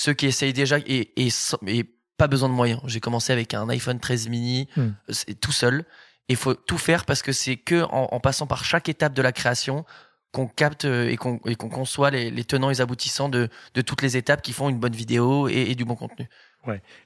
Ceux 0.00 0.12
qui 0.12 0.26
essayent 0.26 0.52
déjà 0.52 0.78
et, 0.86 1.10
et, 1.16 1.84
pas 2.16 2.28
besoin 2.28 2.48
de 2.48 2.54
moyens. 2.54 2.80
J'ai 2.86 3.00
commencé 3.00 3.32
avec 3.32 3.52
un 3.52 3.68
iPhone 3.68 3.98
13 3.98 4.28
mini, 4.28 4.68
Hmm. 4.76 4.90
c'est 5.08 5.40
tout 5.40 5.50
seul. 5.50 5.84
Il 6.28 6.36
faut 6.36 6.54
tout 6.54 6.78
faire 6.78 7.04
parce 7.04 7.20
que 7.22 7.32
c'est 7.32 7.56
que 7.56 7.82
en, 7.82 8.08
en 8.12 8.20
passant 8.20 8.46
par 8.46 8.64
chaque 8.64 8.88
étape 8.88 9.12
de 9.12 9.22
la 9.22 9.32
création 9.32 9.84
qu'on 10.30 10.46
capte 10.46 10.84
euh, 10.84 11.08
et 11.08 11.16
qu'on 11.16 11.38
conçoit 11.70 12.10
les, 12.10 12.30
les 12.30 12.44
tenants 12.44 12.68
et 12.70 12.74
les 12.74 12.80
aboutissants 12.80 13.28
de, 13.28 13.48
de 13.74 13.80
toutes 13.80 14.02
les 14.02 14.16
étapes 14.16 14.42
qui 14.42 14.52
font 14.52 14.68
une 14.68 14.78
bonne 14.78 14.94
vidéo 14.94 15.48
et, 15.48 15.62
et 15.70 15.74
du 15.74 15.84
bon 15.84 15.96
contenu. 15.96 16.28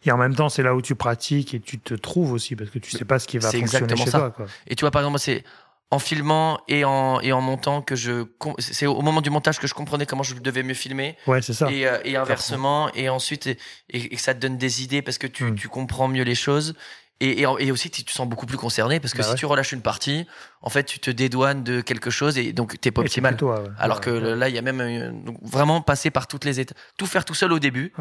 Et 0.04 0.10
en 0.10 0.16
même 0.16 0.34
temps, 0.34 0.48
c'est 0.48 0.64
là 0.64 0.74
où 0.74 0.82
tu 0.82 0.96
pratiques 0.96 1.54
et 1.54 1.60
tu 1.60 1.78
te 1.78 1.94
trouves 1.94 2.32
aussi 2.32 2.56
parce 2.56 2.68
que 2.70 2.80
tu 2.80 2.90
sais 2.90 3.04
pas 3.04 3.20
ce 3.20 3.28
qui 3.28 3.38
va 3.38 3.48
C'est 3.48 3.60
fonctionner 3.60 3.84
exactement 3.84 4.04
chez 4.04 4.10
ça. 4.10 4.18
toi. 4.18 4.30
Quoi. 4.32 4.46
Et 4.66 4.74
tu 4.74 4.80
vois, 4.80 4.90
par 4.90 5.02
exemple, 5.02 5.20
c'est 5.20 5.44
en 5.92 5.98
filmant 5.98 6.58
et 6.68 6.84
en, 6.86 7.20
et 7.20 7.32
en 7.32 7.40
montant 7.42 7.82
que 7.82 7.94
je. 7.94 8.24
C'est 8.58 8.86
au 8.86 9.02
moment 9.02 9.20
du 9.20 9.28
montage 9.30 9.58
que 9.60 9.66
je 9.66 9.74
comprenais 9.74 10.06
comment 10.06 10.22
je 10.22 10.34
devais 10.34 10.62
mieux 10.62 10.74
filmer. 10.74 11.16
Ouais, 11.26 11.42
c'est 11.42 11.52
ça. 11.52 11.70
Et, 11.70 11.86
euh, 11.86 11.98
et 12.04 12.16
inversement. 12.16 12.90
Et 12.94 13.08
ensuite, 13.10 13.46
et, 13.46 13.58
et, 13.90 14.14
et 14.14 14.16
ça 14.16 14.32
te 14.34 14.40
donne 14.40 14.56
des 14.56 14.82
idées 14.82 15.02
parce 15.02 15.18
que 15.18 15.26
tu, 15.26 15.44
Hmm. 15.44 15.54
tu 15.54 15.68
comprends 15.68 16.08
mieux 16.08 16.24
les 16.24 16.34
choses. 16.34 16.74
Et, 17.20 17.42
et, 17.42 17.70
aussi, 17.70 17.88
tu 17.90 18.02
te 18.04 18.10
sens 18.10 18.26
beaucoup 18.28 18.46
plus 18.46 18.56
concerné 18.56 18.98
parce 18.98 19.12
que 19.12 19.18
Bah 19.18 19.24
si 19.24 19.30
ouais. 19.30 19.36
tu 19.36 19.46
relâches 19.46 19.70
une 19.72 19.82
partie, 19.82 20.26
en 20.60 20.70
fait, 20.70 20.82
tu 20.84 20.98
te 20.98 21.08
dédouanes 21.08 21.62
de 21.62 21.80
quelque 21.80 22.10
chose 22.10 22.36
et 22.36 22.52
donc 22.52 22.80
t'es 22.80 22.90
pas 22.90 23.02
optimal. 23.02 23.36
toi, 23.36 23.60
ouais. 23.60 23.68
Alors 23.78 23.98
Ouais, 23.98 24.02
que 24.04 24.10
là, 24.10 24.48
il 24.48 24.54
y 24.56 24.58
a 24.58 24.62
même 24.62 24.80
euh, 24.80 25.12
vraiment 25.42 25.82
passer 25.82 26.10
par 26.10 26.26
toutes 26.26 26.44
les 26.44 26.58
étapes, 26.58 26.76
tout 26.98 27.06
faire 27.06 27.24
tout 27.24 27.34
seul 27.34 27.52
au 27.52 27.60
début, 27.60 27.92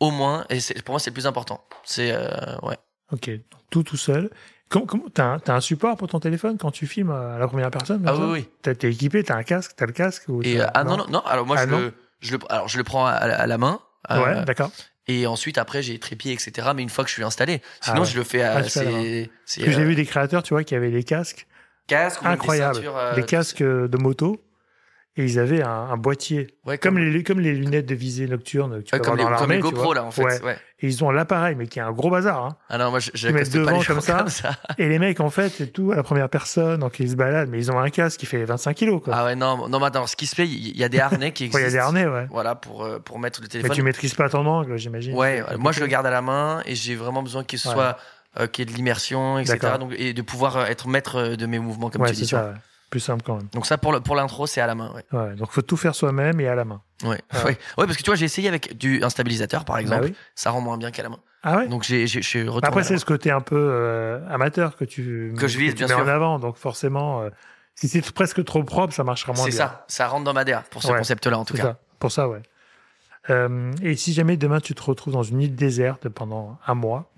au 0.00 0.10
moins. 0.10 0.44
Et 0.50 0.60
c'est- 0.60 0.82
pour 0.82 0.92
moi, 0.94 1.00
c'est 1.00 1.08
le 1.10 1.14
plus 1.14 1.26
important. 1.26 1.64
C'est 1.84 2.10
euh, 2.12 2.26
ouais. 2.64 2.76
Ok, 3.12 3.30
tout 3.70 3.82
tout 3.84 3.96
seul. 3.96 4.30
Comment, 4.68 4.86
comment, 4.86 5.04
t'as, 5.12 5.24
un, 5.34 5.38
t'as 5.38 5.54
un 5.54 5.60
support 5.60 5.96
pour 5.96 6.08
ton 6.08 6.18
téléphone 6.18 6.58
quand 6.58 6.70
tu 6.72 6.86
filmes 6.86 7.10
à 7.12 7.38
la 7.38 7.46
première 7.46 7.70
personne 7.70 8.02
Ah 8.06 8.16
oui, 8.16 8.26
oui. 8.64 8.74
T'es 8.74 8.90
équipé, 8.90 9.22
t'as 9.22 9.36
un 9.36 9.42
casque, 9.44 9.72
t'as 9.76 9.86
le 9.86 9.92
casque 9.92 10.24
ou 10.28 10.42
Et 10.42 10.60
euh, 10.60 10.66
ah 10.74 10.82
non 10.84 10.96
non 10.96 11.06
non. 11.08 11.20
Alors 11.20 11.46
moi, 11.46 11.56
Ah 11.58 11.66
je, 11.66 11.70
non 11.70 11.78
le, 11.78 11.94
je 12.20 12.32
le 12.32 12.38
alors 12.48 12.68
je 12.68 12.76
le 12.78 12.84
prends 12.84 13.06
à, 13.06 13.12
à 13.12 13.46
la 13.46 13.58
main. 13.58 13.80
euh, 14.10 14.22
Ouais, 14.22 14.44
d'accord. 14.44 14.70
Et 15.08 15.28
ensuite, 15.28 15.56
après, 15.56 15.82
j'ai 15.82 16.00
trépied, 16.00 16.32
etc. 16.32 16.68
Mais 16.74 16.82
une 16.82 16.88
fois 16.88 17.04
que 17.04 17.10
je 17.10 17.14
suis 17.14 17.22
installé, 17.22 17.62
sinon 17.80 17.98
Ah 17.98 18.00
ouais. 18.00 18.06
je 18.06 18.16
le 18.18 18.24
fais 18.24 18.42
à 18.42 18.56
Ah, 18.56 18.62
c'est 18.64 19.30
j'ai 19.46 19.68
euh, 19.68 19.84
vu 19.84 19.94
des 19.94 20.04
créateurs, 20.04 20.42
tu 20.42 20.52
vois, 20.52 20.64
qui 20.64 20.74
avaient 20.74 20.90
des 20.90 21.04
casques 21.04 21.46
casque 21.86 22.22
ou 22.22 22.24
même 22.24 22.36
des 22.36 22.46
ceintures, 22.48 22.96
euh, 22.96 23.14
des 23.14 23.22
casques 23.22 23.60
euh, 23.62 23.86
de 23.86 23.96
moto, 23.98 24.42
et 25.18 25.24
ils 25.24 25.38
avaient 25.38 25.62
un, 25.62 25.68
un 25.70 25.96
boîtier, 25.96 26.48
ouais, 26.66 26.76
comme 26.78 26.98
les 26.98 27.22
comme 27.22 27.40
les 27.40 27.52
lunettes 27.54 27.86
de 27.86 27.94
visée 27.94 28.26
nocturne 28.26 28.82
que 28.82 28.88
tu 28.88 28.94
ouais, 28.94 29.00
peux 29.00 29.04
comme, 29.06 29.16
les, 29.16 29.22
avoir 29.22 29.38
dans 29.40 29.44
comme 29.46 29.52
les 29.54 29.60
GoPro 29.60 29.82
vois. 29.84 29.94
là 29.94 30.04
en 30.04 30.10
fait. 30.10 30.22
Ouais. 30.22 30.42
Ouais. 30.42 30.58
Et 30.80 30.88
ils 30.88 31.02
ont 31.02 31.10
l'appareil, 31.10 31.54
mais 31.54 31.66
qui 31.68 31.78
est 31.78 31.82
un 31.82 31.92
gros 31.92 32.10
bazar. 32.10 32.44
Hein. 32.44 32.56
Ah 32.68 32.76
non, 32.76 32.90
moi 32.90 33.00
je, 33.00 33.10
je 33.14 33.28
Ils 33.28 33.34
mettent 33.34 33.50
pas 33.50 33.58
devant 33.60 33.78
les 33.78 33.84
comme 33.86 34.00
ça. 34.02 34.18
comme 34.18 34.28
ça. 34.28 34.50
Et 34.76 34.88
les 34.90 34.98
mecs, 34.98 35.20
en 35.20 35.30
fait, 35.30 35.48
c'est 35.48 35.68
tout 35.72 35.90
à 35.92 35.96
la 35.96 36.02
première 36.02 36.28
personne, 36.28 36.80
donc 36.80 37.00
ils 37.00 37.08
se 37.10 37.16
baladent, 37.16 37.48
mais 37.48 37.56
ils 37.58 37.70
ont 37.72 37.78
un 37.78 37.88
casque 37.88 38.20
qui 38.20 38.26
fait 38.26 38.44
25 38.44 38.74
kilos, 38.74 39.00
quoi. 39.02 39.14
Ah 39.16 39.24
ouais, 39.24 39.34
non, 39.36 39.68
non, 39.68 39.80
mais 39.80 39.86
attends, 39.86 40.06
ce 40.06 40.16
qui 40.16 40.26
se 40.26 40.34
fait, 40.34 40.46
il 40.46 40.76
y 40.76 40.84
a 40.84 40.90
des 40.90 41.00
harnais 41.00 41.32
qui 41.32 41.44
existent. 41.46 41.60
il 41.60 41.64
y 41.64 41.66
a 41.68 41.70
des 41.70 41.78
harnais, 41.78 42.06
ouais. 42.06 42.26
Voilà, 42.30 42.54
pour, 42.54 42.84
euh, 42.84 42.98
pour 42.98 43.18
mettre 43.18 43.40
le 43.40 43.44
Mais 43.46 43.48
téléphone. 43.48 43.74
tu 43.74 43.82
maîtrises 43.82 44.14
pas 44.14 44.28
ton 44.28 44.44
angle, 44.44 44.76
j'imagine. 44.76 45.14
Ouais, 45.14 45.42
moi 45.58 45.72
je 45.72 45.80
le 45.80 45.86
garde 45.86 46.04
à 46.06 46.10
la 46.10 46.20
main 46.20 46.60
et 46.66 46.74
j'ai 46.74 46.94
vraiment 46.94 47.22
besoin 47.22 47.42
qu'il 47.42 47.58
soit, 47.58 47.96
euh, 48.38 48.46
qu'il 48.46 48.68
y 48.68 48.68
ait 48.68 48.70
de 48.70 48.76
l'immersion, 48.76 49.38
etc. 49.38 49.58
Donc, 49.80 49.94
et 49.96 50.12
de 50.12 50.20
pouvoir 50.20 50.58
euh, 50.58 50.64
être 50.66 50.88
maître 50.88 51.16
euh, 51.16 51.36
de 51.36 51.46
mes 51.46 51.58
mouvements, 51.58 51.88
comme 51.88 52.04
tu 52.04 52.12
dis. 52.12 52.26
ça. 52.26 52.52
Plus 52.90 53.00
simple 53.00 53.22
quand 53.24 53.36
même. 53.36 53.48
Donc 53.52 53.66
ça, 53.66 53.78
pour 53.78 53.92
le- 53.92 54.00
pour 54.00 54.14
l'intro, 54.14 54.46
c'est 54.46 54.60
à 54.60 54.66
la 54.66 54.74
main. 54.76 54.92
Ouais. 54.94 55.04
Ouais, 55.18 55.34
donc 55.34 55.50
faut 55.50 55.62
tout 55.62 55.76
faire 55.76 55.94
soi-même 55.94 56.40
et 56.40 56.46
à 56.48 56.54
la 56.54 56.64
main. 56.64 56.80
Ouais. 57.04 57.20
Ah. 57.30 57.44
ouais. 57.44 57.58
Ouais, 57.78 57.86
parce 57.86 57.96
que 57.96 58.02
tu 58.02 58.10
vois, 58.10 58.14
j'ai 58.16 58.24
essayé 58.26 58.48
avec 58.48 58.76
du, 58.78 59.02
un 59.02 59.10
stabilisateur, 59.10 59.64
par 59.64 59.78
exemple. 59.78 60.02
Bah 60.02 60.06
oui. 60.10 60.14
Ça 60.36 60.50
rend 60.50 60.60
moins 60.60 60.78
bien 60.78 60.90
qu'à 60.92 61.02
la 61.02 61.08
main. 61.08 61.18
Ah 61.42 61.56
ouais. 61.58 61.68
Donc 61.68 61.82
j'ai, 61.82 62.06
j'ai, 62.06 62.20
retourné. 62.42 62.66
Après, 62.66 62.84
c'est 62.84 62.96
ce 62.98 63.04
côté 63.04 63.30
un 63.30 63.40
peu 63.40 63.56
euh, 63.56 64.20
amateur 64.28 64.76
que 64.76 64.84
tu 64.84 65.34
Que 65.38 65.48
je 65.48 65.58
vise, 65.58 65.72
tu 65.74 65.78
bien 65.78 65.88
mets 65.88 65.94
sûr. 65.94 66.04
en 66.04 66.08
avant. 66.08 66.38
Donc 66.38 66.56
forcément, 66.56 67.22
euh, 67.22 67.30
si 67.74 67.88
c'est 67.88 68.08
presque 68.12 68.42
trop 68.44 68.62
propre, 68.64 68.94
ça 68.94 69.04
marchera 69.04 69.32
moins 69.32 69.44
C'est 69.44 69.50
bien. 69.50 69.58
ça, 69.58 69.84
ça 69.88 70.06
rentre 70.08 70.24
dans 70.24 70.32
ma 70.32 70.44
DA 70.44 70.62
pour 70.70 70.82
ce 70.82 70.90
Ouais. 70.92 70.98
concept-là 70.98 71.38
en 71.38 71.44
tout 71.44 71.54
C'est 71.56 71.62
cas. 71.62 71.68
ça. 71.68 71.78
Pour 71.98 72.12
ça, 72.12 72.28
ouais. 72.28 72.42
Euh, 73.30 73.72
et 73.82 73.96
si 73.96 74.12
jamais 74.12 74.36
demain 74.36 74.60
tu 74.60 74.74
te 74.74 74.82
retrouves 74.82 75.12
dans 75.12 75.24
une 75.24 75.40
île 75.42 75.54
déserte 75.56 76.08
pendant 76.08 76.58
un 76.66 76.74
mois, 76.74 77.10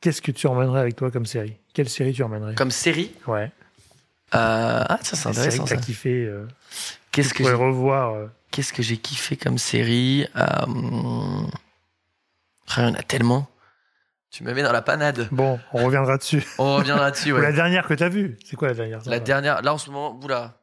qu'est-ce 0.00 0.20
que 0.20 0.32
tu 0.32 0.46
emmènerais 0.48 0.80
avec 0.80 0.96
toi 0.96 1.10
comme 1.12 1.26
série? 1.26 1.58
Quelle 1.74 1.88
série 1.88 2.12
tu 2.12 2.22
emmènerais? 2.24 2.54
Comme 2.56 2.70
série, 2.72 3.12
Ouais. 3.28 3.52
Euh... 4.34 4.84
ah 4.88 4.98
ça 5.02 5.16
c'est 5.16 5.28
intéressant. 5.28 5.64
t'as 5.64 5.76
kiffé. 5.76 6.24
Euh, 6.24 6.46
Qu'est-ce 7.10 7.34
que 7.34 7.44
j'ai... 7.44 7.52
revoir. 7.52 8.14
euh, 8.14 8.26
qu'est-ce 8.50 8.72
que 8.72 8.82
j'ai 8.82 8.96
kiffé 8.96 9.36
comme 9.36 9.58
série 9.58 10.26
ah, 10.34 10.64
Il 10.68 11.50
y 12.78 12.86
en 12.86 12.94
a 12.94 13.02
tellement. 13.02 13.46
Tu 14.30 14.44
me 14.44 14.54
mets 14.54 14.62
dans 14.62 14.72
la 14.72 14.80
panade. 14.80 15.28
Bon, 15.30 15.60
on 15.74 15.84
reviendra 15.84 16.16
dessus. 16.16 16.42
On 16.56 16.76
revient 16.76 16.96
là-dessus. 16.98 17.32
Ou 17.32 17.36
Ouais. 17.36 17.42
La 17.42 17.52
dernière 17.52 17.86
que 17.86 17.92
t'as 17.92 18.08
vue, 18.08 18.38
c'est 18.46 18.56
quoi 18.56 18.68
la 18.68 18.74
dernière 18.74 19.00
La 19.04 19.20
dernière, 19.20 19.60
là 19.60 19.74
en 19.74 19.78
ce 19.78 19.90
moment, 19.90 20.18
oula. 20.22 20.54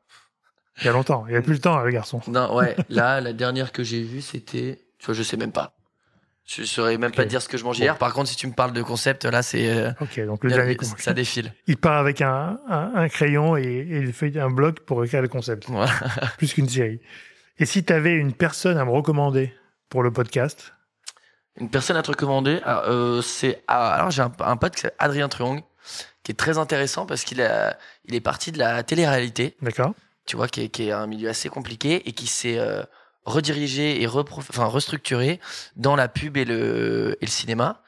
Il 0.82 0.86
y 0.86 0.89
a 0.89 0.91
longtemps. 0.91 1.26
Il 1.28 1.34
y 1.34 1.38
a 1.38 1.41
plus 1.43 1.53
le 1.53 1.59
temps, 1.59 1.78
le 1.80 1.91
garçon. 1.91 2.20
Non, 2.28 2.55
ouais, 2.55 2.76
là 2.89 3.22
la 3.22 3.34
dernière 3.34 3.72
que 3.72 3.84
j'ai 3.84 4.01
vue, 4.01 4.22
c'était, 4.22 4.80
tu 4.97 5.05
vois, 5.05 5.13
je 5.13 5.22
sais 5.22 5.38
même 5.38 5.51
pas. 5.51 5.74
Je 6.52 6.64
saurais 6.64 6.97
même 6.97 7.12
pas 7.12 7.24
te 7.26 7.30
dire 7.30 7.41
ce 7.43 7.47
que 7.47 7.58
je 7.60 7.64
mangeais 7.64 7.82
Bon. 7.82 7.86
hier. 7.86 7.97
Par 8.00 8.12
contre, 8.14 8.28
si 8.30 8.36
tu 8.36 8.47
me 8.47 8.54
parles 8.54 8.74
de 8.74 8.82
concept, 8.82 9.26
là, 9.26 9.43
c'est 9.43 9.70
euh, 9.70 9.91
Ok, 10.02 10.20
donc 10.26 10.43
le 10.43 10.50
dernier. 10.50 10.76
ça 10.97 11.14
défile. 11.14 11.54
Il 11.68 11.78
part 11.78 11.97
avec 11.97 12.22
un, 12.22 12.60
un, 12.68 12.91
un 12.95 13.08
crayon 13.10 13.56
et, 13.56 13.62
et 13.64 13.97
il 14.00 14.14
fait 14.14 14.36
un 14.39 14.50
bloc 14.50 14.80
pour 14.80 15.04
écrire 15.06 15.22
le 15.22 15.28
concept, 15.28 15.66
Voilà. 15.68 15.91
plus 16.38 16.54
qu'une 16.54 16.68
série. 16.68 17.00
Et 17.60 17.66
si 17.66 17.84
tu 17.84 17.93
avais 17.93 18.14
une 18.14 18.34
personne 18.34 18.78
à 18.78 18.86
me 18.86 18.89
recommander 18.91 19.54
pour 19.89 20.02
le 20.02 20.12
podcast, 20.12 20.74
Une 21.60 21.70
personne 21.70 21.97
à 21.97 22.02
te 22.02 22.10
recommander, 22.10 22.62
alors, 22.64 22.84
euh, 22.88 23.22
c'est 23.22 23.62
ah, 23.68 23.93
alors 23.93 24.10
j'ai 24.12 24.22
un, 24.24 24.32
un 24.39 24.58
pote 24.58 24.74
qui 24.76 24.82
s'appelle 24.82 24.95
Adrien 25.00 25.30
Truong 25.30 25.62
qui 26.24 26.32
est 26.32 26.36
très 26.36 26.58
intéressant 26.58 27.06
parce 27.06 27.24
qu'il 27.26 27.41
a, 27.41 27.78
il 28.06 28.16
est 28.16 28.22
parti 28.22 28.52
de 28.52 28.58
la 28.60 28.82
télé-réalité, 28.84 29.56
d'accord 29.62 29.93
tu 30.26 30.36
vois, 30.36 30.47
qui 30.47 30.62
est, 30.66 30.70
qui 30.70 30.88
est 30.89 30.91
un 30.91 31.08
milieu 31.08 31.28
assez 31.30 31.50
compliqué 31.50 32.08
et 32.08 32.12
qui 32.14 32.28
s'est 32.28 32.60
euh, 32.60 32.84
redirigé 33.26 34.01
et 34.01 34.07
enfin 34.07 34.65
restructuré 34.65 35.39
dans 35.76 35.95
la 35.95 36.07
pub 36.07 36.38
et 36.38 36.45
le, 36.45 37.17
et 37.22 37.26
le 37.26 37.32
cinéma. 37.32 37.82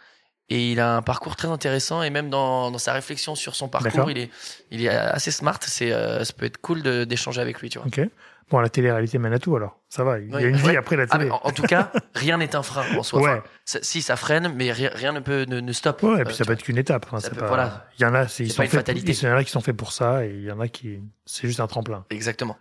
Et 0.49 0.71
il 0.73 0.81
a 0.81 0.97
un 0.97 1.01
parcours 1.01 1.37
très 1.37 1.47
intéressant 1.47 2.03
et 2.03 2.09
même 2.09 2.29
dans, 2.29 2.71
dans 2.71 2.77
sa 2.77 2.91
réflexion 2.91 3.35
sur 3.35 3.55
son 3.55 3.69
parcours, 3.69 4.11
il 4.11 4.17
est, 4.17 4.29
il 4.69 4.83
est 4.83 4.89
assez 4.89 5.31
smart. 5.31 5.57
C'est, 5.61 5.93
euh, 5.93 6.25
ça 6.25 6.33
peut 6.33 6.45
être 6.45 6.57
cool 6.57 6.81
d'échanger 7.05 7.39
avec 7.39 7.61
lui, 7.61 7.69
tu 7.69 7.77
vois. 7.79 7.87
Ok. 7.87 8.01
Bon, 8.49 8.59
la 8.59 8.67
télé-réalité 8.67 9.17
mène 9.17 9.31
à 9.31 9.39
tout 9.39 9.55
alors. 9.55 9.79
Ça 9.87 10.03
va. 10.03 10.19
Il 10.19 10.29
y 10.29 10.35
a 10.35 10.41
une 10.41 10.57
vie 10.57 10.75
après 10.75 10.97
la 10.97 11.05
Ah, 11.09 11.17
télé. 11.17 11.31
en, 11.31 11.39
en 11.41 11.51
tout 11.51 11.63
cas, 11.63 11.89
rien 12.15 12.35
n'est 12.35 12.53
un 12.53 12.63
frein 12.63 12.83
en 12.97 13.01
soi. 13.03 13.21
ouais. 13.21 13.29
Enfin, 13.29 13.79
si 13.81 14.01
ça 14.01 14.17
freine, 14.17 14.51
mais 14.53 14.73
rien, 14.73 14.89
rien 14.93 15.13
ne 15.13 15.21
peut 15.21 15.45
ne, 15.47 15.61
ne 15.61 15.71
stoppe. 15.71 16.03
Ouais, 16.03 16.17
et 16.17 16.21
Euh, 16.21 16.23
puis 16.25 16.35
ça 16.35 16.43
peut 16.43 16.51
être 16.51 16.63
qu'une 16.63 16.77
étape. 16.77 17.05
Peut- 17.09 17.29
pas- 17.39 17.47
voilà. 17.47 17.87
Il 17.97 18.01
y 18.01 18.05
en 18.05 18.13
a, 18.13 18.27
c'est, 18.27 18.43
ils 18.43 18.49
sont 18.51 18.57
pas 18.57 18.65
une 18.65 18.71
fatalité. 18.71 19.13
il 19.13 19.23
y 19.23 19.31
en 19.31 19.37
a 19.37 19.43
qui 19.45 19.51
sont 19.51 19.61
faits 19.61 19.77
pour 19.77 19.93
ça 19.93 20.25
et 20.25 20.31
il 20.31 20.43
y 20.43 20.51
en 20.51 20.59
a 20.59 20.67
qui, 20.67 20.99
c'est 21.25 21.47
juste 21.47 21.61
un 21.61 21.67
tremplin. 21.67 22.03
Exactement. 22.09 22.57